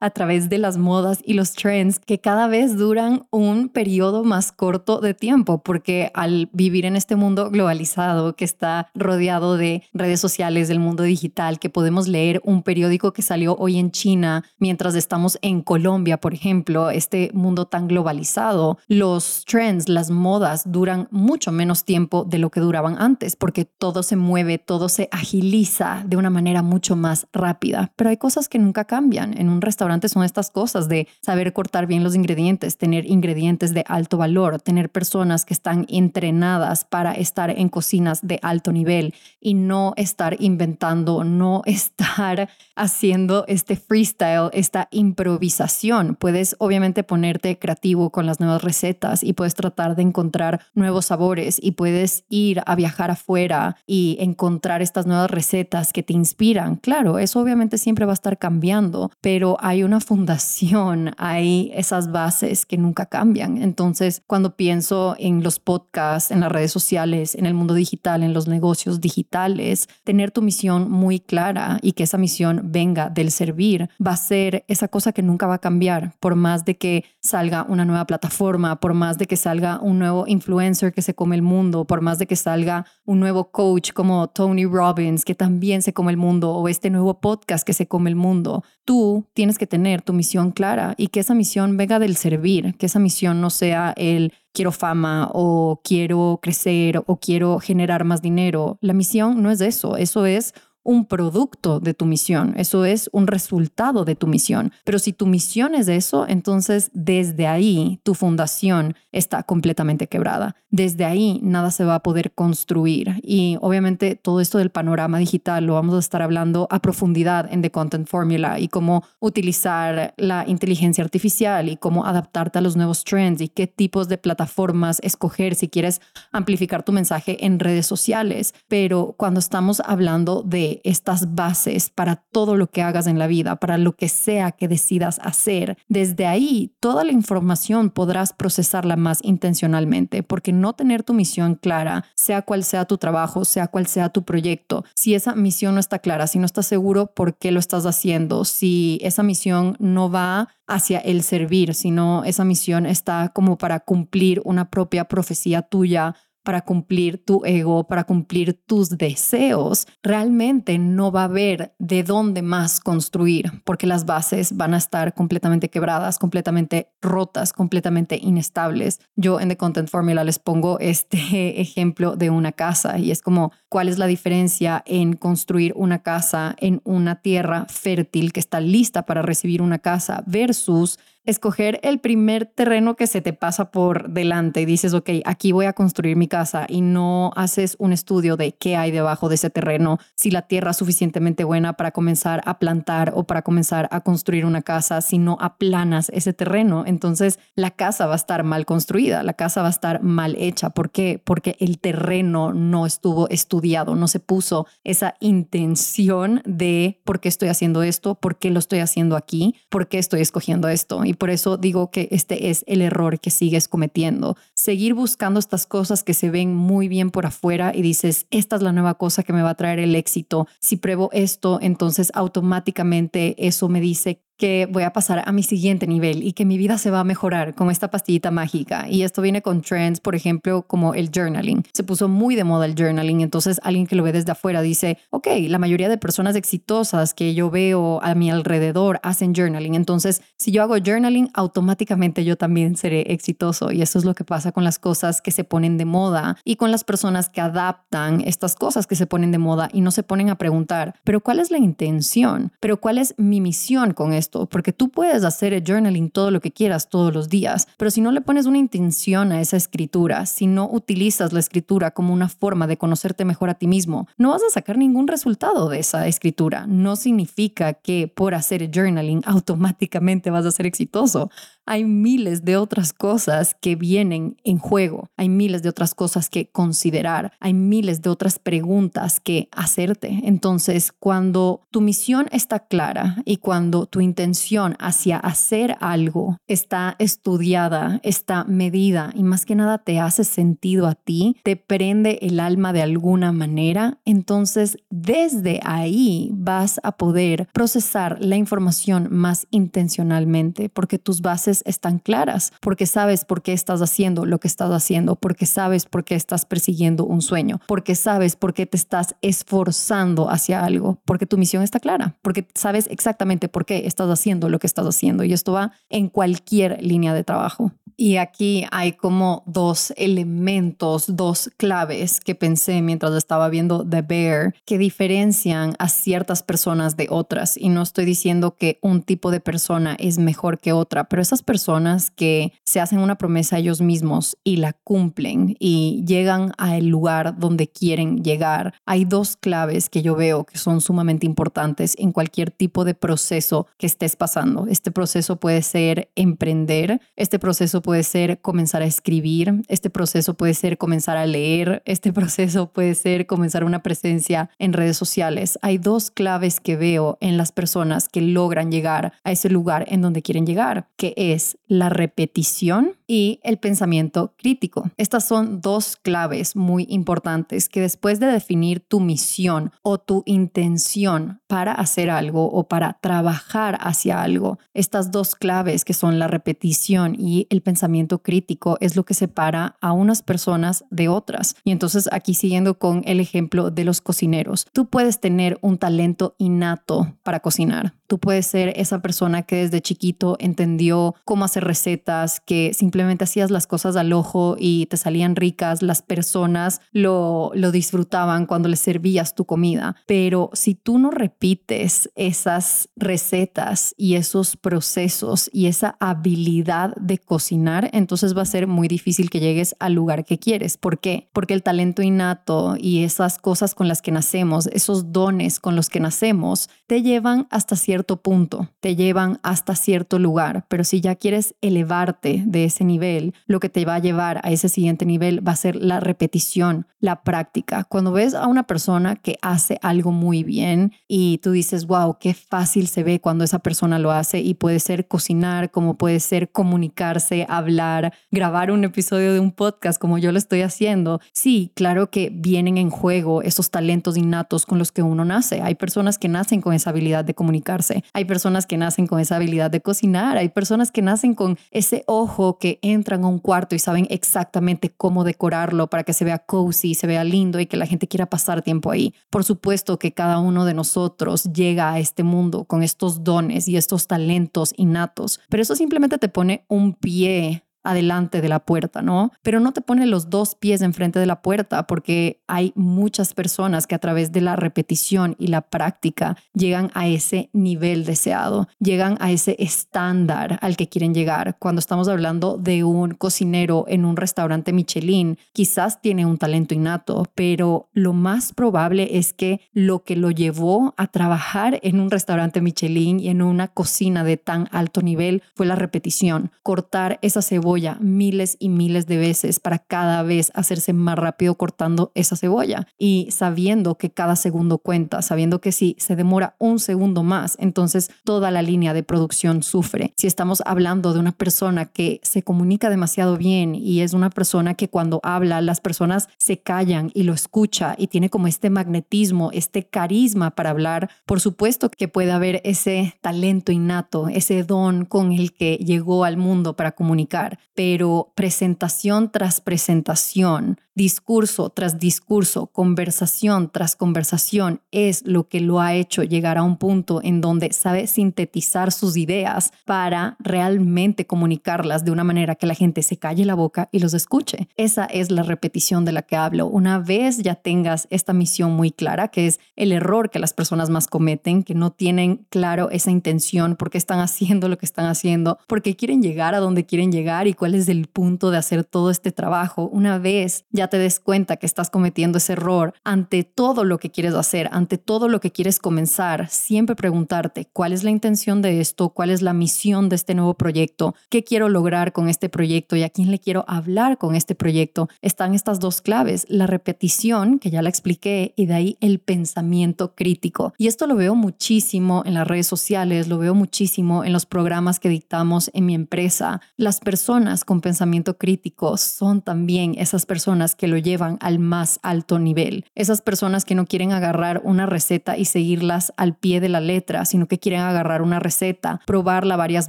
a 0.00 0.10
través 0.10 0.48
de 0.48 0.58
las 0.58 0.76
modas 0.76 1.20
y 1.24 1.34
los 1.34 1.52
trends 1.52 1.98
que 1.98 2.20
cada 2.20 2.46
vez 2.46 2.76
duran 2.76 3.26
un 3.30 3.68
periodo 3.68 4.24
más 4.24 4.52
corto 4.52 5.00
de 5.00 5.14
tiempo, 5.14 5.62
porque 5.62 6.10
al 6.14 6.48
vivir 6.52 6.86
en 6.86 6.96
este 6.96 7.16
mundo 7.16 7.50
globalizado 7.50 8.36
que 8.36 8.44
está 8.44 8.88
rodeado 8.94 9.56
de 9.56 9.82
redes 9.92 10.20
sociales, 10.20 10.68
del 10.68 10.78
mundo 10.78 11.02
digital, 11.02 11.58
que 11.58 11.70
podemos 11.70 12.08
leer 12.08 12.40
un 12.44 12.62
periódico 12.62 13.12
que 13.12 13.22
salió 13.22 13.56
hoy 13.56 13.78
en 13.78 13.90
China 13.90 14.44
mientras 14.58 14.94
estamos 14.94 15.38
en 15.42 15.62
Colombia, 15.62 16.18
por 16.18 16.34
ejemplo, 16.34 16.90
este 16.90 17.30
mundo 17.34 17.66
tan 17.66 17.88
globalizado, 17.88 18.78
los 18.86 19.44
trends, 19.46 19.88
las 19.88 20.10
modas 20.10 20.70
duran 20.70 21.08
mucho 21.10 21.52
menos 21.52 21.84
tiempo 21.84 22.24
de 22.24 22.38
lo 22.38 22.50
que 22.50 22.60
duraban 22.60 22.96
antes, 22.98 23.36
porque 23.36 23.64
todo 23.64 24.02
se 24.02 24.16
mueve, 24.16 24.58
todo 24.58 24.88
se 24.88 25.08
agiliza 25.10 26.04
de 26.06 26.16
una 26.16 26.30
manera 26.30 26.62
mucho 26.62 26.96
más 26.96 27.26
rápida, 27.32 27.92
pero 27.96 28.10
hay 28.10 28.16
cosas 28.16 28.48
que 28.48 28.58
nunca 28.58 28.84
cambian 28.84 29.15
en 29.24 29.48
un 29.48 29.60
restaurante 29.60 30.08
son 30.08 30.24
estas 30.24 30.50
cosas 30.50 30.88
de 30.88 31.08
saber 31.20 31.52
cortar 31.52 31.86
bien 31.86 32.04
los 32.04 32.14
ingredientes, 32.14 32.76
tener 32.76 33.06
ingredientes 33.06 33.74
de 33.74 33.84
alto 33.86 34.16
valor, 34.16 34.60
tener 34.60 34.90
personas 34.90 35.44
que 35.44 35.54
están 35.54 35.86
entrenadas 35.88 36.84
para 36.84 37.12
estar 37.12 37.50
en 37.50 37.68
cocinas 37.68 38.20
de 38.26 38.38
alto 38.42 38.72
nivel 38.72 39.14
y 39.40 39.54
no 39.54 39.94
estar 39.96 40.36
inventando, 40.40 41.24
no 41.24 41.62
estar 41.66 42.48
haciendo 42.74 43.44
este 43.48 43.76
freestyle, 43.76 44.50
esta 44.52 44.88
improvisación. 44.90 46.16
Puedes 46.16 46.56
obviamente 46.58 47.02
ponerte 47.02 47.58
creativo 47.58 48.10
con 48.10 48.26
las 48.26 48.40
nuevas 48.40 48.62
recetas 48.62 49.22
y 49.22 49.32
puedes 49.32 49.54
tratar 49.54 49.96
de 49.96 50.02
encontrar 50.02 50.60
nuevos 50.74 51.06
sabores 51.06 51.58
y 51.62 51.72
puedes 51.72 52.24
ir 52.28 52.62
a 52.66 52.74
viajar 52.74 53.10
afuera 53.10 53.76
y 53.86 54.16
encontrar 54.20 54.82
estas 54.82 55.06
nuevas 55.06 55.30
recetas 55.30 55.92
que 55.92 56.02
te 56.02 56.12
inspiran. 56.12 56.76
Claro, 56.76 57.18
eso 57.18 57.40
obviamente 57.40 57.78
siempre 57.78 58.04
va 58.04 58.12
a 58.12 58.14
estar 58.14 58.38
cambiando 58.38 59.05
pero 59.20 59.56
hay 59.60 59.82
una 59.82 60.00
fundación, 60.00 61.12
hay 61.18 61.70
esas 61.74 62.12
bases 62.12 62.66
que 62.66 62.78
nunca 62.78 63.06
cambian. 63.06 63.62
Entonces, 63.62 64.22
cuando 64.26 64.56
pienso 64.56 65.16
en 65.18 65.42
los 65.42 65.58
podcasts, 65.58 66.30
en 66.30 66.40
las 66.40 66.52
redes 66.52 66.72
sociales, 66.72 67.34
en 67.34 67.46
el 67.46 67.54
mundo 67.54 67.74
digital, 67.74 68.22
en 68.22 68.32
los 68.32 68.48
negocios 68.48 69.00
digitales, 69.00 69.88
tener 70.04 70.30
tu 70.30 70.42
misión 70.42 70.90
muy 70.90 71.20
clara 71.20 71.78
y 71.82 71.92
que 71.92 72.04
esa 72.04 72.18
misión 72.18 72.62
venga 72.64 73.10
del 73.10 73.30
servir 73.30 73.88
va 74.04 74.12
a 74.12 74.16
ser 74.16 74.64
esa 74.68 74.88
cosa 74.88 75.12
que 75.12 75.22
nunca 75.22 75.46
va 75.46 75.54
a 75.54 75.58
cambiar, 75.58 76.14
por 76.20 76.34
más 76.34 76.64
de 76.64 76.76
que 76.76 77.04
salga 77.20 77.66
una 77.68 77.84
nueva 77.84 78.06
plataforma, 78.06 78.80
por 78.80 78.94
más 78.94 79.18
de 79.18 79.26
que 79.26 79.36
salga 79.36 79.80
un 79.80 79.98
nuevo 79.98 80.26
influencer 80.26 80.92
que 80.92 81.02
se 81.02 81.14
come 81.14 81.36
el 81.36 81.42
mundo, 81.42 81.84
por 81.84 82.00
más 82.00 82.18
de 82.18 82.26
que 82.26 82.36
salga 82.36 82.86
un 83.04 83.20
nuevo 83.20 83.50
coach 83.50 83.92
como 83.92 84.28
Tony 84.28 84.64
Robbins 84.64 85.24
que 85.24 85.34
también 85.34 85.82
se 85.82 85.92
come 85.92 86.12
el 86.12 86.16
mundo 86.16 86.52
o 86.52 86.68
este 86.68 86.90
nuevo 86.90 87.20
podcast 87.20 87.66
que 87.66 87.72
se 87.72 87.86
come 87.86 88.10
el 88.10 88.16
mundo. 88.16 88.62
Tú 88.84 88.95
tienes 89.34 89.58
que 89.58 89.66
tener 89.66 90.02
tu 90.02 90.12
misión 90.12 90.50
clara 90.50 90.94
y 90.96 91.08
que 91.08 91.20
esa 91.20 91.34
misión 91.34 91.76
venga 91.76 91.98
del 91.98 92.16
servir, 92.16 92.74
que 92.76 92.86
esa 92.86 92.98
misión 92.98 93.40
no 93.40 93.50
sea 93.50 93.92
el 93.96 94.32
quiero 94.52 94.72
fama 94.72 95.28
o 95.32 95.80
quiero 95.84 96.38
crecer 96.42 97.02
o 97.06 97.16
quiero 97.16 97.58
generar 97.58 98.04
más 98.04 98.22
dinero. 98.22 98.78
La 98.80 98.94
misión 98.94 99.42
no 99.42 99.50
es 99.50 99.60
eso, 99.60 99.96
eso 99.96 100.24
es 100.24 100.54
un 100.86 101.04
producto 101.04 101.80
de 101.80 101.94
tu 101.94 102.06
misión, 102.06 102.54
eso 102.56 102.84
es 102.84 103.10
un 103.12 103.26
resultado 103.26 104.04
de 104.04 104.14
tu 104.14 104.28
misión. 104.28 104.72
Pero 104.84 104.98
si 104.98 105.12
tu 105.12 105.26
misión 105.26 105.74
es 105.74 105.88
eso, 105.88 106.26
entonces 106.28 106.90
desde 106.94 107.48
ahí 107.48 108.00
tu 108.04 108.14
fundación 108.14 108.94
está 109.12 109.42
completamente 109.42 110.06
quebrada. 110.06 110.54
Desde 110.70 111.04
ahí 111.04 111.40
nada 111.42 111.70
se 111.70 111.84
va 111.84 111.96
a 111.96 112.02
poder 112.02 112.32
construir. 112.32 113.20
Y 113.22 113.58
obviamente 113.60 114.14
todo 114.14 114.40
esto 114.40 114.58
del 114.58 114.70
panorama 114.70 115.18
digital 115.18 115.64
lo 115.64 115.74
vamos 115.74 115.94
a 115.96 115.98
estar 115.98 116.22
hablando 116.22 116.68
a 116.70 116.80
profundidad 116.80 117.52
en 117.52 117.62
The 117.62 117.70
Content 117.70 118.08
Formula 118.08 118.60
y 118.60 118.68
cómo 118.68 119.02
utilizar 119.18 120.14
la 120.16 120.44
inteligencia 120.46 121.02
artificial 121.02 121.68
y 121.68 121.76
cómo 121.76 122.06
adaptarte 122.06 122.58
a 122.58 122.62
los 122.62 122.76
nuevos 122.76 123.04
trends 123.04 123.40
y 123.40 123.48
qué 123.48 123.66
tipos 123.66 124.08
de 124.08 124.18
plataformas 124.18 125.00
escoger 125.02 125.54
si 125.56 125.68
quieres 125.68 126.00
amplificar 126.30 126.84
tu 126.84 126.92
mensaje 126.92 127.44
en 127.44 127.58
redes 127.58 127.86
sociales. 127.86 128.54
Pero 128.68 129.14
cuando 129.16 129.40
estamos 129.40 129.80
hablando 129.84 130.42
de 130.42 130.75
estas 130.84 131.34
bases 131.34 131.90
para 131.90 132.16
todo 132.16 132.56
lo 132.56 132.68
que 132.70 132.82
hagas 132.82 133.06
en 133.06 133.18
la 133.18 133.26
vida, 133.26 133.56
para 133.56 133.78
lo 133.78 133.92
que 133.92 134.08
sea 134.08 134.52
que 134.52 134.68
decidas 134.68 135.20
hacer. 135.22 135.76
Desde 135.88 136.26
ahí, 136.26 136.74
toda 136.80 137.04
la 137.04 137.12
información 137.12 137.90
podrás 137.90 138.32
procesarla 138.32 138.96
más 138.96 139.20
intencionalmente, 139.22 140.22
porque 140.22 140.52
no 140.52 140.74
tener 140.74 141.02
tu 141.02 141.14
misión 141.14 141.54
clara, 141.54 142.04
sea 142.14 142.42
cual 142.42 142.64
sea 142.64 142.84
tu 142.84 142.98
trabajo, 142.98 143.44
sea 143.44 143.68
cual 143.68 143.86
sea 143.86 144.08
tu 144.08 144.24
proyecto, 144.24 144.84
si 144.94 145.14
esa 145.14 145.34
misión 145.34 145.74
no 145.74 145.80
está 145.80 145.98
clara, 145.98 146.26
si 146.26 146.38
no 146.38 146.46
estás 146.46 146.66
seguro 146.66 147.06
por 147.14 147.36
qué 147.36 147.50
lo 147.50 147.60
estás 147.60 147.86
haciendo, 147.86 148.44
si 148.44 148.98
esa 149.02 149.22
misión 149.22 149.76
no 149.78 150.10
va 150.10 150.48
hacia 150.66 150.98
el 150.98 151.22
servir, 151.22 151.74
sino 151.74 152.24
esa 152.24 152.44
misión 152.44 152.86
está 152.86 153.30
como 153.34 153.56
para 153.56 153.80
cumplir 153.80 154.42
una 154.44 154.70
propia 154.70 155.04
profecía 155.04 155.62
tuya 155.62 156.16
para 156.46 156.62
cumplir 156.62 157.24
tu 157.24 157.44
ego, 157.44 157.88
para 157.88 158.04
cumplir 158.04 158.54
tus 158.54 158.96
deseos, 158.96 159.88
realmente 160.00 160.78
no 160.78 161.10
va 161.10 161.22
a 161.22 161.24
haber 161.24 161.74
de 161.80 162.04
dónde 162.04 162.40
más 162.40 162.78
construir, 162.78 163.50
porque 163.64 163.88
las 163.88 164.06
bases 164.06 164.56
van 164.56 164.72
a 164.72 164.76
estar 164.76 165.12
completamente 165.12 165.70
quebradas, 165.70 166.20
completamente 166.20 166.92
rotas, 167.02 167.52
completamente 167.52 168.16
inestables. 168.22 169.00
Yo 169.16 169.40
en 169.40 169.48
The 169.48 169.56
Content 169.56 169.88
Formula 169.88 170.22
les 170.22 170.38
pongo 170.38 170.78
este 170.78 171.18
ejemplo 171.60 172.14
de 172.14 172.30
una 172.30 172.52
casa 172.52 172.96
y 173.00 173.10
es 173.10 173.22
como, 173.22 173.50
¿cuál 173.68 173.88
es 173.88 173.98
la 173.98 174.06
diferencia 174.06 174.84
en 174.86 175.14
construir 175.14 175.72
una 175.74 176.04
casa 176.04 176.54
en 176.60 176.80
una 176.84 177.22
tierra 177.22 177.66
fértil 177.68 178.32
que 178.32 178.38
está 178.38 178.60
lista 178.60 179.04
para 179.04 179.22
recibir 179.22 179.62
una 179.62 179.80
casa 179.80 180.22
versus 180.28 181.00
escoger 181.26 181.80
el 181.82 181.98
primer 181.98 182.46
terreno 182.46 182.96
que 182.96 183.06
se 183.06 183.20
te 183.20 183.32
pasa 183.32 183.70
por 183.70 184.10
delante 184.10 184.60
y 184.62 184.64
dices, 184.64 184.94
ok, 184.94 185.10
aquí 185.24 185.52
voy 185.52 185.66
a 185.66 185.72
construir 185.72 186.16
mi 186.16 186.28
casa 186.28 186.66
y 186.68 186.80
no 186.80 187.32
haces 187.36 187.76
un 187.78 187.92
estudio 187.92 188.36
de 188.36 188.52
qué 188.52 188.76
hay 188.76 188.90
debajo 188.90 189.28
de 189.28 189.34
ese 189.34 189.50
terreno, 189.50 189.98
si 190.14 190.30
la 190.30 190.42
tierra 190.42 190.70
es 190.70 190.76
suficientemente 190.76 191.44
buena 191.44 191.74
para 191.74 191.90
comenzar 191.90 192.42
a 192.44 192.58
plantar 192.58 193.12
o 193.14 193.24
para 193.24 193.42
comenzar 193.42 193.88
a 193.90 194.00
construir 194.00 194.46
una 194.46 194.62
casa, 194.62 195.00
si 195.00 195.18
no 195.18 195.36
aplanas 195.40 196.10
ese 196.10 196.32
terreno, 196.32 196.84
entonces 196.86 197.38
la 197.54 197.70
casa 197.70 198.06
va 198.06 198.14
a 198.14 198.16
estar 198.16 198.44
mal 198.44 198.66
construida, 198.66 199.22
la 199.22 199.34
casa 199.34 199.62
va 199.62 199.68
a 199.68 199.70
estar 199.70 200.02
mal 200.02 200.36
hecha. 200.38 200.70
¿Por 200.70 200.90
qué? 200.90 201.20
Porque 201.22 201.56
el 201.60 201.78
terreno 201.78 202.52
no 202.52 202.86
estuvo 202.86 203.28
estudiado, 203.28 203.94
no 203.94 204.08
se 204.08 204.20
puso 204.20 204.66
esa 204.84 205.14
intención 205.20 206.42
de 206.44 207.00
por 207.04 207.20
qué 207.20 207.28
estoy 207.28 207.48
haciendo 207.48 207.82
esto, 207.82 208.14
por 208.14 208.38
qué 208.38 208.50
lo 208.50 208.58
estoy 208.58 208.80
haciendo 208.80 209.16
aquí, 209.16 209.56
por 209.68 209.88
qué 209.88 209.98
estoy 209.98 210.20
escogiendo 210.20 210.68
esto. 210.68 211.04
Por 211.16 211.30
eso 211.30 211.56
digo 211.56 211.90
que 211.90 212.08
este 212.10 212.50
es 212.50 212.64
el 212.66 212.82
error 212.82 213.18
que 213.20 213.30
sigues 213.30 213.68
cometiendo. 213.68 214.36
Seguir 214.54 214.94
buscando 214.94 215.40
estas 215.40 215.66
cosas 215.66 216.02
que 216.02 216.14
se 216.14 216.30
ven 216.30 216.54
muy 216.54 216.88
bien 216.88 217.10
por 217.10 217.26
afuera 217.26 217.72
y 217.74 217.82
dices, 217.82 218.26
esta 218.30 218.56
es 218.56 218.62
la 218.62 218.72
nueva 218.72 218.94
cosa 218.94 219.22
que 219.22 219.32
me 219.32 219.42
va 219.42 219.50
a 219.50 219.54
traer 219.56 219.78
el 219.78 219.94
éxito. 219.94 220.46
Si 220.60 220.76
pruebo 220.76 221.10
esto, 221.12 221.58
entonces 221.60 222.10
automáticamente 222.14 223.34
eso 223.46 223.68
me 223.68 223.80
dice 223.80 224.22
que 224.36 224.68
voy 224.70 224.82
a 224.82 224.92
pasar 224.92 225.22
a 225.26 225.32
mi 225.32 225.42
siguiente 225.42 225.86
nivel 225.86 226.22
y 226.22 226.32
que 226.32 226.44
mi 226.44 226.58
vida 226.58 226.78
se 226.78 226.90
va 226.90 227.00
a 227.00 227.04
mejorar 227.04 227.54
con 227.54 227.70
esta 227.70 227.90
pastillita 227.90 228.30
mágica. 228.30 228.86
Y 228.88 229.02
esto 229.02 229.22
viene 229.22 229.42
con 229.42 229.62
trends, 229.62 230.00
por 230.00 230.14
ejemplo, 230.14 230.62
como 230.62 230.94
el 230.94 231.10
journaling. 231.14 231.64
Se 231.72 231.84
puso 231.84 232.08
muy 232.08 232.36
de 232.36 232.44
moda 232.44 232.66
el 232.66 232.74
journaling, 232.74 233.20
entonces 233.20 233.60
alguien 233.62 233.86
que 233.86 233.96
lo 233.96 234.02
ve 234.02 234.12
desde 234.12 234.32
afuera 234.32 234.62
dice, 234.62 234.98
ok, 235.10 235.28
la 235.48 235.58
mayoría 235.58 235.88
de 235.88 235.98
personas 235.98 236.36
exitosas 236.36 237.14
que 237.14 237.34
yo 237.34 237.50
veo 237.50 238.00
a 238.02 238.14
mi 238.14 238.30
alrededor 238.30 239.00
hacen 239.02 239.34
journaling, 239.34 239.74
entonces 239.74 240.22
si 240.36 240.52
yo 240.52 240.62
hago 240.62 240.76
journaling, 240.76 241.30
automáticamente 241.34 242.24
yo 242.24 242.36
también 242.36 242.76
seré 242.76 243.12
exitoso. 243.12 243.72
Y 243.72 243.82
eso 243.82 243.98
es 243.98 244.04
lo 244.04 244.14
que 244.14 244.24
pasa 244.24 244.52
con 244.52 244.64
las 244.64 244.78
cosas 244.78 245.22
que 245.22 245.30
se 245.30 245.44
ponen 245.44 245.78
de 245.78 245.84
moda 245.84 246.36
y 246.44 246.56
con 246.56 246.70
las 246.70 246.84
personas 246.84 247.28
que 247.28 247.40
adaptan 247.40 248.20
estas 248.20 248.54
cosas 248.54 248.86
que 248.86 248.96
se 248.96 249.06
ponen 249.06 249.32
de 249.32 249.38
moda 249.38 249.68
y 249.72 249.80
no 249.80 249.90
se 249.90 250.02
ponen 250.02 250.30
a 250.30 250.36
preguntar, 250.36 250.94
pero 251.04 251.20
¿cuál 251.20 251.40
es 251.40 251.50
la 251.50 251.58
intención? 251.58 252.52
¿Pero 252.60 252.80
cuál 252.80 252.98
es 252.98 253.14
mi 253.16 253.40
misión 253.40 253.92
con 253.92 254.12
esto? 254.12 254.25
Porque 254.30 254.72
tú 254.72 254.90
puedes 254.90 255.24
hacer 255.24 255.52
el 255.52 255.64
journaling 255.64 256.10
todo 256.10 256.30
lo 256.30 256.40
que 256.40 256.52
quieras 256.52 256.88
todos 256.88 257.12
los 257.12 257.28
días, 257.28 257.66
pero 257.76 257.90
si 257.90 258.00
no 258.00 258.12
le 258.12 258.20
pones 258.20 258.46
una 258.46 258.58
intención 258.58 259.32
a 259.32 259.40
esa 259.40 259.56
escritura, 259.56 260.26
si 260.26 260.46
no 260.46 260.68
utilizas 260.70 261.32
la 261.32 261.40
escritura 261.40 261.92
como 261.92 262.12
una 262.12 262.28
forma 262.28 262.66
de 262.66 262.76
conocerte 262.76 263.24
mejor 263.24 263.50
a 263.50 263.54
ti 263.54 263.66
mismo, 263.66 264.08
no 264.16 264.30
vas 264.30 264.42
a 264.42 264.52
sacar 264.52 264.78
ningún 264.78 265.08
resultado 265.08 265.68
de 265.68 265.78
esa 265.78 266.06
escritura. 266.06 266.66
No 266.66 266.96
significa 266.96 267.74
que 267.74 268.08
por 268.08 268.34
hacer 268.34 268.70
journaling 268.72 269.22
automáticamente 269.24 270.30
vas 270.30 270.46
a 270.46 270.50
ser 270.50 270.66
exitoso 270.66 271.30
hay 271.66 271.84
miles 271.84 272.44
de 272.44 272.56
otras 272.56 272.92
cosas 272.92 273.56
que 273.60 273.74
vienen 273.74 274.36
en 274.44 274.58
juego, 274.58 275.10
hay 275.16 275.28
miles 275.28 275.62
de 275.62 275.68
otras 275.68 275.94
cosas 275.94 276.30
que 276.30 276.48
considerar, 276.48 277.32
hay 277.40 277.54
miles 277.54 278.02
de 278.02 278.10
otras 278.10 278.38
preguntas 278.38 279.18
que 279.18 279.48
hacerte. 279.50 280.20
Entonces, 280.22 280.92
cuando 280.92 281.62
tu 281.72 281.80
misión 281.80 282.28
está 282.30 282.60
clara 282.60 283.16
y 283.24 283.38
cuando 283.38 283.86
tu 283.86 284.00
intención 284.16 284.76
hacia 284.78 285.18
hacer 285.18 285.76
algo 285.80 286.38
está 286.48 286.96
estudiada, 286.98 288.00
está 288.02 288.44
medida 288.44 289.12
y 289.14 289.22
más 289.22 289.44
que 289.44 289.54
nada 289.54 289.76
te 289.76 290.00
hace 290.00 290.24
sentido 290.24 290.86
a 290.86 290.94
ti, 290.94 291.36
te 291.42 291.56
prende 291.56 292.18
el 292.22 292.40
alma 292.40 292.72
de 292.72 292.80
alguna 292.80 293.30
manera, 293.32 293.98
entonces 294.06 294.78
desde 294.88 295.60
ahí 295.64 296.30
vas 296.32 296.80
a 296.82 296.92
poder 296.92 297.46
procesar 297.52 298.16
la 298.18 298.36
información 298.36 299.08
más 299.10 299.46
intencionalmente 299.50 300.70
porque 300.70 300.98
tus 300.98 301.20
bases 301.20 301.62
están 301.66 301.98
claras, 301.98 302.54
porque 302.62 302.86
sabes 302.86 303.26
por 303.26 303.42
qué 303.42 303.52
estás 303.52 303.82
haciendo 303.82 304.24
lo 304.24 304.40
que 304.40 304.48
estás 304.48 304.70
haciendo, 304.70 305.16
porque 305.16 305.44
sabes 305.44 305.84
por 305.84 306.04
qué 306.04 306.14
estás 306.14 306.46
persiguiendo 306.46 307.04
un 307.04 307.20
sueño, 307.20 307.60
porque 307.68 307.94
sabes 307.94 308.34
por 308.34 308.54
qué 308.54 308.64
te 308.64 308.78
estás 308.78 309.14
esforzando 309.20 310.30
hacia 310.30 310.64
algo, 310.64 311.02
porque 311.04 311.26
tu 311.26 311.36
misión 311.36 311.62
está 311.62 311.80
clara, 311.80 312.16
porque 312.22 312.48
sabes 312.54 312.88
exactamente 312.90 313.48
por 313.48 313.66
qué 313.66 313.86
estás 313.86 314.05
haciendo 314.10 314.48
lo 314.48 314.58
que 314.58 314.66
estás 314.66 314.86
haciendo. 314.86 315.24
Y 315.24 315.32
esto 315.32 315.52
va 315.52 315.72
en 315.88 316.08
cualquier 316.08 316.82
línea 316.82 317.14
de 317.14 317.24
trabajo. 317.24 317.72
Y 317.96 318.18
aquí 318.18 318.66
hay 318.72 318.92
como 318.92 319.42
dos 319.46 319.94
elementos, 319.96 321.16
dos 321.16 321.50
claves 321.56 322.20
que 322.20 322.34
pensé 322.34 322.82
mientras 322.82 323.14
estaba 323.14 323.48
viendo 323.48 323.88
The 323.88 324.02
Bear 324.02 324.54
que 324.66 324.76
diferencian 324.76 325.74
a 325.78 325.88
ciertas 325.88 326.42
personas 326.42 326.96
de 326.96 327.06
otras. 327.10 327.56
Y 327.56 327.70
no 327.70 327.82
estoy 327.82 328.04
diciendo 328.04 328.56
que 328.56 328.78
un 328.82 329.02
tipo 329.02 329.30
de 329.30 329.40
persona 329.40 329.96
es 329.98 330.18
mejor 330.18 330.58
que 330.58 330.72
otra, 330.72 331.04
pero 331.04 331.22
esas 331.22 331.42
personas 331.42 332.10
que 332.10 332.52
se 332.64 332.80
hacen 332.80 332.98
una 332.98 333.16
promesa 333.16 333.56
a 333.56 333.58
ellos 333.60 333.80
mismos 333.80 334.36
y 334.44 334.56
la 334.56 334.74
cumplen 334.74 335.56
y 335.58 336.04
llegan 336.06 336.52
al 336.58 336.86
lugar 336.88 337.38
donde 337.38 337.68
quieren 337.68 338.22
llegar, 338.22 338.74
hay 338.84 339.04
dos 339.06 339.36
claves 339.36 339.88
que 339.88 340.02
yo 340.02 340.14
veo 340.16 340.44
que 340.44 340.58
son 340.58 340.80
sumamente 340.82 341.24
importantes 341.24 341.94
en 341.98 342.12
cualquier 342.12 342.50
tipo 342.50 342.84
de 342.84 342.94
proceso 342.94 343.66
que 343.78 343.86
estés 343.86 344.16
pasando. 344.16 344.66
Este 344.68 344.90
proceso 344.90 345.36
puede 345.36 345.62
ser 345.62 346.10
emprender, 346.14 347.00
este 347.16 347.38
proceso 347.38 347.80
puede 347.86 348.02
ser 348.02 348.40
comenzar 348.40 348.82
a 348.82 348.84
escribir, 348.84 349.62
este 349.68 349.90
proceso 349.90 350.34
puede 350.34 350.54
ser 350.54 350.76
comenzar 350.76 351.16
a 351.16 351.24
leer, 351.24 351.82
este 351.86 352.12
proceso 352.16 352.72
puede 352.72 352.96
ser 352.96 353.26
comenzar 353.26 353.62
una 353.62 353.84
presencia 353.84 354.50
en 354.58 354.72
redes 354.72 354.96
sociales. 354.96 355.56
Hay 355.62 355.78
dos 355.78 356.10
claves 356.10 356.58
que 356.58 356.74
veo 356.74 357.16
en 357.20 357.36
las 357.36 357.52
personas 357.52 358.08
que 358.08 358.20
logran 358.20 358.72
llegar 358.72 359.12
a 359.22 359.30
ese 359.30 359.48
lugar 359.48 359.84
en 359.88 360.02
donde 360.02 360.20
quieren 360.20 360.46
llegar, 360.46 360.88
que 360.96 361.14
es 361.16 361.58
la 361.68 361.88
repetición 361.88 362.96
y 363.06 363.38
el 363.44 363.58
pensamiento 363.58 364.34
crítico. 364.36 364.90
Estas 364.96 365.28
son 365.28 365.60
dos 365.60 365.94
claves 365.94 366.56
muy 366.56 366.86
importantes 366.88 367.68
que 367.68 367.80
después 367.80 368.18
de 368.18 368.26
definir 368.26 368.80
tu 368.80 368.98
misión 368.98 369.70
o 369.82 369.98
tu 369.98 370.24
intención 370.26 371.40
para 371.46 371.70
hacer 371.70 372.10
algo 372.10 372.50
o 372.50 372.66
para 372.66 372.98
trabajar 373.00 373.78
hacia 373.80 374.22
algo, 374.22 374.58
estas 374.74 375.12
dos 375.12 375.36
claves 375.36 375.84
que 375.84 375.94
son 375.94 376.18
la 376.18 376.26
repetición 376.26 377.14
y 377.16 377.46
el 377.48 377.62
pensamiento 377.62 377.75
crítico 378.22 378.76
es 378.80 378.96
lo 378.96 379.04
que 379.04 379.14
separa 379.14 379.76
a 379.80 379.92
unas 379.92 380.22
personas 380.22 380.84
de 380.90 381.08
otras. 381.08 381.56
Y 381.64 381.70
entonces 381.70 382.08
aquí 382.12 382.34
siguiendo 382.34 382.78
con 382.78 383.02
el 383.06 383.20
ejemplo 383.20 383.70
de 383.70 383.84
los 383.84 384.00
cocineros, 384.00 384.66
tú 384.72 384.86
puedes 384.86 385.20
tener 385.20 385.58
un 385.62 385.78
talento 385.78 386.34
innato 386.38 387.14
para 387.22 387.40
cocinar. 387.40 387.94
Tú 388.06 388.18
puedes 388.18 388.46
ser 388.46 388.72
esa 388.76 389.02
persona 389.02 389.42
que 389.42 389.56
desde 389.56 389.80
chiquito 389.80 390.36
entendió 390.38 391.16
cómo 391.24 391.44
hacer 391.44 391.64
recetas, 391.64 392.40
que 392.40 392.72
simplemente 392.72 393.24
hacías 393.24 393.50
las 393.50 393.66
cosas 393.66 393.96
al 393.96 394.12
ojo 394.12 394.56
y 394.58 394.86
te 394.86 394.96
salían 394.96 395.34
ricas, 395.34 395.82
las 395.82 396.02
personas 396.02 396.80
lo, 396.92 397.50
lo 397.54 397.72
disfrutaban 397.72 398.46
cuando 398.46 398.68
les 398.68 398.80
servías 398.80 399.34
tu 399.34 399.44
comida. 399.44 399.96
Pero 400.06 400.50
si 400.52 400.74
tú 400.74 400.98
no 400.98 401.10
repites 401.10 402.10
esas 402.14 402.88
recetas 402.94 403.94
y 403.96 404.14
esos 404.14 404.56
procesos 404.56 405.50
y 405.52 405.66
esa 405.66 405.96
habilidad 405.98 406.94
de 406.96 407.18
cocinar, 407.18 407.65
entonces 407.92 408.36
va 408.36 408.42
a 408.42 408.46
ser 408.46 408.66
muy 408.66 408.88
difícil 408.88 409.30
que 409.30 409.40
llegues 409.40 409.74
al 409.78 409.94
lugar 409.94 410.24
que 410.24 410.38
quieres. 410.38 410.76
¿Por 410.76 410.98
qué? 410.98 411.28
Porque 411.32 411.54
el 411.54 411.62
talento 411.62 412.02
innato 412.02 412.76
y 412.78 413.04
esas 413.04 413.38
cosas 413.38 413.74
con 413.74 413.88
las 413.88 414.02
que 414.02 414.12
nacemos, 414.12 414.66
esos 414.68 415.12
dones 415.12 415.58
con 415.60 415.76
los 415.76 415.88
que 415.88 416.00
nacemos, 416.00 416.68
te 416.86 417.02
llevan 417.02 417.46
hasta 417.50 417.76
cierto 417.76 418.18
punto, 418.18 418.68
te 418.80 418.96
llevan 418.96 419.40
hasta 419.42 419.74
cierto 419.74 420.18
lugar, 420.18 420.66
pero 420.68 420.84
si 420.84 421.00
ya 421.00 421.14
quieres 421.16 421.54
elevarte 421.60 422.42
de 422.46 422.64
ese 422.64 422.84
nivel, 422.84 423.34
lo 423.46 423.60
que 423.60 423.68
te 423.68 423.84
va 423.84 423.96
a 423.96 424.00
llevar 424.00 424.40
a 424.44 424.50
ese 424.50 424.68
siguiente 424.68 425.06
nivel 425.06 425.46
va 425.46 425.52
a 425.52 425.56
ser 425.56 425.76
la 425.76 426.00
repetición, 426.00 426.86
la 427.00 427.22
práctica. 427.22 427.84
Cuando 427.84 428.12
ves 428.12 428.34
a 428.34 428.46
una 428.46 428.66
persona 428.66 429.16
que 429.16 429.38
hace 429.42 429.78
algo 429.82 430.12
muy 430.12 430.44
bien 430.44 430.92
y 431.08 431.38
tú 431.38 431.52
dices, 431.52 431.86
wow, 431.86 432.16
qué 432.18 432.34
fácil 432.34 432.88
se 432.88 433.02
ve 433.02 433.20
cuando 433.20 433.44
esa 433.44 433.58
persona 433.58 433.98
lo 433.98 434.10
hace 434.10 434.40
y 434.40 434.54
puede 434.54 434.80
ser 434.80 435.08
cocinar, 435.08 435.70
como 435.70 435.96
puede 435.96 436.20
ser 436.20 436.50
comunicarse, 436.50 437.46
hablar, 437.56 438.12
grabar 438.30 438.70
un 438.70 438.84
episodio 438.84 439.32
de 439.32 439.40
un 439.40 439.52
podcast 439.52 440.00
como 440.00 440.18
yo 440.18 440.32
lo 440.32 440.38
estoy 440.38 440.62
haciendo. 440.62 441.20
Sí, 441.32 441.72
claro 441.74 442.10
que 442.10 442.30
vienen 442.32 442.78
en 442.78 442.90
juego 442.90 443.42
esos 443.42 443.70
talentos 443.70 444.16
innatos 444.16 444.66
con 444.66 444.78
los 444.78 444.92
que 444.92 445.02
uno 445.02 445.24
nace. 445.24 445.60
Hay 445.62 445.74
personas 445.74 446.18
que 446.18 446.28
nacen 446.28 446.60
con 446.60 446.72
esa 446.72 446.90
habilidad 446.90 447.24
de 447.24 447.34
comunicarse 447.34 447.66
hay 448.12 448.24
personas 448.24 448.66
que 448.66 448.76
nacen 448.76 449.06
con 449.06 449.20
esa 449.20 449.36
habilidad 449.36 449.70
de 449.70 449.80
cocinar, 449.80 450.36
hay 450.36 450.48
personas 450.48 450.90
que 450.90 451.02
nacen 451.02 451.34
con 451.34 451.58
ese 451.70 452.04
ojo 452.06 452.58
que 452.58 452.78
entran 452.82 453.24
a 453.24 453.28
un 453.28 453.38
cuarto 453.38 453.74
y 453.74 453.78
saben 453.78 454.06
exactamente 454.10 454.90
cómo 454.90 455.24
decorarlo 455.24 455.88
para 455.88 456.04
que 456.04 456.12
se 456.12 456.24
vea 456.24 456.38
cozy, 456.38 456.94
se 456.94 457.06
vea 457.06 457.24
lindo 457.24 457.60
y 457.60 457.66
que 457.66 457.76
la 457.76 457.86
gente 457.86 458.08
quiera 458.08 458.26
pasar 458.26 458.62
tiempo 458.62 458.90
ahí. 458.90 459.14
Por 459.30 459.44
supuesto 459.44 459.98
que 459.98 460.12
cada 460.12 460.38
uno 460.38 460.64
de 460.64 460.74
nosotros 460.74 461.44
llega 461.52 461.92
a 461.92 461.98
este 461.98 462.22
mundo 462.22 462.64
con 462.64 462.82
estos 462.82 463.24
dones 463.24 463.68
y 463.68 463.76
estos 463.76 464.06
talentos 464.06 464.72
innatos, 464.76 465.40
pero 465.48 465.62
eso 465.62 465.74
simplemente 465.74 466.18
te 466.18 466.28
pone 466.28 466.64
un 466.68 466.94
pie 466.94 467.45
adelante 467.86 468.40
de 468.40 468.48
la 468.48 468.60
puerta, 468.60 469.02
¿no? 469.02 469.32
Pero 469.42 469.60
no 469.60 469.72
te 469.72 469.80
pone 469.80 470.06
los 470.06 470.30
dos 470.30 470.54
pies 470.54 470.82
enfrente 470.82 471.18
de 471.18 471.26
la 471.26 471.42
puerta 471.42 471.86
porque 471.86 472.40
hay 472.46 472.72
muchas 472.74 473.34
personas 473.34 473.86
que 473.86 473.94
a 473.94 473.98
través 473.98 474.32
de 474.32 474.40
la 474.40 474.56
repetición 474.56 475.36
y 475.38 475.48
la 475.48 475.62
práctica 475.62 476.36
llegan 476.54 476.90
a 476.94 477.06
ese 477.06 477.48
nivel 477.52 478.04
deseado, 478.04 478.68
llegan 478.80 479.16
a 479.20 479.30
ese 479.30 479.56
estándar 479.58 480.58
al 480.62 480.76
que 480.76 480.88
quieren 480.88 481.14
llegar. 481.14 481.56
Cuando 481.58 481.78
estamos 481.78 482.08
hablando 482.08 482.58
de 482.58 482.84
un 482.84 483.12
cocinero 483.12 483.84
en 483.88 484.04
un 484.04 484.16
restaurante 484.16 484.72
Michelin, 484.72 485.38
quizás 485.52 486.00
tiene 486.00 486.26
un 486.26 486.38
talento 486.38 486.74
innato, 486.74 487.26
pero 487.34 487.88
lo 487.92 488.12
más 488.12 488.52
probable 488.52 489.18
es 489.18 489.32
que 489.32 489.60
lo 489.72 490.02
que 490.02 490.16
lo 490.16 490.30
llevó 490.30 490.94
a 490.96 491.06
trabajar 491.06 491.78
en 491.82 492.00
un 492.00 492.10
restaurante 492.10 492.60
Michelin 492.60 493.20
y 493.20 493.28
en 493.28 493.42
una 493.42 493.68
cocina 493.68 494.24
de 494.24 494.36
tan 494.36 494.68
alto 494.72 495.02
nivel 495.02 495.42
fue 495.54 495.66
la 495.66 495.76
repetición, 495.76 496.50
cortar 496.62 497.18
esa 497.22 497.42
cebolla 497.42 497.75
miles 498.00 498.56
y 498.58 498.68
miles 498.68 499.06
de 499.06 499.16
veces 499.16 499.60
para 499.60 499.78
cada 499.78 500.22
vez 500.22 500.50
hacerse 500.54 500.92
más 500.92 501.16
rápido 501.18 501.56
cortando 501.56 502.12
esa 502.14 502.36
cebolla 502.36 502.86
y 502.98 503.28
sabiendo 503.30 503.96
que 503.96 504.10
cada 504.10 504.36
segundo 504.36 504.78
cuenta, 504.78 505.22
sabiendo 505.22 505.60
que 505.60 505.72
si 505.72 505.96
se 505.98 506.16
demora 506.16 506.56
un 506.58 506.78
segundo 506.78 507.22
más, 507.22 507.56
entonces 507.60 508.10
toda 508.24 508.50
la 508.50 508.62
línea 508.62 508.94
de 508.94 509.02
producción 509.02 509.62
sufre. 509.62 510.12
Si 510.16 510.26
estamos 510.26 510.62
hablando 510.66 511.12
de 511.12 511.20
una 511.20 511.32
persona 511.32 511.86
que 511.86 512.20
se 512.22 512.42
comunica 512.42 512.90
demasiado 512.90 513.36
bien 513.36 513.74
y 513.74 514.00
es 514.00 514.12
una 514.12 514.30
persona 514.30 514.74
que 514.74 514.88
cuando 514.88 515.20
habla 515.22 515.60
las 515.60 515.80
personas 515.80 516.28
se 516.38 516.58
callan 516.58 517.10
y 517.14 517.22
lo 517.24 517.32
escucha 517.32 517.94
y 517.98 518.08
tiene 518.08 518.30
como 518.30 518.46
este 518.46 518.70
magnetismo, 518.70 519.50
este 519.52 519.84
carisma 519.84 520.50
para 520.52 520.70
hablar, 520.70 521.10
por 521.26 521.40
supuesto 521.40 521.90
que 521.90 522.08
puede 522.08 522.32
haber 522.32 522.60
ese 522.64 523.14
talento 523.20 523.72
innato, 523.72 524.28
ese 524.28 524.62
don 524.62 525.04
con 525.04 525.32
el 525.32 525.52
que 525.52 525.76
llegó 525.76 526.24
al 526.24 526.36
mundo 526.36 526.76
para 526.76 526.92
comunicar 526.92 527.58
pero 527.74 528.32
presentación 528.34 529.30
tras 529.30 529.60
presentación, 529.60 530.80
discurso 530.96 531.68
tras 531.68 531.98
discurso, 531.98 532.68
conversación 532.68 533.70
tras 533.70 533.94
conversación 533.96 534.80
es 534.90 535.22
lo 535.26 535.46
que 535.46 535.60
lo 535.60 535.80
ha 535.80 535.94
hecho 535.94 536.22
llegar 536.22 536.56
a 536.56 536.62
un 536.62 536.78
punto 536.78 537.20
en 537.22 537.42
donde 537.42 537.72
sabe 537.72 538.06
sintetizar 538.06 538.90
sus 538.90 539.18
ideas 539.18 539.72
para 539.84 540.36
realmente 540.40 541.26
comunicarlas 541.26 542.04
de 542.04 542.10
una 542.10 542.24
manera 542.24 542.54
que 542.54 542.66
la 542.66 542.74
gente 542.74 543.02
se 543.02 543.18
calle 543.18 543.44
la 543.44 543.54
boca 543.54 543.90
y 543.92 543.98
los 543.98 544.14
escuche. 544.14 544.68
Esa 544.76 545.04
es 545.04 545.30
la 545.30 545.42
repetición 545.42 546.06
de 546.06 546.12
la 546.12 546.22
que 546.22 546.36
hablo. 546.36 546.66
Una 546.66 546.98
vez 546.98 547.38
ya 547.38 547.56
tengas 547.56 548.08
esta 548.10 548.32
misión 548.32 548.72
muy 548.72 548.90
clara, 548.90 549.28
que 549.28 549.46
es 549.46 549.60
el 549.76 549.92
error 549.92 550.30
que 550.30 550.38
las 550.38 550.54
personas 550.54 550.88
más 550.88 551.08
cometen, 551.08 551.62
que 551.62 551.74
no 551.74 551.90
tienen 551.90 552.46
claro 552.48 552.88
esa 552.90 553.10
intención, 553.10 553.76
por 553.76 553.90
qué 553.90 553.98
están 553.98 554.20
haciendo 554.20 554.68
lo 554.70 554.78
que 554.78 554.86
están 554.86 555.04
haciendo, 555.04 555.58
porque 555.66 555.94
quieren 555.94 556.22
llegar 556.22 556.54
a 556.54 556.60
donde 556.60 556.86
quieren 556.86 557.12
llegar 557.12 557.46
y 557.46 557.52
cuál 557.52 557.74
es 557.74 557.86
el 557.88 558.06
punto 558.06 558.50
de 558.50 558.56
hacer 558.56 558.84
todo 558.84 559.10
este 559.10 559.30
trabajo. 559.30 559.90
Una 559.92 560.18
vez 560.18 560.64
ya 560.70 560.85
te 560.88 560.98
des 560.98 561.20
cuenta 561.20 561.56
que 561.56 561.66
estás 561.66 561.90
cometiendo 561.90 562.38
ese 562.38 562.54
error 562.54 562.94
ante 563.04 563.44
todo 563.44 563.84
lo 563.84 563.98
que 563.98 564.10
quieres 564.10 564.34
hacer, 564.34 564.68
ante 564.72 564.98
todo 564.98 565.28
lo 565.28 565.40
que 565.40 565.52
quieres 565.52 565.78
comenzar, 565.78 566.48
siempre 566.48 566.96
preguntarte 566.96 567.68
cuál 567.72 567.92
es 567.92 568.04
la 568.04 568.10
intención 568.10 568.62
de 568.62 568.80
esto, 568.80 569.10
cuál 569.10 569.30
es 569.30 569.42
la 569.42 569.52
misión 569.52 570.08
de 570.08 570.16
este 570.16 570.34
nuevo 570.34 570.54
proyecto, 570.54 571.14
qué 571.28 571.44
quiero 571.44 571.68
lograr 571.68 572.12
con 572.12 572.28
este 572.28 572.48
proyecto 572.48 572.96
y 572.96 573.02
a 573.02 573.10
quién 573.10 573.30
le 573.30 573.38
quiero 573.38 573.64
hablar 573.66 574.18
con 574.18 574.34
este 574.34 574.54
proyecto. 574.54 575.08
Están 575.22 575.54
estas 575.54 575.80
dos 575.80 576.00
claves, 576.00 576.46
la 576.48 576.66
repetición, 576.66 577.58
que 577.58 577.70
ya 577.70 577.82
la 577.82 577.88
expliqué, 577.88 578.54
y 578.56 578.66
de 578.66 578.74
ahí 578.74 578.98
el 579.00 579.18
pensamiento 579.18 580.14
crítico. 580.14 580.74
Y 580.78 580.86
esto 580.86 581.06
lo 581.06 581.16
veo 581.16 581.34
muchísimo 581.34 582.22
en 582.24 582.34
las 582.34 582.46
redes 582.46 582.66
sociales, 582.66 583.28
lo 583.28 583.38
veo 583.38 583.54
muchísimo 583.54 584.24
en 584.24 584.32
los 584.32 584.46
programas 584.46 585.00
que 585.00 585.08
dictamos 585.08 585.70
en 585.74 585.86
mi 585.86 585.94
empresa. 585.94 586.60
Las 586.76 587.00
personas 587.00 587.64
con 587.64 587.80
pensamiento 587.80 588.38
crítico 588.38 588.96
son 588.96 589.42
también 589.42 589.94
esas 589.98 590.26
personas 590.26 590.75
que 590.76 590.88
lo 590.88 590.96
llevan 590.96 591.38
al 591.40 591.58
más 591.58 591.98
alto 592.02 592.38
nivel. 592.38 592.84
Esas 592.94 593.22
personas 593.22 593.64
que 593.64 593.74
no 593.74 593.86
quieren 593.86 594.12
agarrar 594.12 594.60
una 594.64 594.86
receta 594.86 595.36
y 595.36 595.44
seguirlas 595.44 596.12
al 596.16 596.36
pie 596.36 596.60
de 596.60 596.68
la 596.68 596.80
letra, 596.80 597.24
sino 597.24 597.46
que 597.46 597.58
quieren 597.58 597.80
agarrar 597.80 598.22
una 598.22 598.38
receta, 598.38 599.00
probarla 599.06 599.56
varias 599.56 599.88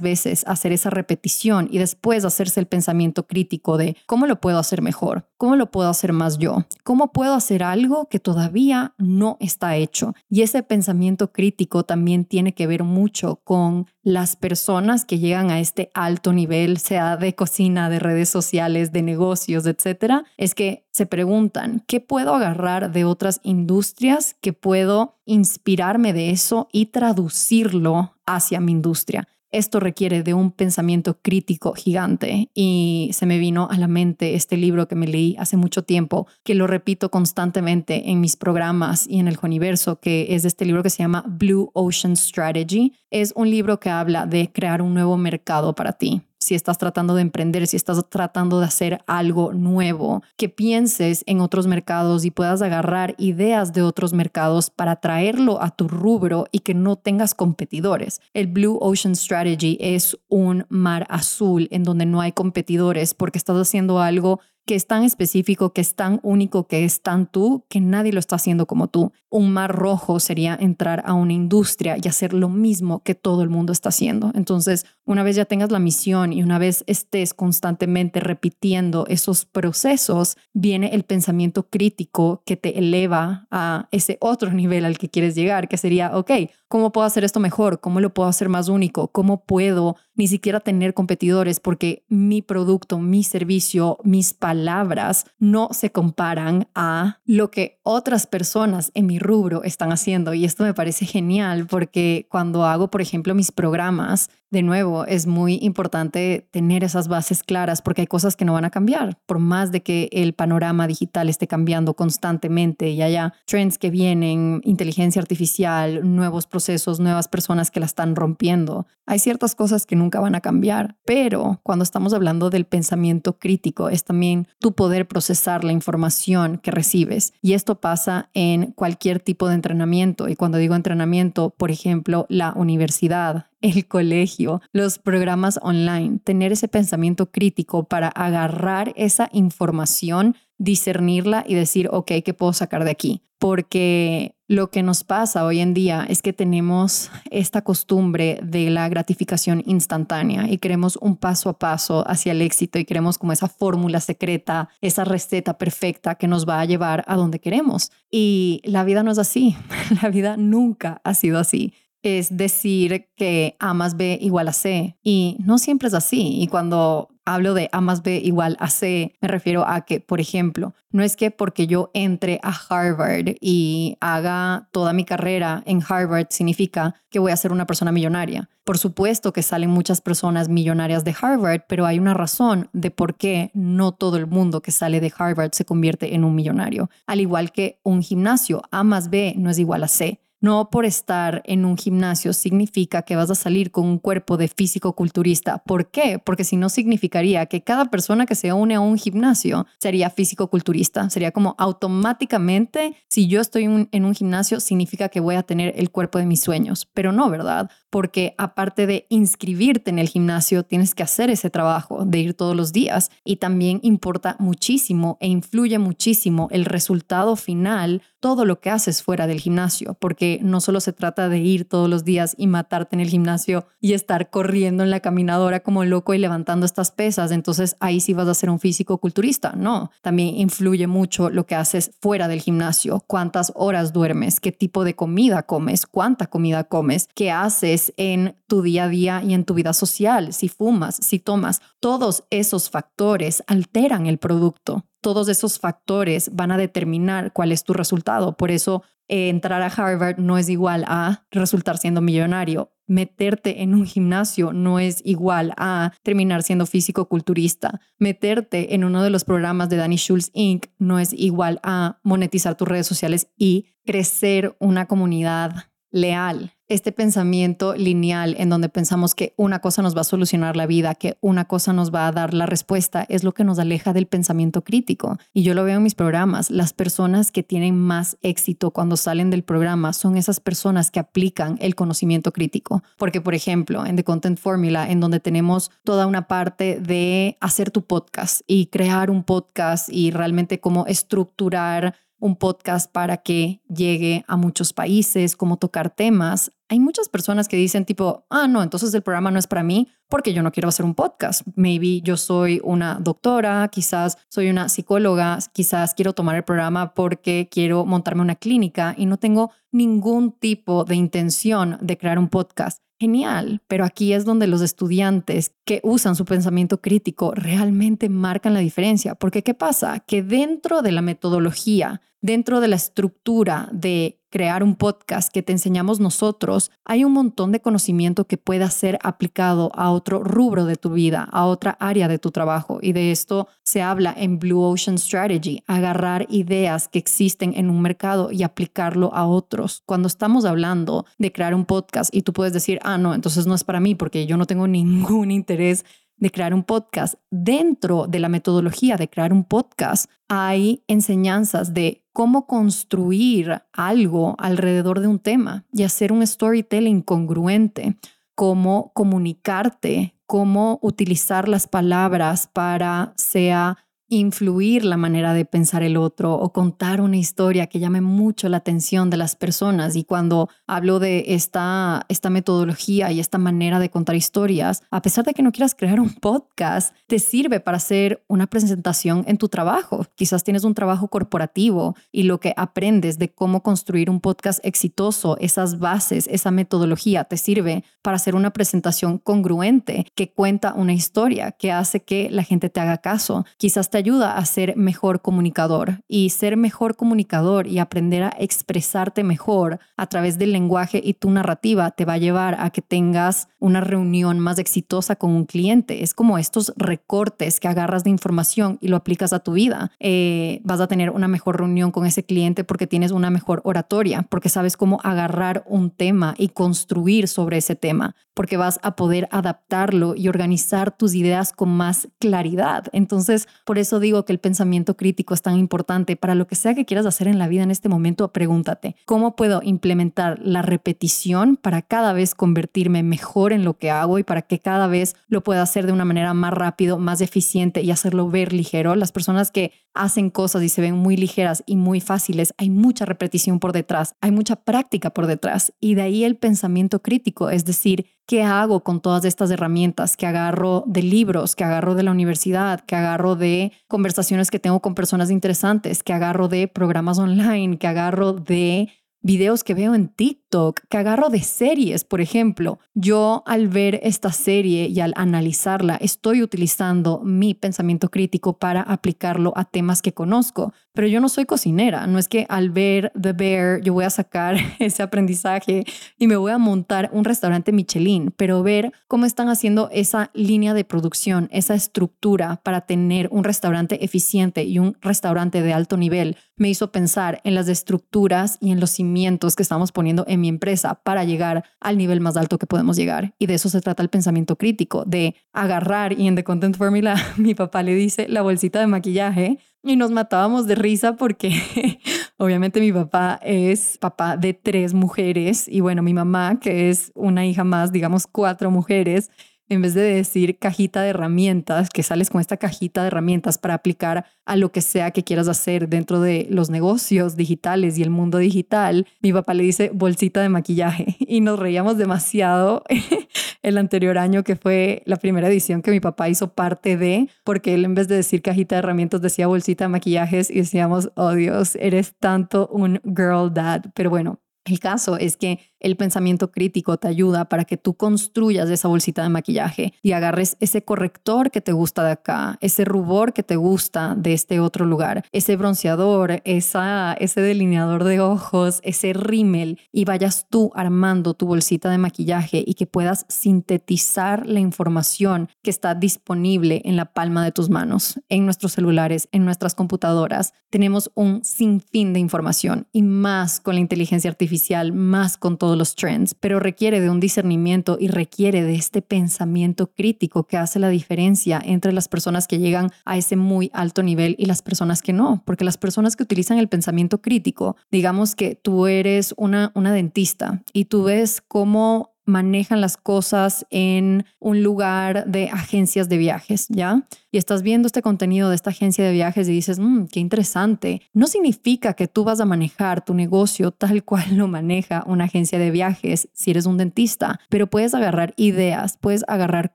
veces, 0.00 0.44
hacer 0.46 0.72
esa 0.72 0.90
repetición 0.90 1.68
y 1.70 1.78
después 1.78 2.24
hacerse 2.24 2.60
el 2.60 2.66
pensamiento 2.66 3.26
crítico 3.26 3.76
de 3.76 3.96
cómo 4.06 4.26
lo 4.26 4.40
puedo 4.40 4.58
hacer 4.58 4.82
mejor, 4.82 5.28
cómo 5.36 5.56
lo 5.56 5.70
puedo 5.70 5.88
hacer 5.88 6.12
más 6.12 6.38
yo, 6.38 6.64
cómo 6.84 7.12
puedo 7.12 7.34
hacer 7.34 7.62
algo 7.62 8.08
que 8.08 8.18
todavía 8.18 8.94
no 8.98 9.36
está 9.40 9.76
hecho. 9.76 10.14
Y 10.28 10.42
ese 10.42 10.62
pensamiento 10.62 11.32
crítico 11.32 11.84
también 11.84 12.24
tiene 12.24 12.54
que 12.54 12.66
ver 12.66 12.84
mucho 12.84 13.40
con 13.44 13.86
las 14.08 14.36
personas 14.36 15.04
que 15.04 15.18
llegan 15.18 15.50
a 15.50 15.60
este 15.60 15.90
alto 15.92 16.32
nivel, 16.32 16.78
sea 16.78 17.18
de 17.18 17.34
cocina, 17.34 17.90
de 17.90 17.98
redes 17.98 18.30
sociales, 18.30 18.90
de 18.90 19.02
negocios, 19.02 19.66
etcétera, 19.66 20.24
es 20.38 20.54
que 20.54 20.86
se 20.90 21.04
preguntan, 21.04 21.84
¿qué 21.86 22.00
puedo 22.00 22.34
agarrar 22.34 22.90
de 22.90 23.04
otras 23.04 23.38
industrias? 23.42 24.34
¿Qué 24.40 24.54
puedo 24.54 25.18
inspirarme 25.26 26.14
de 26.14 26.30
eso 26.30 26.68
y 26.72 26.86
traducirlo 26.86 28.14
hacia 28.24 28.60
mi 28.60 28.72
industria? 28.72 29.28
Esto 29.50 29.80
requiere 29.80 30.22
de 30.22 30.34
un 30.34 30.50
pensamiento 30.50 31.20
crítico 31.22 31.72
gigante 31.72 32.50
y 32.54 33.10
se 33.14 33.24
me 33.24 33.38
vino 33.38 33.68
a 33.70 33.78
la 33.78 33.88
mente 33.88 34.34
este 34.34 34.58
libro 34.58 34.88
que 34.88 34.94
me 34.94 35.06
leí 35.06 35.36
hace 35.38 35.56
mucho 35.56 35.84
tiempo, 35.84 36.26
que 36.44 36.54
lo 36.54 36.66
repito 36.66 37.10
constantemente 37.10 38.10
en 38.10 38.20
mis 38.20 38.36
programas 38.36 39.06
y 39.08 39.20
en 39.20 39.28
el 39.28 39.38
universo, 39.42 40.00
que 40.00 40.34
es 40.34 40.44
este 40.44 40.66
libro 40.66 40.82
que 40.82 40.90
se 40.90 41.02
llama 41.02 41.24
Blue 41.26 41.70
Ocean 41.72 42.16
Strategy. 42.16 42.92
Es 43.10 43.32
un 43.36 43.50
libro 43.50 43.80
que 43.80 43.88
habla 43.88 44.26
de 44.26 44.52
crear 44.52 44.82
un 44.82 44.92
nuevo 44.92 45.16
mercado 45.16 45.74
para 45.74 45.94
ti 45.94 46.27
si 46.40 46.54
estás 46.54 46.78
tratando 46.78 47.14
de 47.14 47.22
emprender, 47.22 47.66
si 47.66 47.76
estás 47.76 48.02
tratando 48.08 48.60
de 48.60 48.66
hacer 48.66 49.02
algo 49.06 49.52
nuevo, 49.52 50.22
que 50.36 50.48
pienses 50.48 51.24
en 51.26 51.40
otros 51.40 51.66
mercados 51.66 52.24
y 52.24 52.30
puedas 52.30 52.62
agarrar 52.62 53.14
ideas 53.18 53.72
de 53.72 53.82
otros 53.82 54.12
mercados 54.12 54.70
para 54.70 54.96
traerlo 54.96 55.62
a 55.62 55.70
tu 55.70 55.88
rubro 55.88 56.46
y 56.52 56.60
que 56.60 56.74
no 56.74 56.96
tengas 56.96 57.34
competidores. 57.34 58.20
El 58.34 58.46
Blue 58.46 58.78
Ocean 58.80 59.16
Strategy 59.16 59.76
es 59.80 60.16
un 60.28 60.66
mar 60.68 61.06
azul 61.10 61.68
en 61.70 61.82
donde 61.82 62.06
no 62.06 62.20
hay 62.20 62.32
competidores 62.32 63.14
porque 63.14 63.38
estás 63.38 63.56
haciendo 63.56 64.00
algo 64.00 64.40
que 64.68 64.74
es 64.74 64.86
tan 64.86 65.02
específico, 65.02 65.72
que 65.72 65.80
es 65.80 65.94
tan 65.94 66.20
único, 66.22 66.66
que 66.66 66.84
es 66.84 67.00
tan 67.00 67.26
tú, 67.26 67.64
que 67.70 67.80
nadie 67.80 68.12
lo 68.12 68.20
está 68.20 68.36
haciendo 68.36 68.66
como 68.66 68.88
tú. 68.88 69.12
Un 69.30 69.50
mar 69.50 69.74
rojo 69.74 70.20
sería 70.20 70.58
entrar 70.60 71.02
a 71.06 71.14
una 71.14 71.32
industria 71.32 71.96
y 71.96 72.06
hacer 72.06 72.34
lo 72.34 72.50
mismo 72.50 73.02
que 73.02 73.14
todo 73.14 73.42
el 73.42 73.48
mundo 73.48 73.72
está 73.72 73.88
haciendo. 73.88 74.30
Entonces, 74.34 74.84
una 75.06 75.22
vez 75.22 75.36
ya 75.36 75.46
tengas 75.46 75.70
la 75.70 75.78
misión 75.78 76.34
y 76.34 76.42
una 76.42 76.58
vez 76.58 76.84
estés 76.86 77.32
constantemente 77.32 78.20
repitiendo 78.20 79.06
esos 79.08 79.46
procesos, 79.46 80.36
viene 80.52 80.90
el 80.94 81.04
pensamiento 81.04 81.70
crítico 81.70 82.42
que 82.44 82.58
te 82.58 82.78
eleva 82.78 83.46
a 83.50 83.88
ese 83.90 84.18
otro 84.20 84.50
nivel 84.52 84.84
al 84.84 84.98
que 84.98 85.08
quieres 85.08 85.34
llegar, 85.34 85.68
que 85.68 85.78
sería, 85.78 86.14
ok, 86.14 86.30
¿cómo 86.68 86.92
puedo 86.92 87.06
hacer 87.06 87.24
esto 87.24 87.40
mejor? 87.40 87.80
¿Cómo 87.80 88.00
lo 88.00 88.12
puedo 88.12 88.28
hacer 88.28 88.50
más 88.50 88.68
único? 88.68 89.08
¿Cómo 89.08 89.46
puedo 89.46 89.96
ni 90.18 90.26
siquiera 90.26 90.60
tener 90.60 90.92
competidores 90.92 91.60
porque 91.60 92.04
mi 92.08 92.42
producto, 92.42 92.98
mi 92.98 93.24
servicio, 93.24 93.98
mis 94.02 94.34
palabras 94.34 95.24
no 95.38 95.68
se 95.72 95.90
comparan 95.90 96.68
a 96.74 97.20
lo 97.24 97.50
que 97.50 97.78
otras 97.84 98.26
personas 98.26 98.90
en 98.94 99.06
mi 99.06 99.18
rubro 99.18 99.62
están 99.62 99.92
haciendo. 99.92 100.34
Y 100.34 100.44
esto 100.44 100.64
me 100.64 100.74
parece 100.74 101.06
genial 101.06 101.66
porque 101.66 102.26
cuando 102.28 102.66
hago, 102.66 102.90
por 102.90 103.00
ejemplo, 103.00 103.34
mis 103.34 103.52
programas, 103.52 104.28
de 104.50 104.62
nuevo, 104.62 105.04
es 105.04 105.26
muy 105.26 105.58
importante 105.60 106.48
tener 106.50 106.82
esas 106.82 107.08
bases 107.08 107.42
claras 107.42 107.82
porque 107.82 108.02
hay 108.02 108.06
cosas 108.06 108.34
que 108.34 108.44
no 108.44 108.54
van 108.54 108.64
a 108.64 108.70
cambiar, 108.70 109.18
por 109.26 109.38
más 109.38 109.72
de 109.72 109.82
que 109.82 110.08
el 110.12 110.32
panorama 110.32 110.86
digital 110.86 111.28
esté 111.28 111.46
cambiando 111.46 111.94
constantemente 111.94 112.88
y 112.90 113.02
haya 113.02 113.34
trends 113.44 113.78
que 113.78 113.90
vienen, 113.90 114.60
inteligencia 114.64 115.20
artificial, 115.20 116.14
nuevos 116.14 116.46
procesos, 116.46 116.98
nuevas 116.98 117.28
personas 117.28 117.70
que 117.70 117.80
la 117.80 117.86
están 117.86 118.16
rompiendo. 118.16 118.86
Hay 119.06 119.18
ciertas 119.18 119.54
cosas 119.54 119.86
que 119.86 119.96
nunca 119.96 120.20
van 120.20 120.34
a 120.34 120.40
cambiar, 120.40 120.96
pero 121.04 121.60
cuando 121.62 121.82
estamos 121.82 122.12
hablando 122.12 122.50
del 122.50 122.66
pensamiento 122.66 123.38
crítico, 123.38 123.88
es 123.88 124.04
también 124.04 124.48
tu 124.60 124.74
poder 124.74 125.08
procesar 125.08 125.64
la 125.64 125.72
información 125.72 126.58
que 126.58 126.70
recibes. 126.70 127.32
Y 127.40 127.54
esto 127.54 127.80
pasa 127.80 128.28
en 128.34 128.72
cualquier 128.72 129.20
tipo 129.20 129.48
de 129.48 129.54
entrenamiento. 129.54 130.28
Y 130.28 130.36
cuando 130.36 130.58
digo 130.58 130.74
entrenamiento, 130.74 131.50
por 131.50 131.70
ejemplo, 131.70 132.26
la 132.28 132.52
universidad, 132.54 133.46
el 133.60 133.86
colegio, 133.86 134.60
los 134.72 134.98
programas 134.98 135.58
online, 135.62 136.20
tener 136.22 136.52
ese 136.52 136.68
pensamiento 136.68 137.30
crítico 137.30 137.84
para 137.84 138.08
agarrar 138.08 138.92
esa 138.96 139.28
información, 139.32 140.36
discernirla 140.58 141.44
y 141.46 141.54
decir, 141.54 141.88
ok, 141.92 142.12
¿qué 142.24 142.34
puedo 142.34 142.52
sacar 142.52 142.84
de 142.84 142.90
aquí? 142.90 143.22
Porque 143.38 144.34
lo 144.48 144.70
que 144.70 144.82
nos 144.82 145.04
pasa 145.04 145.44
hoy 145.44 145.60
en 145.60 145.74
día 145.74 146.04
es 146.08 146.22
que 146.22 146.32
tenemos 146.32 147.10
esta 147.30 147.62
costumbre 147.62 148.40
de 148.42 148.70
la 148.70 148.88
gratificación 148.88 149.62
instantánea 149.66 150.50
y 150.50 150.58
queremos 150.58 150.96
un 151.00 151.16
paso 151.16 151.50
a 151.50 151.58
paso 151.58 152.02
hacia 152.08 152.32
el 152.32 152.42
éxito 152.42 152.78
y 152.78 152.84
queremos 152.84 153.18
como 153.18 153.32
esa 153.32 153.46
fórmula 153.46 154.00
secreta, 154.00 154.70
esa 154.80 155.04
receta 155.04 155.58
perfecta 155.58 156.16
que 156.16 156.26
nos 156.26 156.48
va 156.48 156.60
a 156.60 156.64
llevar 156.64 157.04
a 157.06 157.14
donde 157.14 157.38
queremos. 157.40 157.92
Y 158.10 158.60
la 158.64 158.82
vida 158.84 159.04
no 159.04 159.12
es 159.12 159.18
así, 159.18 159.54
la 160.02 160.08
vida 160.08 160.36
nunca 160.36 161.00
ha 161.04 161.14
sido 161.14 161.38
así 161.38 161.74
es 162.02 162.36
decir 162.36 163.08
que 163.16 163.56
A 163.58 163.74
más 163.74 163.96
B 163.96 164.18
igual 164.20 164.48
a 164.48 164.52
C 164.52 164.96
y 165.02 165.36
no 165.40 165.58
siempre 165.58 165.88
es 165.88 165.94
así. 165.94 166.40
Y 166.40 166.48
cuando 166.48 167.08
hablo 167.24 167.54
de 167.54 167.68
A 167.72 167.80
más 167.80 168.02
B 168.02 168.20
igual 168.24 168.56
a 168.60 168.70
C, 168.70 169.14
me 169.20 169.28
refiero 169.28 169.66
a 169.66 169.82
que, 169.82 170.00
por 170.00 170.20
ejemplo, 170.20 170.74
no 170.90 171.02
es 171.02 171.16
que 171.16 171.30
porque 171.30 171.66
yo 171.66 171.90
entre 171.92 172.40
a 172.42 172.52
Harvard 172.52 173.36
y 173.40 173.96
haga 174.00 174.68
toda 174.72 174.92
mi 174.92 175.04
carrera 175.04 175.62
en 175.66 175.82
Harvard 175.86 176.28
significa 176.30 176.94
que 177.10 177.18
voy 177.18 177.32
a 177.32 177.36
ser 177.36 177.52
una 177.52 177.66
persona 177.66 177.92
millonaria. 177.92 178.48
Por 178.64 178.78
supuesto 178.78 179.32
que 179.32 179.42
salen 179.42 179.70
muchas 179.70 180.00
personas 180.00 180.48
millonarias 180.48 181.04
de 181.04 181.14
Harvard, 181.20 181.62
pero 181.68 181.86
hay 181.86 181.98
una 181.98 182.14
razón 182.14 182.70
de 182.72 182.90
por 182.90 183.16
qué 183.16 183.50
no 183.54 183.92
todo 183.92 184.16
el 184.16 184.26
mundo 184.26 184.62
que 184.62 184.70
sale 184.70 185.00
de 185.00 185.12
Harvard 185.16 185.52
se 185.52 185.64
convierte 185.64 186.14
en 186.14 186.24
un 186.24 186.34
millonario. 186.34 186.90
Al 187.06 187.20
igual 187.20 187.52
que 187.52 187.80
un 187.82 188.02
gimnasio, 188.02 188.62
A 188.70 188.84
más 188.84 189.10
B 189.10 189.34
no 189.36 189.50
es 189.50 189.58
igual 189.58 189.84
a 189.84 189.88
C. 189.88 190.20
No 190.40 190.70
por 190.70 190.84
estar 190.84 191.42
en 191.46 191.64
un 191.64 191.76
gimnasio 191.76 192.32
significa 192.32 193.02
que 193.02 193.16
vas 193.16 193.30
a 193.30 193.34
salir 193.34 193.72
con 193.72 193.86
un 193.86 193.98
cuerpo 193.98 194.36
de 194.36 194.46
físico 194.46 194.94
culturista. 194.94 195.58
¿Por 195.58 195.90
qué? 195.90 196.20
Porque 196.20 196.44
si 196.44 196.56
no 196.56 196.68
significaría 196.68 197.46
que 197.46 197.64
cada 197.64 197.86
persona 197.86 198.24
que 198.24 198.36
se 198.36 198.52
une 198.52 198.76
a 198.76 198.80
un 198.80 198.98
gimnasio 198.98 199.66
sería 199.80 200.10
físico 200.10 200.48
culturista. 200.48 201.10
Sería 201.10 201.32
como 201.32 201.56
automáticamente, 201.58 202.94
si 203.08 203.26
yo 203.26 203.40
estoy 203.40 203.64
en 203.64 204.04
un 204.04 204.14
gimnasio, 204.14 204.60
significa 204.60 205.08
que 205.08 205.18
voy 205.20 205.34
a 205.34 205.42
tener 205.42 205.74
el 205.76 205.90
cuerpo 205.90 206.18
de 206.18 206.26
mis 206.26 206.40
sueños. 206.40 206.88
Pero 206.94 207.10
no, 207.10 207.28
¿verdad? 207.30 207.68
Porque 207.90 208.34
aparte 208.38 208.86
de 208.86 209.06
inscribirte 209.08 209.90
en 209.90 209.98
el 209.98 210.08
gimnasio, 210.08 210.62
tienes 210.62 210.94
que 210.94 211.02
hacer 211.02 211.30
ese 211.30 211.50
trabajo 211.50 212.04
de 212.04 212.18
ir 212.18 212.34
todos 212.34 212.54
los 212.54 212.72
días. 212.72 213.10
Y 213.24 213.36
también 213.36 213.80
importa 213.82 214.36
muchísimo 214.38 215.16
e 215.20 215.28
influye 215.28 215.78
muchísimo 215.78 216.48
el 216.50 216.64
resultado 216.64 217.36
final 217.36 218.02
todo 218.20 218.44
lo 218.44 218.60
que 218.60 218.70
haces 218.70 219.02
fuera 219.02 219.26
del 219.26 219.40
gimnasio, 219.40 219.94
porque 220.00 220.40
no 220.42 220.60
solo 220.60 220.80
se 220.80 220.92
trata 220.92 221.28
de 221.28 221.38
ir 221.38 221.68
todos 221.68 221.88
los 221.88 222.04
días 222.04 222.34
y 222.36 222.46
matarte 222.46 222.96
en 222.96 223.00
el 223.00 223.08
gimnasio 223.08 223.66
y 223.80 223.92
estar 223.92 224.30
corriendo 224.30 224.82
en 224.82 224.90
la 224.90 225.00
caminadora 225.00 225.60
como 225.60 225.84
loco 225.84 226.14
y 226.14 226.18
levantando 226.18 226.66
estas 226.66 226.90
pesas, 226.90 227.30
entonces 227.30 227.76
ahí 227.80 228.00
sí 228.00 228.14
vas 228.14 228.26
a 228.28 228.34
ser 228.34 228.50
un 228.50 228.58
físico 228.58 228.98
culturista, 228.98 229.52
no, 229.56 229.90
también 230.02 230.36
influye 230.36 230.86
mucho 230.86 231.30
lo 231.30 231.46
que 231.46 231.54
haces 231.54 231.92
fuera 232.00 232.26
del 232.26 232.40
gimnasio, 232.40 233.04
cuántas 233.06 233.52
horas 233.54 233.92
duermes, 233.92 234.40
qué 234.40 234.52
tipo 234.52 234.84
de 234.84 234.94
comida 234.94 235.44
comes, 235.44 235.86
cuánta 235.86 236.26
comida 236.26 236.64
comes, 236.64 237.08
qué 237.14 237.30
haces 237.30 237.77
en 237.96 238.36
tu 238.46 238.62
día 238.62 238.84
a 238.84 238.88
día 238.88 239.22
y 239.22 239.34
en 239.34 239.44
tu 239.44 239.54
vida 239.54 239.72
social, 239.72 240.32
si 240.32 240.48
fumas, 240.48 240.96
si 240.96 241.18
tomas, 241.18 241.60
todos 241.80 242.24
esos 242.30 242.70
factores 242.70 243.42
alteran 243.46 244.06
el 244.06 244.18
producto 244.18 244.84
todos 245.00 245.28
esos 245.28 245.58
factores 245.58 246.30
van 246.34 246.50
a 246.50 246.58
determinar 246.58 247.32
cuál 247.32 247.52
es 247.52 247.64
tu 247.64 247.72
resultado. 247.72 248.36
Por 248.36 248.50
eso 248.50 248.82
eh, 249.08 249.28
entrar 249.28 249.62
a 249.62 249.66
Harvard 249.66 250.18
no 250.18 250.38
es 250.38 250.48
igual 250.48 250.84
a 250.86 251.24
resultar 251.30 251.78
siendo 251.78 252.00
millonario. 252.00 252.72
Meterte 252.86 253.62
en 253.62 253.74
un 253.74 253.86
gimnasio 253.86 254.52
no 254.52 254.78
es 254.78 255.02
igual 255.04 255.52
a 255.56 255.92
terminar 256.02 256.42
siendo 256.42 256.66
físico-culturista. 256.66 257.80
Meterte 257.98 258.74
en 258.74 258.84
uno 258.84 259.02
de 259.02 259.10
los 259.10 259.24
programas 259.24 259.68
de 259.68 259.76
Danny 259.76 259.96
Schulz 259.96 260.30
Inc. 260.32 260.66
no 260.78 260.98
es 260.98 261.12
igual 261.12 261.60
a 261.62 262.00
monetizar 262.02 262.56
tus 262.56 262.68
redes 262.68 262.86
sociales 262.86 263.30
y 263.36 263.66
crecer 263.84 264.56
una 264.58 264.86
comunidad 264.86 265.70
leal 265.90 266.57
este 266.68 266.92
pensamiento 266.92 267.74
lineal 267.74 268.34
en 268.38 268.50
donde 268.50 268.68
pensamos 268.68 269.14
que 269.14 269.32
una 269.36 269.60
cosa 269.60 269.82
nos 269.82 269.96
va 269.96 270.02
a 270.02 270.04
solucionar 270.04 270.56
la 270.56 270.66
vida, 270.66 270.94
que 270.94 271.16
una 271.20 271.46
cosa 271.46 271.72
nos 271.72 271.94
va 271.94 272.06
a 272.06 272.12
dar 272.12 272.34
la 272.34 272.46
respuesta, 272.46 273.06
es 273.08 273.24
lo 273.24 273.32
que 273.32 273.44
nos 273.44 273.58
aleja 273.58 273.92
del 273.92 274.06
pensamiento 274.06 274.62
crítico. 274.62 275.18
Y 275.32 275.42
yo 275.42 275.54
lo 275.54 275.64
veo 275.64 275.78
en 275.78 275.82
mis 275.82 275.94
programas. 275.94 276.50
Las 276.50 276.72
personas 276.72 277.32
que 277.32 277.42
tienen 277.42 277.78
más 277.78 278.18
éxito 278.22 278.70
cuando 278.70 278.96
salen 278.96 279.30
del 279.30 279.44
programa 279.44 279.92
son 279.92 280.16
esas 280.16 280.40
personas 280.40 280.90
que 280.90 281.00
aplican 281.00 281.56
el 281.60 281.74
conocimiento 281.74 282.32
crítico. 282.32 282.82
Porque, 282.98 283.20
por 283.20 283.34
ejemplo, 283.34 283.86
en 283.86 283.96
The 283.96 284.04
Content 284.04 284.38
Formula, 284.38 284.90
en 284.90 285.00
donde 285.00 285.20
tenemos 285.20 285.70
toda 285.84 286.06
una 286.06 286.28
parte 286.28 286.80
de 286.80 287.38
hacer 287.40 287.70
tu 287.70 287.82
podcast 287.82 288.42
y 288.46 288.66
crear 288.66 289.10
un 289.10 289.24
podcast 289.24 289.88
y 289.90 290.10
realmente 290.10 290.60
cómo 290.60 290.86
estructurar 290.86 291.94
un 292.18 292.36
podcast 292.36 292.90
para 292.90 293.18
que 293.18 293.60
llegue 293.68 294.24
a 294.26 294.36
muchos 294.36 294.72
países, 294.72 295.36
cómo 295.36 295.56
tocar 295.56 295.90
temas. 295.90 296.52
Hay 296.68 296.80
muchas 296.80 297.08
personas 297.08 297.48
que 297.48 297.56
dicen 297.56 297.84
tipo, 297.84 298.26
ah, 298.30 298.48
no, 298.48 298.62
entonces 298.62 298.92
el 298.94 299.02
programa 299.02 299.30
no 299.30 299.38
es 299.38 299.46
para 299.46 299.62
mí 299.62 299.88
porque 300.08 300.32
yo 300.32 300.42
no 300.42 300.52
quiero 300.52 300.68
hacer 300.68 300.84
un 300.84 300.94
podcast. 300.94 301.42
Maybe 301.54 302.00
yo 302.00 302.16
soy 302.16 302.60
una 302.64 302.98
doctora, 303.00 303.68
quizás 303.68 304.18
soy 304.28 304.50
una 304.50 304.68
psicóloga, 304.68 305.38
quizás 305.52 305.94
quiero 305.94 306.12
tomar 306.12 306.36
el 306.36 306.44
programa 306.44 306.94
porque 306.94 307.48
quiero 307.50 307.84
montarme 307.84 308.22
una 308.22 308.36
clínica 308.36 308.94
y 308.96 309.06
no 309.06 309.18
tengo 309.18 309.52
ningún 309.70 310.32
tipo 310.32 310.84
de 310.84 310.96
intención 310.96 311.78
de 311.80 311.96
crear 311.98 312.18
un 312.18 312.28
podcast. 312.28 312.82
Genial, 313.00 313.62
pero 313.68 313.84
aquí 313.84 314.12
es 314.12 314.24
donde 314.24 314.48
los 314.48 314.60
estudiantes 314.60 315.52
que 315.64 315.80
usan 315.84 316.16
su 316.16 316.24
pensamiento 316.24 316.80
crítico 316.80 317.32
realmente 317.32 318.08
marcan 318.08 318.54
la 318.54 318.60
diferencia, 318.60 319.14
porque 319.14 319.44
¿qué 319.44 319.54
pasa? 319.54 320.00
Que 320.00 320.22
dentro 320.24 320.82
de 320.82 320.90
la 320.90 321.00
metodología 321.00 322.00
dentro 322.20 322.60
de 322.60 322.68
la 322.68 322.76
estructura 322.76 323.68
de 323.72 324.18
crear 324.30 324.62
un 324.62 324.76
podcast 324.76 325.32
que 325.32 325.42
te 325.42 325.52
enseñamos 325.52 326.00
nosotros, 326.00 326.70
hay 326.84 327.04
un 327.04 327.12
montón 327.12 327.52
de 327.52 327.60
conocimiento 327.60 328.26
que 328.26 328.36
pueda 328.36 328.70
ser 328.70 328.98
aplicado 329.02 329.70
a 329.74 329.90
otro 329.90 330.22
rubro 330.22 330.66
de 330.66 330.76
tu 330.76 330.90
vida, 330.90 331.26
a 331.30 331.46
otra 331.46 331.76
área 331.80 332.08
de 332.08 332.18
tu 332.18 332.30
trabajo. 332.30 332.78
Y 332.82 332.92
de 332.92 333.10
esto 333.10 333.48
se 333.64 333.82
habla 333.82 334.14
en 334.16 334.38
Blue 334.38 334.62
Ocean 334.62 334.98
Strategy, 334.98 335.62
agarrar 335.66 336.26
ideas 336.28 336.88
que 336.88 336.98
existen 336.98 337.54
en 337.56 337.70
un 337.70 337.80
mercado 337.80 338.30
y 338.30 338.42
aplicarlo 338.42 339.14
a 339.14 339.26
otros. 339.26 339.82
Cuando 339.86 340.08
estamos 340.08 340.44
hablando 340.44 341.06
de 341.18 341.32
crear 341.32 341.54
un 341.54 341.64
podcast 341.64 342.14
y 342.14 342.22
tú 342.22 342.32
puedes 342.32 342.52
decir, 342.52 342.78
ah, 342.82 342.98
no, 342.98 343.14
entonces 343.14 343.46
no 343.46 343.54
es 343.54 343.64
para 343.64 343.80
mí 343.80 343.94
porque 343.94 344.26
yo 344.26 344.36
no 344.36 344.46
tengo 344.46 344.66
ningún 344.68 345.30
interés 345.30 345.84
de 346.18 346.30
crear 346.30 346.52
un 346.52 346.64
podcast, 346.64 347.14
dentro 347.30 348.06
de 348.08 348.18
la 348.18 348.28
metodología 348.28 348.96
de 348.96 349.08
crear 349.08 349.32
un 349.32 349.44
podcast, 349.44 350.10
hay 350.28 350.82
enseñanzas 350.88 351.74
de 351.74 352.04
cómo 352.18 352.48
construir 352.48 353.62
algo 353.72 354.34
alrededor 354.38 354.98
de 354.98 355.06
un 355.06 355.20
tema 355.20 355.64
y 355.72 355.84
hacer 355.84 356.10
un 356.10 356.26
storytelling 356.26 357.00
congruente, 357.00 357.96
cómo 358.34 358.90
comunicarte, 358.92 360.16
cómo 360.26 360.80
utilizar 360.82 361.48
las 361.48 361.68
palabras 361.68 362.48
para 362.48 363.12
sea 363.14 363.78
influir 364.08 364.84
la 364.84 364.96
manera 364.96 365.34
de 365.34 365.44
pensar 365.44 365.82
el 365.82 365.96
otro 365.96 366.34
o 366.34 366.52
contar 366.52 367.00
una 367.00 367.16
historia 367.16 367.66
que 367.66 367.78
llame 367.78 368.00
mucho 368.00 368.48
la 368.48 368.58
atención 368.58 369.10
de 369.10 369.18
las 369.18 369.36
personas. 369.36 369.96
Y 369.96 370.04
cuando 370.04 370.48
hablo 370.66 370.98
de 370.98 371.24
esta, 371.28 372.06
esta 372.08 372.30
metodología 372.30 373.12
y 373.12 373.20
esta 373.20 373.38
manera 373.38 373.78
de 373.78 373.90
contar 373.90 374.16
historias, 374.16 374.82
a 374.90 375.02
pesar 375.02 375.24
de 375.24 375.34
que 375.34 375.42
no 375.42 375.52
quieras 375.52 375.74
crear 375.74 376.00
un 376.00 376.14
podcast, 376.14 376.94
te 377.06 377.18
sirve 377.18 377.60
para 377.60 377.76
hacer 377.76 378.24
una 378.28 378.46
presentación 378.46 379.24
en 379.26 379.36
tu 379.36 379.48
trabajo. 379.48 380.06
Quizás 380.14 380.42
tienes 380.42 380.64
un 380.64 380.74
trabajo 380.74 381.08
corporativo 381.08 381.94
y 382.10 382.22
lo 382.22 382.40
que 382.40 382.54
aprendes 382.56 383.18
de 383.18 383.30
cómo 383.30 383.62
construir 383.62 384.08
un 384.08 384.20
podcast 384.20 384.64
exitoso, 384.64 385.36
esas 385.38 385.78
bases, 385.78 386.26
esa 386.30 386.50
metodología, 386.50 387.24
te 387.24 387.36
sirve 387.36 387.84
para 388.02 388.16
hacer 388.16 388.34
una 388.34 388.52
presentación 388.52 389.18
congruente 389.18 390.06
que 390.14 390.30
cuenta 390.32 390.72
una 390.72 390.94
historia, 390.94 391.52
que 391.52 391.72
hace 391.72 392.00
que 392.00 392.30
la 392.30 392.42
gente 392.42 392.70
te 392.70 392.80
haga 392.80 392.98
caso. 392.98 393.44
Quizás 393.58 393.90
te 393.90 393.97
ayuda 393.98 394.36
a 394.36 394.44
ser 394.44 394.76
mejor 394.76 395.20
comunicador 395.20 396.02
y 396.08 396.30
ser 396.30 396.56
mejor 396.56 396.96
comunicador 396.96 397.66
y 397.66 397.78
aprender 397.78 398.22
a 398.22 398.34
expresarte 398.38 399.24
mejor 399.24 399.80
a 399.96 400.06
través 400.06 400.38
del 400.38 400.52
lenguaje 400.52 401.00
y 401.04 401.14
tu 401.14 401.30
narrativa 401.30 401.90
te 401.90 402.04
va 402.04 402.14
a 402.14 402.18
llevar 402.18 402.56
a 402.58 402.70
que 402.70 402.82
tengas 402.82 403.48
una 403.58 403.80
reunión 403.80 404.38
más 404.38 404.58
exitosa 404.58 405.16
con 405.16 405.30
un 405.32 405.44
cliente. 405.44 406.02
Es 406.02 406.14
como 406.14 406.38
estos 406.38 406.72
recortes 406.76 407.60
que 407.60 407.68
agarras 407.68 408.04
de 408.04 408.10
información 408.10 408.78
y 408.80 408.88
lo 408.88 408.96
aplicas 408.96 409.32
a 409.32 409.40
tu 409.40 409.52
vida. 409.52 409.90
Eh, 409.98 410.60
vas 410.64 410.80
a 410.80 410.86
tener 410.86 411.10
una 411.10 411.28
mejor 411.28 411.58
reunión 411.58 411.90
con 411.90 412.06
ese 412.06 412.24
cliente 412.24 412.64
porque 412.64 412.86
tienes 412.86 413.10
una 413.10 413.30
mejor 413.30 413.60
oratoria, 413.64 414.26
porque 414.28 414.48
sabes 414.48 414.76
cómo 414.76 415.00
agarrar 415.02 415.64
un 415.66 415.90
tema 415.90 416.34
y 416.38 416.48
construir 416.48 417.28
sobre 417.28 417.58
ese 417.58 417.74
tema, 417.74 418.14
porque 418.34 418.56
vas 418.56 418.78
a 418.82 418.96
poder 418.96 419.28
adaptarlo 419.30 420.14
y 420.14 420.28
organizar 420.28 420.96
tus 420.96 421.14
ideas 421.14 421.52
con 421.52 421.70
más 421.70 422.08
claridad. 422.18 422.84
Entonces, 422.92 423.48
por 423.64 423.78
eso 423.78 423.87
eso 423.88 424.00
digo 424.00 424.24
que 424.24 424.32
el 424.32 424.38
pensamiento 424.38 424.96
crítico 424.96 425.32
es 425.32 425.40
tan 425.40 425.56
importante. 425.56 426.16
Para 426.16 426.34
lo 426.34 426.46
que 426.46 426.54
sea 426.54 426.74
que 426.74 426.84
quieras 426.84 427.06
hacer 427.06 427.26
en 427.26 427.38
la 427.38 427.48
vida 427.48 427.62
en 427.62 427.70
este 427.70 427.88
momento, 427.88 428.28
pregúntate, 428.32 428.96
¿cómo 429.06 429.34
puedo 429.34 429.62
implementar 429.64 430.38
la 430.42 430.60
repetición 430.60 431.56
para 431.56 431.80
cada 431.80 432.12
vez 432.12 432.34
convertirme 432.34 433.02
mejor 433.02 433.52
en 433.52 433.64
lo 433.64 433.78
que 433.78 433.90
hago 433.90 434.18
y 434.18 434.24
para 434.24 434.42
que 434.42 434.58
cada 434.58 434.86
vez 434.86 435.16
lo 435.28 435.42
pueda 435.42 435.62
hacer 435.62 435.86
de 435.86 435.92
una 435.92 436.04
manera 436.04 436.34
más 436.34 436.52
rápido, 436.52 436.98
más 436.98 437.22
eficiente 437.22 437.80
y 437.82 437.90
hacerlo 437.90 438.28
ver 438.28 438.52
ligero? 438.52 438.94
Las 438.94 439.10
personas 439.10 439.50
que 439.50 439.72
hacen 439.98 440.30
cosas 440.30 440.62
y 440.62 440.68
se 440.68 440.80
ven 440.80 440.94
muy 440.94 441.16
ligeras 441.16 441.62
y 441.66 441.76
muy 441.76 442.00
fáciles, 442.00 442.54
hay 442.56 442.70
mucha 442.70 443.04
repetición 443.04 443.58
por 443.60 443.72
detrás, 443.72 444.14
hay 444.20 444.30
mucha 444.30 444.56
práctica 444.56 445.10
por 445.10 445.26
detrás. 445.26 445.72
Y 445.80 445.94
de 445.94 446.02
ahí 446.02 446.24
el 446.24 446.36
pensamiento 446.36 447.02
crítico, 447.02 447.50
es 447.50 447.64
decir, 447.64 448.06
¿qué 448.26 448.42
hago 448.42 448.84
con 448.84 449.00
todas 449.00 449.24
estas 449.24 449.50
herramientas 449.50 450.16
que 450.16 450.26
agarro 450.26 450.84
de 450.86 451.02
libros, 451.02 451.56
que 451.56 451.64
agarro 451.64 451.94
de 451.94 452.02
la 452.02 452.10
universidad, 452.10 452.80
que 452.80 452.94
agarro 452.94 453.36
de 453.36 453.72
conversaciones 453.88 454.50
que 454.50 454.58
tengo 454.58 454.80
con 454.80 454.94
personas 454.94 455.30
interesantes, 455.30 456.02
que 456.02 456.12
agarro 456.12 456.48
de 456.48 456.68
programas 456.68 457.18
online, 457.18 457.78
que 457.78 457.86
agarro 457.86 458.34
de 458.34 458.90
videos 459.20 459.64
que 459.64 459.74
veo 459.74 459.94
en 459.94 460.08
TikTok, 460.08 460.80
que 460.88 460.96
agarro 460.96 461.28
de 461.28 461.42
series, 461.42 462.04
por 462.04 462.20
ejemplo. 462.20 462.78
Yo 462.94 463.42
al 463.46 463.68
ver 463.68 464.00
esta 464.02 464.32
serie 464.32 464.86
y 464.86 465.00
al 465.00 465.12
analizarla, 465.16 465.96
estoy 465.96 466.42
utilizando 466.42 467.20
mi 467.24 467.54
pensamiento 467.54 468.10
crítico 468.10 468.58
para 468.58 468.82
aplicarlo 468.82 469.52
a 469.56 469.64
temas 469.64 470.02
que 470.02 470.14
conozco. 470.14 470.72
Pero 470.98 471.06
yo 471.06 471.20
no 471.20 471.28
soy 471.28 471.44
cocinera, 471.44 472.08
no 472.08 472.18
es 472.18 472.26
que 472.26 472.44
al 472.48 472.70
ver 472.70 473.12
The 473.12 473.32
Bear 473.32 473.80
yo 473.82 473.92
voy 473.92 474.04
a 474.04 474.10
sacar 474.10 474.56
ese 474.80 475.04
aprendizaje 475.04 475.84
y 476.18 476.26
me 476.26 476.34
voy 476.34 476.50
a 476.50 476.58
montar 476.58 477.08
un 477.12 477.24
restaurante 477.24 477.70
Michelin, 477.70 478.34
pero 478.36 478.64
ver 478.64 478.90
cómo 479.06 479.24
están 479.24 479.48
haciendo 479.48 479.90
esa 479.92 480.32
línea 480.34 480.74
de 480.74 480.82
producción, 480.82 481.48
esa 481.52 481.76
estructura 481.76 482.60
para 482.64 482.80
tener 482.80 483.28
un 483.30 483.44
restaurante 483.44 484.04
eficiente 484.04 484.64
y 484.64 484.80
un 484.80 484.96
restaurante 485.00 485.62
de 485.62 485.72
alto 485.72 485.96
nivel, 485.96 486.36
me 486.56 486.68
hizo 486.68 486.90
pensar 486.90 487.40
en 487.44 487.54
las 487.54 487.68
estructuras 487.68 488.58
y 488.60 488.72
en 488.72 488.80
los 488.80 488.90
cimientos 488.90 489.54
que 489.54 489.62
estamos 489.62 489.92
poniendo 489.92 490.24
en 490.26 490.40
mi 490.40 490.48
empresa 490.48 490.96
para 491.04 491.22
llegar 491.22 491.62
al 491.78 491.96
nivel 491.96 492.20
más 492.20 492.36
alto 492.36 492.58
que 492.58 492.66
podemos 492.66 492.96
llegar. 492.96 493.34
Y 493.38 493.46
de 493.46 493.54
eso 493.54 493.68
se 493.68 493.80
trata 493.80 494.02
el 494.02 494.08
pensamiento 494.08 494.56
crítico, 494.56 495.04
de 495.04 495.36
agarrar, 495.52 496.18
y 496.18 496.26
en 496.26 496.34
The 496.34 496.42
Content 496.42 496.76
Formula 496.76 497.14
mi 497.36 497.54
papá 497.54 497.84
le 497.84 497.94
dice 497.94 498.26
la 498.28 498.42
bolsita 498.42 498.80
de 498.80 498.88
maquillaje, 498.88 499.58
y 499.90 499.96
nos 499.96 500.10
matábamos 500.10 500.66
de 500.66 500.74
risa 500.74 501.14
porque 501.16 501.50
obviamente 502.36 502.80
mi 502.80 502.92
papá 502.92 503.40
es 503.42 503.98
papá 503.98 504.36
de 504.36 504.54
tres 504.54 504.94
mujeres 504.94 505.66
y 505.68 505.80
bueno, 505.80 506.02
mi 506.02 506.14
mamá, 506.14 506.60
que 506.60 506.90
es 506.90 507.12
una 507.14 507.46
hija 507.46 507.64
más, 507.64 507.92
digamos 507.92 508.26
cuatro 508.26 508.70
mujeres, 508.70 509.30
en 509.68 509.82
vez 509.82 509.94
de 509.94 510.02
decir 510.02 510.58
cajita 510.58 511.02
de 511.02 511.10
herramientas, 511.10 511.90
que 511.90 512.02
sales 512.02 512.30
con 512.30 512.40
esta 512.40 512.56
cajita 512.56 513.02
de 513.02 513.08
herramientas 513.08 513.58
para 513.58 513.74
aplicar 513.74 514.24
a 514.46 514.56
lo 514.56 514.72
que 514.72 514.80
sea 514.80 515.10
que 515.10 515.24
quieras 515.24 515.48
hacer 515.48 515.88
dentro 515.88 516.20
de 516.20 516.46
los 516.50 516.70
negocios 516.70 517.36
digitales 517.36 517.98
y 517.98 518.02
el 518.02 518.10
mundo 518.10 518.38
digital, 518.38 519.06
mi 519.20 519.32
papá 519.32 519.54
le 519.54 519.62
dice 519.62 519.90
bolsita 519.92 520.40
de 520.40 520.48
maquillaje 520.48 521.16
y 521.20 521.40
nos 521.40 521.58
reíamos 521.58 521.98
demasiado 521.98 522.84
el 523.62 523.78
anterior 523.78 524.18
año 524.18 524.44
que 524.44 524.56
fue 524.56 525.02
la 525.04 525.16
primera 525.16 525.48
edición 525.48 525.82
que 525.82 525.90
mi 525.90 526.00
papá 526.00 526.28
hizo 526.28 526.54
parte 526.54 526.96
de, 526.96 527.28
porque 527.44 527.74
él 527.74 527.84
en 527.84 527.94
vez 527.94 528.08
de 528.08 528.16
decir 528.16 528.42
cajita 528.42 528.76
de 528.76 528.80
herramientas 528.80 529.20
decía 529.20 529.46
bolsita 529.46 529.84
de 529.84 529.88
maquillajes 529.88 530.50
y 530.50 530.54
decíamos, 530.54 531.10
oh 531.14 531.32
Dios, 531.32 531.76
eres 531.76 532.14
tanto 532.18 532.68
un 532.68 533.00
girl 533.04 533.52
dad, 533.52 533.84
pero 533.94 534.10
bueno. 534.10 534.40
El 534.64 534.80
caso 534.80 535.16
es 535.16 535.38
que 535.38 535.60
el 535.80 535.96
pensamiento 535.96 536.50
crítico 536.50 536.96
te 536.96 537.08
ayuda 537.08 537.46
para 537.46 537.64
que 537.64 537.76
tú 537.76 537.94
construyas 537.94 538.68
esa 538.70 538.88
bolsita 538.88 539.22
de 539.22 539.28
maquillaje 539.28 539.92
y 540.02 540.12
agarres 540.12 540.56
ese 540.60 540.82
corrector 540.82 541.50
que 541.50 541.60
te 541.60 541.72
gusta 541.72 542.04
de 542.04 542.12
acá, 542.12 542.58
ese 542.60 542.84
rubor 542.84 543.32
que 543.32 543.42
te 543.42 543.56
gusta 543.56 544.14
de 544.16 544.32
este 544.32 544.60
otro 544.60 544.86
lugar, 544.86 545.24
ese 545.32 545.56
bronceador, 545.56 546.42
esa, 546.44 547.14
ese 547.14 547.40
delineador 547.40 548.04
de 548.04 548.20
ojos, 548.20 548.80
ese 548.82 549.12
rímel 549.12 549.78
y 549.92 550.04
vayas 550.04 550.46
tú 550.48 550.70
armando 550.74 551.34
tu 551.34 551.46
bolsita 551.46 551.90
de 551.90 551.98
maquillaje 551.98 552.62
y 552.66 552.74
que 552.74 552.86
puedas 552.86 553.26
sintetizar 553.28 554.46
la 554.46 554.60
información 554.60 555.48
que 555.62 555.70
está 555.70 555.94
disponible 555.94 556.82
en 556.84 556.96
la 556.96 557.12
palma 557.12 557.44
de 557.44 557.52
tus 557.52 557.70
manos, 557.70 558.20
en 558.28 558.44
nuestros 558.44 558.72
celulares, 558.72 559.28
en 559.32 559.44
nuestras 559.44 559.74
computadoras. 559.74 560.52
Tenemos 560.70 561.10
un 561.14 561.44
sinfín 561.44 562.12
de 562.12 562.20
información 562.20 562.86
y 562.92 563.02
más 563.02 563.60
con 563.60 563.74
la 563.74 563.80
inteligencia 563.80 564.30
artificial, 564.30 564.92
más 564.92 565.36
con 565.36 565.56
todo 565.58 565.67
los 565.76 565.94
trends, 565.94 566.34
pero 566.34 566.60
requiere 566.60 567.00
de 567.00 567.10
un 567.10 567.20
discernimiento 567.20 567.98
y 568.00 568.08
requiere 568.08 568.62
de 568.62 568.76
este 568.76 569.02
pensamiento 569.02 569.90
crítico 569.90 570.44
que 570.44 570.56
hace 570.56 570.78
la 570.78 570.88
diferencia 570.88 571.60
entre 571.64 571.92
las 571.92 572.08
personas 572.08 572.46
que 572.46 572.58
llegan 572.58 572.90
a 573.04 573.16
ese 573.16 573.36
muy 573.36 573.70
alto 573.74 574.02
nivel 574.02 574.36
y 574.38 574.46
las 574.46 574.62
personas 574.62 575.02
que 575.02 575.12
no, 575.12 575.42
porque 575.44 575.64
las 575.64 575.78
personas 575.78 576.16
que 576.16 576.22
utilizan 576.22 576.58
el 576.58 576.68
pensamiento 576.68 577.20
crítico, 577.20 577.76
digamos 577.90 578.34
que 578.34 578.54
tú 578.54 578.86
eres 578.86 579.34
una, 579.36 579.72
una 579.74 579.92
dentista 579.92 580.62
y 580.72 580.86
tú 580.86 581.04
ves 581.04 581.42
cómo 581.46 582.14
manejan 582.28 582.80
las 582.80 582.96
cosas 582.96 583.66
en 583.70 584.24
un 584.38 584.62
lugar 584.62 585.26
de 585.26 585.48
agencias 585.48 586.08
de 586.08 586.18
viajes, 586.18 586.66
¿ya? 586.68 587.08
Y 587.30 587.38
estás 587.38 587.62
viendo 587.62 587.86
este 587.86 588.02
contenido 588.02 588.48
de 588.48 588.54
esta 588.54 588.70
agencia 588.70 589.04
de 589.04 589.12
viajes 589.12 589.48
y 589.48 589.52
dices, 589.52 589.78
mmm, 589.78 590.06
qué 590.06 590.20
interesante, 590.20 591.02
no 591.12 591.26
significa 591.26 591.94
que 591.94 592.08
tú 592.08 592.24
vas 592.24 592.40
a 592.40 592.44
manejar 592.44 593.04
tu 593.04 593.14
negocio 593.14 593.70
tal 593.70 594.04
cual 594.04 594.36
lo 594.36 594.48
maneja 594.48 595.04
una 595.06 595.24
agencia 595.24 595.58
de 595.58 595.70
viajes 595.70 596.28
si 596.32 596.50
eres 596.50 596.66
un 596.66 596.76
dentista, 596.76 597.40
pero 597.48 597.68
puedes 597.68 597.94
agarrar 597.94 598.34
ideas, 598.36 598.98
puedes 599.00 599.24
agarrar 599.28 599.74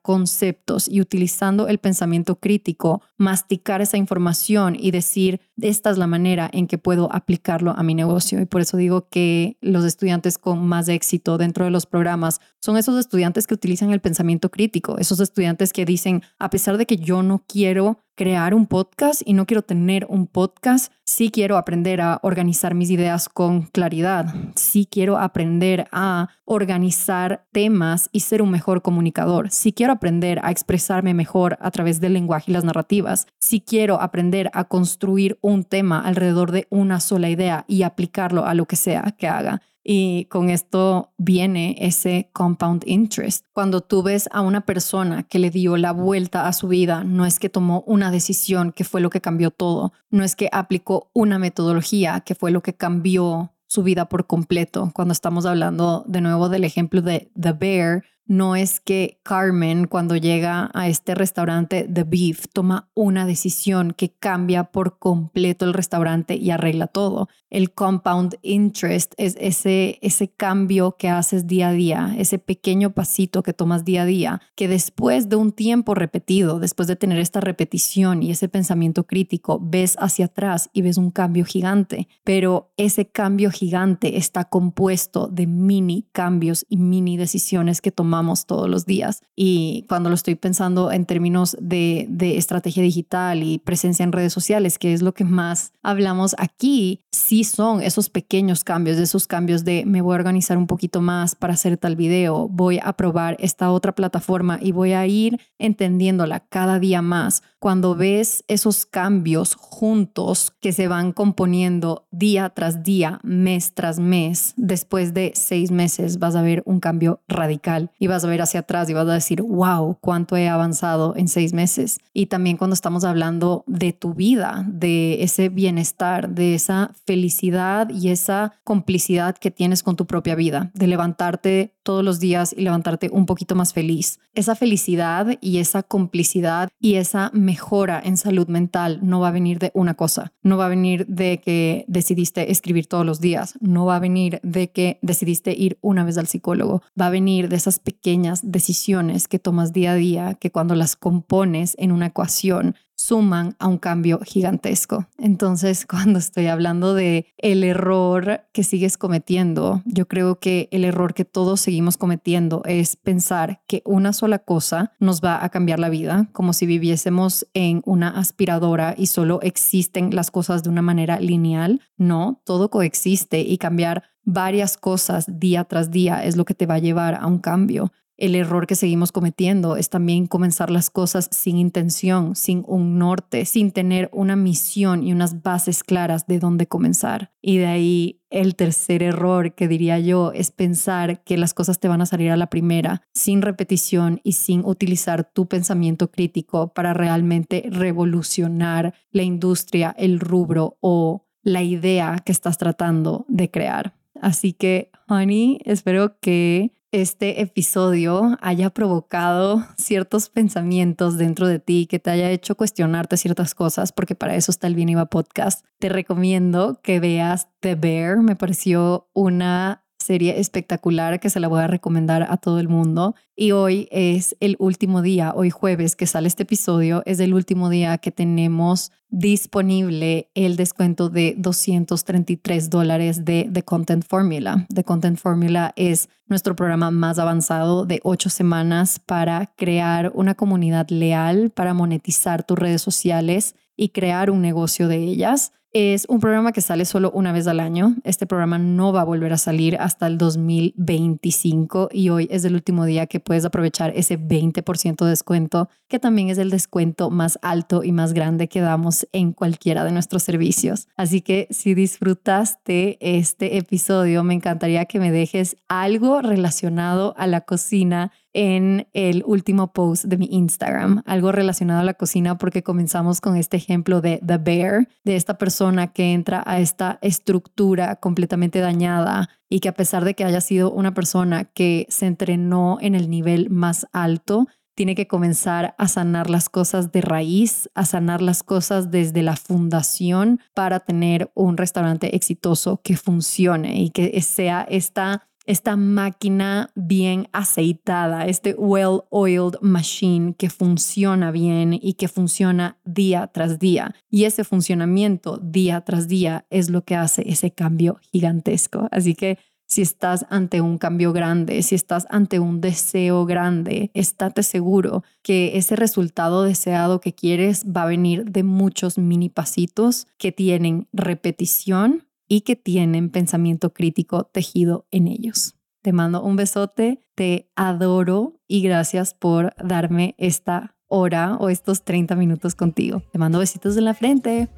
conceptos 0.02 0.88
y 0.88 1.02
utilizando 1.02 1.68
el 1.68 1.78
pensamiento 1.78 2.40
crítico, 2.40 3.02
masticar 3.18 3.82
esa 3.82 3.98
información 3.98 4.76
y 4.80 4.92
decir, 4.92 5.42
esta 5.62 5.90
es 5.90 5.98
la 5.98 6.08
manera 6.08 6.50
en 6.52 6.68
que 6.68 6.78
puedo 6.78 7.14
aplicarlo 7.14 7.72
a 7.78 7.84
mi 7.84 7.96
negocio. 7.96 8.42
Y 8.42 8.46
por 8.46 8.62
eso 8.62 8.78
digo 8.78 9.08
que 9.10 9.58
los 9.62 9.86
estudiantes 9.86 10.38
con 10.38 10.66
más 10.66 10.88
éxito 10.90 11.38
dentro 11.38 11.66
de 11.66 11.72
los 11.72 11.86
programas 11.86 12.40
son 12.64 12.78
esos 12.78 12.98
estudiantes 12.98 13.46
que 13.46 13.56
utilizan 13.56 13.92
el 13.92 14.00
pensamiento 14.00 14.50
crítico, 14.50 14.98
esos 14.98 15.20
estudiantes 15.20 15.74
que 15.74 15.84
dicen, 15.84 16.24
a 16.40 16.50
pesar 16.50 16.78
de 16.78 16.86
que 16.86 16.96
yo 16.96 17.22
no 17.22 17.44
quiero 17.46 18.00
crear 18.16 18.54
un 18.54 18.68
podcast 18.68 19.22
y 19.26 19.34
no 19.34 19.46
quiero 19.46 19.64
tener 19.64 20.06
un 20.08 20.28
podcast. 20.28 20.90
Sí 21.04 21.30
quiero 21.30 21.58
aprender 21.58 22.00
a 22.00 22.22
organizar 22.24 22.74
mis 22.74 22.90
ideas 22.90 23.28
con 23.28 23.64
claridad. 23.64 24.34
Sí 24.56 24.88
quiero 24.90 25.18
aprender 25.18 25.90
a 25.92 26.30
organizar 26.46 27.46
temas 27.52 28.08
y 28.14 28.22
ser 28.22 28.42
un 28.42 28.52
mejor 28.52 28.82
comunicador. 28.82 29.50
Sí 29.52 29.74
quiero 29.74 29.92
aprender 29.92 30.40
a 30.42 30.50
expresarme 30.50 31.14
mejor 31.14 31.58
a 31.60 31.70
través 31.70 32.00
del 32.00 32.14
lenguaje 32.14 32.50
y 32.50 32.54
las 32.54 32.64
narrativas. 32.64 33.28
Sí 33.42 33.60
quiero 33.60 34.00
aprender 34.00 34.50
a 34.54 34.64
construir 34.70 35.38
un 35.42 35.66
tema 35.66 36.00
alrededor 36.00 36.54
de 36.54 36.68
una 36.70 37.02
sola 37.02 37.30
idea 37.30 37.66
y 37.68 37.84
aplicarlo 37.84 38.46
a 38.46 38.54
lo 38.54 38.68
que 38.68 38.78
sea 38.78 39.14
que 39.18 39.28
haga. 39.28 39.62
Y 39.84 40.26
con 40.26 40.50
esto 40.50 41.12
viene 41.18 41.76
ese 41.80 42.30
compound 42.32 42.84
interest. 42.86 43.46
Cuando 43.52 43.82
tú 43.82 44.02
ves 44.02 44.30
a 44.32 44.42
una 44.42 44.62
persona 44.62 45.24
que 45.24 45.40
le 45.40 45.50
dio 45.50 45.76
la 45.76 45.92
vuelta 45.92 46.48
a 46.48 46.54
su 46.54 46.70
vida, 46.70 47.04
no 47.04 47.26
es 47.26 47.38
que 47.38 47.50
tomó 47.50 47.84
una 47.86 48.10
decisión 48.10 48.72
que 48.72 48.86
fue 48.86 49.02
lo 49.02 49.10
que 49.10 49.22
cambió 49.22 49.52
todo, 49.52 49.92
no 50.10 50.24
es 50.24 50.36
que 50.36 50.50
aplicó 50.52 51.10
una 51.14 51.38
metodología 51.38 52.22
que 52.22 52.36
fue 52.36 52.52
lo 52.52 52.62
que 52.62 52.76
cambió 52.76 53.52
su 53.68 53.84
vida 53.84 54.08
por 54.08 54.28
completo. 54.28 54.92
Cuando 54.94 55.12
estamos 55.12 55.46
hablando 55.46 56.06
de 56.08 56.22
nuevo 56.22 56.48
del 56.48 56.64
ejemplo 56.64 57.02
de 57.02 57.32
The 57.40 57.54
Bear, 57.54 58.04
no 58.26 58.56
es 58.56 58.80
que 58.80 59.20
Carmen 59.24 59.86
cuando 59.88 60.16
llega 60.16 60.72
a 60.74 60.88
este 60.88 61.14
restaurante 61.14 61.88
The 61.92 62.04
Beef 62.04 62.46
toma 62.54 62.90
una 62.94 63.26
decisión 63.26 63.92
que 63.92 64.12
cambia 64.12 64.66
por 64.66 64.98
completo 64.98 65.66
el 65.66 65.74
restaurante 65.74 66.36
y 66.36 66.50
arregla 66.52 66.88
todo. 66.88 67.28
El 67.50 67.72
compound 67.72 68.38
interest 68.42 69.14
es 69.18 69.36
ese, 69.40 70.00
ese 70.02 70.30
cambio 70.30 70.96
que 70.98 71.10
haces 71.10 71.46
día 71.48 71.68
a 71.68 71.74
día, 71.74 72.16
ese 72.18 72.40
pequeño 72.40 72.94
pasito 72.94 73.44
que 73.44 73.54
tomas 73.54 73.86
día 73.86 74.04
a 74.04 74.06
día, 74.06 74.42
que 74.56 74.68
después 74.68 75.30
de 75.30 75.36
un 75.36 75.52
tiempo 75.52 75.94
repetido, 75.94 76.60
después 76.60 76.88
de 76.88 76.96
tener 76.96 77.20
esta 77.20 77.42
repetición 77.42 78.24
y 78.24 78.32
ese 78.32 78.48
pensamiento 78.48 79.06
crítico, 79.06 79.60
ves 79.62 79.96
hacia 80.00 80.26
atrás 80.26 80.70
y 80.74 80.82
ves 80.82 80.98
un 80.98 81.12
cambio 81.12 81.46
gigante. 81.46 82.08
Pero 82.24 82.72
ese 82.78 83.06
cambio 83.08 83.52
gigante 83.52 84.18
está 84.18 84.46
compuesto 84.46 85.28
de 85.28 85.46
mini 85.46 86.08
cambios 86.12 86.66
y 86.70 86.78
mini 86.78 87.18
decisiones 87.18 87.82
que 87.82 87.92
tomamos 87.92 88.13
todos 88.46 88.70
los 88.70 88.86
días. 88.86 89.22
Y 89.36 89.86
cuando 89.90 90.10
lo 90.10 90.16
estoy 90.16 90.36
pensando 90.36 90.92
en 90.92 91.06
términos 91.06 91.58
de, 91.60 92.06
de 92.10 92.38
estrategia 92.38 92.84
digital 92.84 93.42
y 93.42 93.58
presencia 93.58 94.04
en 94.04 94.12
redes 94.12 94.32
sociales, 94.34 94.78
que 94.78 94.94
es 94.94 95.02
lo 95.02 95.14
que 95.14 95.24
más 95.24 95.74
hablamos 95.82 96.36
aquí, 96.38 97.02
sí 97.12 97.44
son 97.44 97.82
esos 97.82 98.10
pequeños 98.10 98.64
cambios, 98.64 98.98
esos 98.98 99.26
cambios 99.26 99.64
de 99.64 99.84
me 99.86 100.02
voy 100.02 100.14
a 100.14 100.16
organizar 100.16 100.58
un 100.58 100.68
poquito 100.68 101.02
más 101.02 101.34
para 101.34 101.54
hacer 101.54 101.78
tal 101.78 101.96
video, 101.96 102.48
voy 102.50 102.80
a 102.84 102.94
probar 102.94 103.36
esta 103.40 103.72
otra 103.72 103.94
plataforma 103.94 104.60
y 104.62 104.72
voy 104.72 104.94
a 104.94 105.08
ir 105.08 105.40
entendiéndola 105.58 106.42
cada 106.42 106.80
día 106.80 107.02
más. 107.02 107.42
Cuando 107.60 107.96
ves 107.96 108.44
esos 108.48 108.86
cambios 108.86 109.56
juntos 109.56 110.54
que 110.60 110.74
se 110.74 110.88
van 110.88 111.14
componiendo 111.14 112.06
día 112.12 112.50
tras 112.50 112.84
día, 112.84 113.20
mes 113.24 113.74
tras 113.74 114.00
mes, 114.00 114.54
después 114.58 115.14
de 115.14 115.32
seis 115.36 115.72
meses 115.72 116.20
vas 116.20 116.36
a 116.36 116.42
ver 116.42 116.62
un 116.66 116.80
cambio 116.80 117.22
radical 117.28 117.92
y 118.04 118.08
vas 118.08 118.26
a 118.26 118.28
ver 118.28 118.42
hacia 118.42 118.60
atrás 118.60 118.90
y 118.90 118.94
vas 118.94 119.08
a 119.08 119.14
decir, 119.14 119.42
wow, 119.42 119.98
cuánto 120.02 120.36
he 120.36 120.50
avanzado 120.50 121.16
en 121.16 121.30
seis 121.30 121.54
meses. 121.54 122.02
Y 122.12 122.26
también 122.26 122.58
cuando 122.58 122.74
estamos 122.74 123.06
hablando 123.06 123.64
de 123.66 123.94
tu 123.94 124.14
vida, 124.14 124.66
de 124.68 125.24
ese 125.24 125.48
bienestar, 125.48 126.28
de 126.28 126.54
esa 126.54 126.92
felicidad 127.06 127.90
y 127.90 128.10
esa 128.10 128.56
complicidad 128.66 129.38
que 129.38 129.52
tienes 129.52 129.84
con 129.84 129.96
tu 129.96 130.06
propia 130.06 130.36
vida, 130.36 130.70
de 130.74 130.88
levantarte 130.88 131.76
todos 131.84 132.04
los 132.04 132.20
días 132.20 132.54
y 132.58 132.62
levantarte 132.62 133.10
un 133.12 133.26
poquito 133.26 133.56
más 133.56 133.74
feliz. 133.74 134.20
Esa 134.34 134.56
felicidad 134.56 135.38
y 135.42 135.60
esa 135.60 135.84
complicidad 135.84 136.70
y 136.80 136.96
esa 136.96 137.30
mejora 137.34 138.02
en 138.04 138.18
salud 138.18 138.48
mental 138.48 139.00
no 139.04 139.20
va 139.20 139.28
a 139.28 139.32
venir 139.32 139.60
de 139.60 139.72
una 139.76 139.94
cosa, 139.94 140.34
no 140.42 140.58
va 140.58 140.66
a 140.66 140.70
venir 140.70 141.06
de 141.08 141.40
que 141.40 141.86
decidiste 141.88 142.52
escribir 142.52 142.88
todos 142.88 143.06
los 143.06 143.22
días, 143.22 143.56
no 143.62 143.86
va 143.86 143.98
a 143.98 144.00
venir 144.00 144.40
de 144.44 144.72
que 144.72 144.98
decidiste 145.02 145.54
ir 145.56 145.78
una 145.82 146.04
vez 146.04 146.18
al 146.18 146.28
psicólogo, 146.28 146.82
va 147.00 147.08
a 147.08 147.12
venir 147.12 147.48
de 147.48 147.58
esas 147.58 147.80
pequeñas 147.94 148.42
decisiones 148.44 149.28
que 149.28 149.40
tomas 149.40 149.72
día 149.72 149.92
a 149.92 149.96
día 149.96 150.34
que 150.34 150.52
cuando 150.52 150.76
las 150.76 150.96
compones 150.96 151.76
en 151.78 151.92
una 151.92 152.08
ecuación 152.08 152.76
suman 153.04 153.56
a 153.60 153.68
un 153.68 153.78
cambio 153.78 154.20
gigantesco. 154.24 155.08
Entonces, 155.18 155.86
cuando 155.90 156.20
estoy 156.20 156.48
hablando 156.48 156.94
de 156.94 157.28
el 157.38 157.64
error 157.64 158.46
que 158.54 158.64
sigues 158.64 158.98
cometiendo, 158.98 159.82
yo 159.86 160.08
creo 160.08 160.40
que 160.40 160.70
el 160.72 160.86
error 160.86 161.14
que 161.14 161.26
todos 161.26 161.60
seguimos 161.60 161.98
cometiendo 161.98 162.62
es 162.66 162.96
pensar 162.96 163.62
que 163.68 163.82
una 163.86 164.14
sola 164.14 164.40
cosa 164.40 164.94
nos 165.00 165.22
va 165.22 165.44
a 165.44 165.50
cambiar 165.50 165.80
la 165.80 165.90
vida, 165.90 166.30
como 166.32 166.54
si 166.54 166.66
viviésemos 166.66 167.46
en 167.54 167.82
una 167.86 168.10
aspiradora 168.10 168.96
y 168.98 169.08
solo 169.08 169.42
existen 169.42 170.16
las 170.16 170.32
cosas 170.32 170.64
de 170.64 170.70
una 170.70 170.82
manera 170.82 171.20
lineal. 171.20 171.82
No, 171.98 172.42
todo 172.46 172.70
coexiste 172.70 173.42
y 173.42 173.58
cambiar 173.58 174.04
varias 174.24 174.78
cosas 174.78 175.26
día 175.28 175.66
tras 175.66 175.92
día 175.92 176.24
es 176.24 176.38
lo 176.38 176.46
que 176.46 176.54
te 176.54 176.66
va 176.66 176.76
a 176.76 176.80
llevar 176.80 177.16
a 177.16 177.28
un 177.28 177.40
cambio. 177.40 177.92
El 178.16 178.36
error 178.36 178.68
que 178.68 178.76
seguimos 178.76 179.12
cometiendo 179.12 179.76
es 179.76 179.90
también 179.90 180.28
comenzar 180.28 180.70
las 180.70 180.90
cosas 180.90 181.30
sin 181.32 181.58
intención, 181.58 182.36
sin 182.36 182.64
un 182.68 183.00
norte, 183.00 183.46
sin 183.46 183.72
tener 183.72 184.10
una 184.14 184.36
misión 184.36 185.04
y 185.04 185.12
unas 185.12 185.42
bases 185.42 185.84
claras 185.84 186.28
de 186.28 186.40
dónde 186.40 186.68
comenzar. 186.68 187.32
Y 187.42 187.58
de 187.58 187.66
ahí 187.66 188.22
el 188.30 188.56
tercer 188.56 189.02
error 189.02 189.56
que 189.56 189.68
diría 189.68 190.00
yo 190.00 190.32
es 190.32 190.52
pensar 190.52 191.24
que 191.24 191.38
las 191.38 191.54
cosas 191.54 191.80
te 191.80 191.88
van 191.88 192.02
a 192.02 192.06
salir 192.06 192.32
a 192.32 192.38
la 192.38 192.48
primera, 192.48 193.02
sin 193.14 193.42
repetición 193.42 194.22
y 194.24 194.34
sin 194.34 194.64
utilizar 194.64 195.32
tu 195.34 195.48
pensamiento 195.48 196.12
crítico 196.12 196.74
para 196.74 196.94
realmente 196.94 197.66
revolucionar 197.70 198.94
la 199.12 199.24
industria, 199.24 199.96
el 199.98 200.20
rubro 200.20 200.78
o 200.82 201.26
la 201.42 201.62
idea 201.64 202.22
que 202.24 202.32
estás 202.32 202.58
tratando 202.58 203.26
de 203.28 203.50
crear. 203.50 203.96
Así 204.22 204.54
que, 204.54 204.92
honey, 205.08 205.60
espero 205.66 206.20
que 206.20 206.72
este 206.94 207.42
episodio 207.42 208.38
haya 208.40 208.70
provocado 208.70 209.66
ciertos 209.78 210.30
pensamientos 210.30 211.18
dentro 211.18 211.48
de 211.48 211.58
ti, 211.58 211.88
que 211.88 211.98
te 211.98 212.12
haya 212.12 212.30
hecho 212.30 212.56
cuestionarte 212.56 213.18
ciertas 213.18 213.56
cosas, 213.56 213.92
porque 213.92 214.14
para 214.14 214.36
eso 214.36 214.52
está 214.52 214.68
el 214.68 214.76
Bien 214.76 214.90
Iba 214.90 215.08
Podcast. 215.08 215.66
Te 215.80 215.90
recomiendo 215.90 216.80
que 216.84 217.00
veas 217.00 217.50
The 217.62 217.74
Bear. 217.74 218.18
Me 218.18 218.36
pareció 218.36 219.10
una 219.14 219.83
serie 220.04 220.40
espectacular 220.40 221.20
que 221.20 221.32
se 221.32 221.40
la 221.40 221.48
voy 221.48 221.62
a 221.62 221.68
recomendar 221.68 222.28
a 222.30 222.38
todo 222.38 222.60
el 222.60 222.68
mundo. 222.68 223.16
Y 223.36 223.52
hoy 223.52 223.88
es 223.92 224.36
el 224.40 224.56
último 224.60 225.02
día, 225.02 225.34
hoy 225.36 225.50
jueves 225.50 225.96
que 225.96 226.06
sale 226.06 226.28
este 226.28 226.44
episodio, 226.44 227.02
es 227.08 227.20
el 227.20 227.34
último 227.34 227.70
día 227.70 227.98
que 227.98 228.12
tenemos 228.12 228.92
disponible 229.10 230.30
el 230.34 230.56
descuento 230.56 231.10
de 231.10 231.36
233 231.38 232.70
dólares 232.70 233.26
de 233.26 233.50
The 233.52 233.64
Content 233.64 234.06
Formula. 234.08 234.66
The 234.74 234.84
Content 234.84 235.18
Formula 235.18 235.74
es 235.76 236.10
nuestro 236.28 236.56
programa 236.56 236.92
más 236.92 237.20
avanzado 237.20 237.86
de 237.86 238.00
ocho 238.04 238.30
semanas 238.30 239.00
para 239.00 239.54
crear 239.56 240.12
una 240.16 240.36
comunidad 240.36 240.90
leal, 240.90 241.52
para 241.52 241.74
monetizar 241.74 242.44
tus 242.44 242.60
redes 242.60 242.82
sociales 242.82 243.56
y 243.76 243.90
crear 243.90 244.30
un 244.30 244.42
negocio 244.42 244.88
de 244.88 244.98
ellas. 244.98 245.54
Es 245.76 246.06
un 246.08 246.20
programa 246.20 246.52
que 246.52 246.62
sale 246.62 246.86
solo 246.86 247.10
una 247.16 247.32
vez 247.32 247.48
al 247.48 247.60
año. 247.60 247.96
Este 248.04 248.28
programa 248.28 248.60
no 248.60 248.94
va 248.94 249.02
a 249.02 249.06
volver 249.06 249.34
a 249.34 249.40
salir 249.40 249.76
hasta 249.78 250.06
el 250.06 250.20
2025 250.20 251.90
y 251.92 252.10
hoy 252.10 252.28
es 252.30 252.46
el 252.46 252.54
último 252.54 252.86
día 252.86 253.08
que 253.08 253.20
puedes 253.20 253.44
aprovechar 253.44 253.92
ese 253.96 254.20
20% 254.20 255.04
de 255.04 255.10
descuento, 255.10 255.70
que 255.88 255.98
también 255.98 256.30
es 256.30 256.38
el 256.38 256.52
descuento 256.52 257.10
más 257.10 257.40
alto 257.42 257.84
y 257.84 257.92
más 257.92 258.14
grande 258.14 258.50
que 258.50 258.62
damos 258.62 259.08
en 259.14 259.34
cualquiera 259.34 259.84
de 259.84 259.92
nuestros 259.92 260.22
servicios. 260.22 260.90
Así 260.96 261.22
que 261.22 261.48
si 261.50 261.74
disfrutaste 261.74 263.00
este 263.02 263.58
episodio, 263.58 264.24
me 264.24 264.36
encantaría 264.36 264.86
que 264.86 265.00
me 265.00 265.12
dejes 265.12 265.58
algo 265.70 266.22
relacionado 266.22 267.16
a 267.18 267.26
la 267.26 267.42
cocina 267.42 268.12
en 268.34 268.88
el 268.94 269.24
último 269.26 269.74
post 269.74 270.06
de 270.06 270.18
mi 270.18 270.28
Instagram, 270.32 271.04
algo 271.06 271.32
relacionado 271.32 271.82
a 271.82 271.84
la 271.84 271.94
cocina 271.94 272.38
porque 272.38 272.64
comenzamos 272.64 273.22
con 273.22 273.38
este 273.38 273.58
ejemplo 273.58 274.02
de 274.02 274.20
The 274.26 274.38
Bear, 274.38 274.88
de 275.04 275.16
esta 275.16 275.38
persona 275.38 275.94
que 275.94 276.14
entra 276.14 276.44
a 276.46 276.60
esta 276.60 277.00
estructura 277.02 277.96
completamente 277.98 278.60
dañada 278.60 279.30
y 279.50 279.60
que 279.60 279.70
a 279.70 279.74
pesar 279.74 280.04
de 280.04 280.16
que 280.16 280.24
haya 280.24 280.42
sido 280.42 280.72
una 280.72 280.94
persona 280.94 281.46
que 281.46 281.86
se 281.90 282.08
entrenó 282.08 282.78
en 282.82 282.96
el 282.96 283.10
nivel 283.10 283.50
más 283.50 283.88
alto, 283.94 284.48
tiene 284.76 284.96
que 284.96 285.08
comenzar 285.08 285.76
a 285.78 285.88
sanar 285.88 286.30
las 286.30 286.50
cosas 286.50 286.92
de 286.92 287.02
raíz, 287.02 287.70
a 287.76 287.86
sanar 287.86 288.22
las 288.22 288.44
cosas 288.44 288.90
desde 288.90 289.22
la 289.22 289.36
fundación 289.36 290.40
para 290.56 290.80
tener 290.80 291.32
un 291.36 291.58
restaurante 291.58 292.16
exitoso 292.16 292.82
que 292.84 292.98
funcione 292.98 293.80
y 293.82 293.92
que 293.92 294.20
sea 294.22 294.66
esta 294.68 295.28
esta 295.46 295.76
máquina 295.76 296.72
bien 296.76 297.28
aceitada, 297.34 298.26
este 298.28 298.56
well-oiled 298.58 299.60
machine 299.62 300.36
que 300.36 300.50
funciona 300.50 301.32
bien 301.32 301.74
y 301.74 301.94
que 301.94 302.08
funciona 302.08 302.78
día 302.86 303.28
tras 303.28 303.60
día. 303.60 303.96
Y 304.10 304.24
ese 304.26 304.44
funcionamiento 304.44 305.38
día 305.38 305.82
tras 305.82 306.08
día 306.08 306.46
es 306.50 306.70
lo 306.70 306.84
que 306.84 306.96
hace 306.96 307.24
ese 307.30 307.52
cambio 307.52 308.00
gigantesco. 308.12 308.88
Así 308.92 309.16
que 309.16 309.38
si 309.66 309.82
estás 309.82 310.26
ante 310.30 310.62
un 310.62 310.78
cambio 310.78 311.14
grande, 311.14 311.64
si 311.64 311.74
estás 311.74 312.06
ante 312.10 312.40
un 312.40 312.62
deseo 312.62 313.26
grande, 313.26 313.90
estate 313.94 314.44
seguro 314.44 315.04
que 315.24 315.58
ese 315.58 315.76
resultado 315.76 316.44
deseado 316.44 317.02
que 317.02 317.16
quieres 317.16 317.66
va 317.66 317.84
a 317.84 317.88
venir 317.88 318.26
de 318.26 318.44
muchos 318.44 318.98
mini 318.98 319.30
pasitos 319.30 320.06
que 320.18 320.32
tienen 320.32 320.88
repetición 320.94 322.06
y 322.34 322.42
que 322.42 322.56
tienen 322.56 323.12
pensamiento 323.12 323.74
crítico 323.74 324.24
tejido 324.24 324.88
en 324.90 325.08
ellos. 325.08 325.54
Te 325.84 325.94
mando 325.94 326.24
un 326.24 326.36
besote, 326.36 327.06
te 327.14 327.48
adoro 327.56 328.40
y 328.48 328.64
gracias 328.64 329.14
por 329.14 329.54
darme 329.64 330.16
esta 330.18 330.76
hora 330.88 331.36
o 331.36 331.50
estos 331.50 331.84
30 331.84 332.16
minutos 332.16 332.56
contigo. 332.56 333.04
Te 333.12 333.20
mando 333.20 333.38
besitos 333.38 333.78
en 333.78 333.86
la 333.86 333.94
frente. 333.94 334.50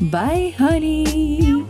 Bye, 0.00 0.54
honey. 0.60 1.64